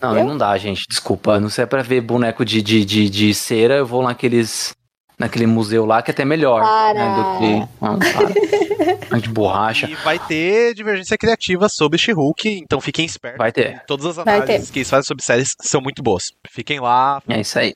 [0.00, 0.24] Não, Eu?
[0.24, 0.84] não dá, gente.
[0.88, 1.38] Desculpa.
[1.38, 4.74] Não sei é pra ver boneco de, de, de, de cera, eu vou naqueles.
[5.18, 6.62] Naquele museu lá que é até melhor.
[6.94, 7.68] Né, do que.
[7.84, 9.18] Não, para.
[9.20, 9.86] de borracha.
[9.88, 13.38] E vai ter divergência criativa sobre She-Hulk, então fiquem espertos.
[13.38, 13.84] Vai ter.
[13.86, 16.32] Todas as análises que eles fazem sobre séries são muito boas.
[16.50, 17.22] Fiquem lá.
[17.28, 17.74] É isso aí.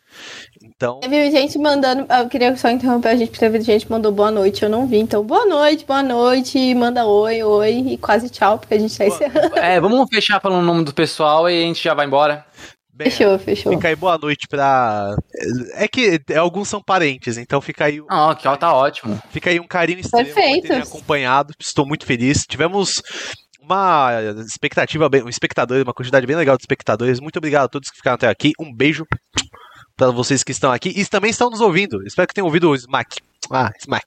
[0.77, 2.07] Então, Teve gente mandando.
[2.13, 4.87] Eu queria só interromper a gente, porque teve gente que mandou boa noite, eu não
[4.87, 4.99] vi.
[4.99, 6.75] Então, boa noite, boa noite.
[6.75, 9.57] Manda oi, oi e quase tchau, porque a gente tá Boa- encerrando.
[9.57, 12.45] É, vamos fechar falando o nome do pessoal e a gente já vai embora.
[12.93, 13.73] bem, Fechou, fechou.
[13.73, 15.17] fica aí boa noite pra.
[15.77, 19.19] É que alguns são parentes, então fica aí, Ah, que ó, tá ótimo.
[19.31, 20.69] fica aí um carinho extremo por Perfeito.
[20.69, 21.55] terem acompanhado.
[21.59, 22.43] Estou muito feliz.
[22.47, 23.01] Tivemos
[23.63, 24.11] uma
[24.47, 27.19] expectativa, bem, um espectador, uma quantidade bem legal de espectadores.
[27.19, 28.53] Muito obrigado a todos que ficaram até aqui.
[28.61, 29.05] Um beijo
[29.97, 32.07] para vocês que estão aqui e também estão nos ouvindo.
[32.07, 33.17] Espero que tenham ouvido o Smack.
[33.51, 34.07] Ah, Smack.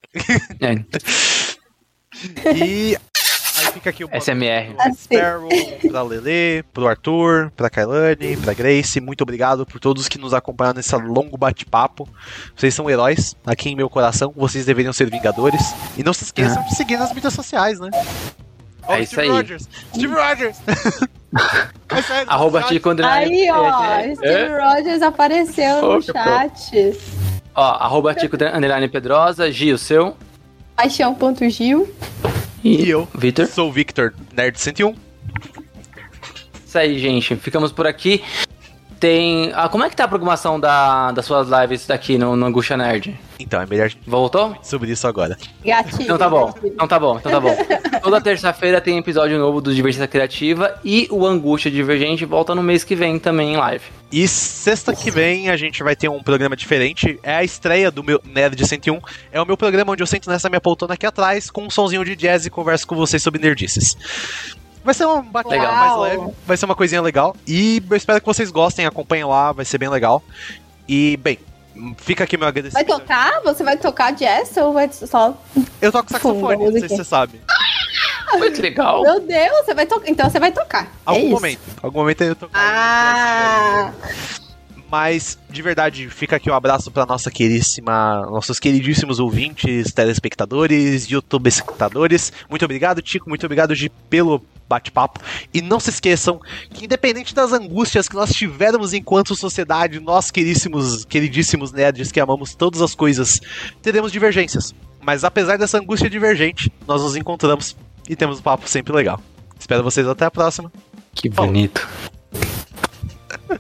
[0.61, 0.76] É,
[2.56, 4.74] E aí fica aqui o SMR.
[4.76, 5.50] pro Sparrow,
[5.90, 9.00] pra Lele, pro Arthur, pra Kailane, pra Grace.
[9.00, 12.08] Muito obrigado por todos que nos acompanharam nesse longo bate-papo.
[12.56, 14.34] Vocês são heróis aqui em meu coração.
[14.35, 15.61] Vocês deveriam ser vingadores.
[15.98, 17.90] E não se esqueçam de seguir nas mídias sociais, né?
[18.90, 19.30] Ó, É isso Steve aí.
[19.30, 19.69] Rogers!
[19.93, 20.58] Steve Rogers!
[21.32, 22.66] É Arroba.
[22.68, 24.59] Aí, ó, é, é, Steve é.
[24.59, 26.98] Rogers apareceu no Ô, chat.
[27.53, 30.18] Ó, arroba Tico Underline Pedrosa, Gil, seu.
[30.76, 31.88] Paixão.gil.
[32.64, 33.45] E eu Vitor.
[33.45, 34.95] sou o Victor, Nerd101.
[36.66, 37.35] Isso aí, gente.
[37.35, 38.24] Ficamos por aqui.
[38.99, 39.51] Tem.
[39.53, 42.75] Ah, como é que tá a programação da, das suas lives daqui no, no Angústia
[42.75, 43.17] Nerd?
[43.39, 44.57] Então, é melhor Voltou?
[44.61, 45.37] sobre isso agora.
[45.63, 46.03] Gatinho.
[46.03, 46.53] Então tá bom.
[46.63, 47.55] Então tá bom, então tá bom.
[48.03, 52.83] Toda terça-feira tem episódio novo do Divergência Criativa e o Angústia Divergente volta no mês
[52.83, 53.85] que vem também em live.
[54.11, 57.19] E sexta que vem a gente vai ter um programa diferente.
[57.23, 58.99] É a estreia do meu Nerd 101.
[59.31, 62.03] É o meu programa onde eu sento nessa minha poltrona aqui atrás com um sonzinho
[62.03, 63.95] de jazz e converso com vocês sobre nerdices.
[64.90, 65.72] Vai ser um bate-papo Legal.
[65.76, 67.35] mais leve, vai ser uma coisinha legal.
[67.45, 70.24] E eu espero que vocês gostem, acompanhem lá, vai ser bem legal.
[70.88, 71.38] E, bem,
[71.98, 72.88] fica aqui meu Vai agradecimento.
[72.88, 73.40] tocar?
[73.43, 75.38] Você vai tocar jazz ou vai só.
[75.80, 77.40] Eu toco saxofone, Fundo, não sei se você sabe.
[78.34, 79.03] Muito legal.
[79.03, 80.09] Meu Deus, você vai tocar.
[80.09, 80.85] Então você vai tocar.
[80.85, 81.30] é Algum isso.
[81.35, 81.59] momento.
[81.84, 82.51] Algum momento eu toco.
[82.56, 83.92] Ah!
[84.90, 91.48] Mas, de verdade, fica aqui um abraço para nossa queríssima, nossos queridíssimos ouvintes, telespectadores, YouTube
[91.48, 92.34] espectadores.
[92.50, 93.30] Muito obrigado, Tico.
[93.30, 95.19] Muito obrigado, Gi, pelo bate-papo.
[95.53, 96.40] E não se esqueçam
[96.72, 102.56] que, independente das angústias que nós tivermos enquanto sociedade, nós, queridíssimos, queridíssimos nerds que amamos
[102.56, 103.40] todas as coisas,
[103.82, 104.74] teremos divergências.
[105.01, 107.76] Mas apesar dessa angústia divergente, nós nos encontramos
[108.08, 109.19] e temos um papo sempre legal.
[109.59, 110.72] Espero vocês até a próxima.
[111.14, 111.88] Que bonito.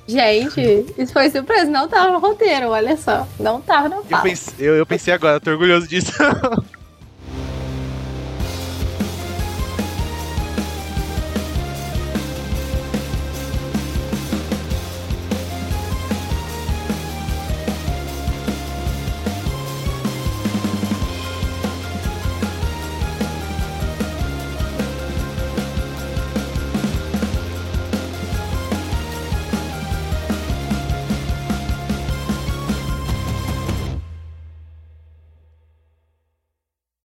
[0.07, 1.69] Gente, isso foi surpresa.
[1.69, 3.27] Não tava no roteiro, olha só.
[3.39, 4.23] Não tava, não Eu tava.
[4.23, 6.11] pensei, eu, eu pensei agora, tô orgulhoso disso.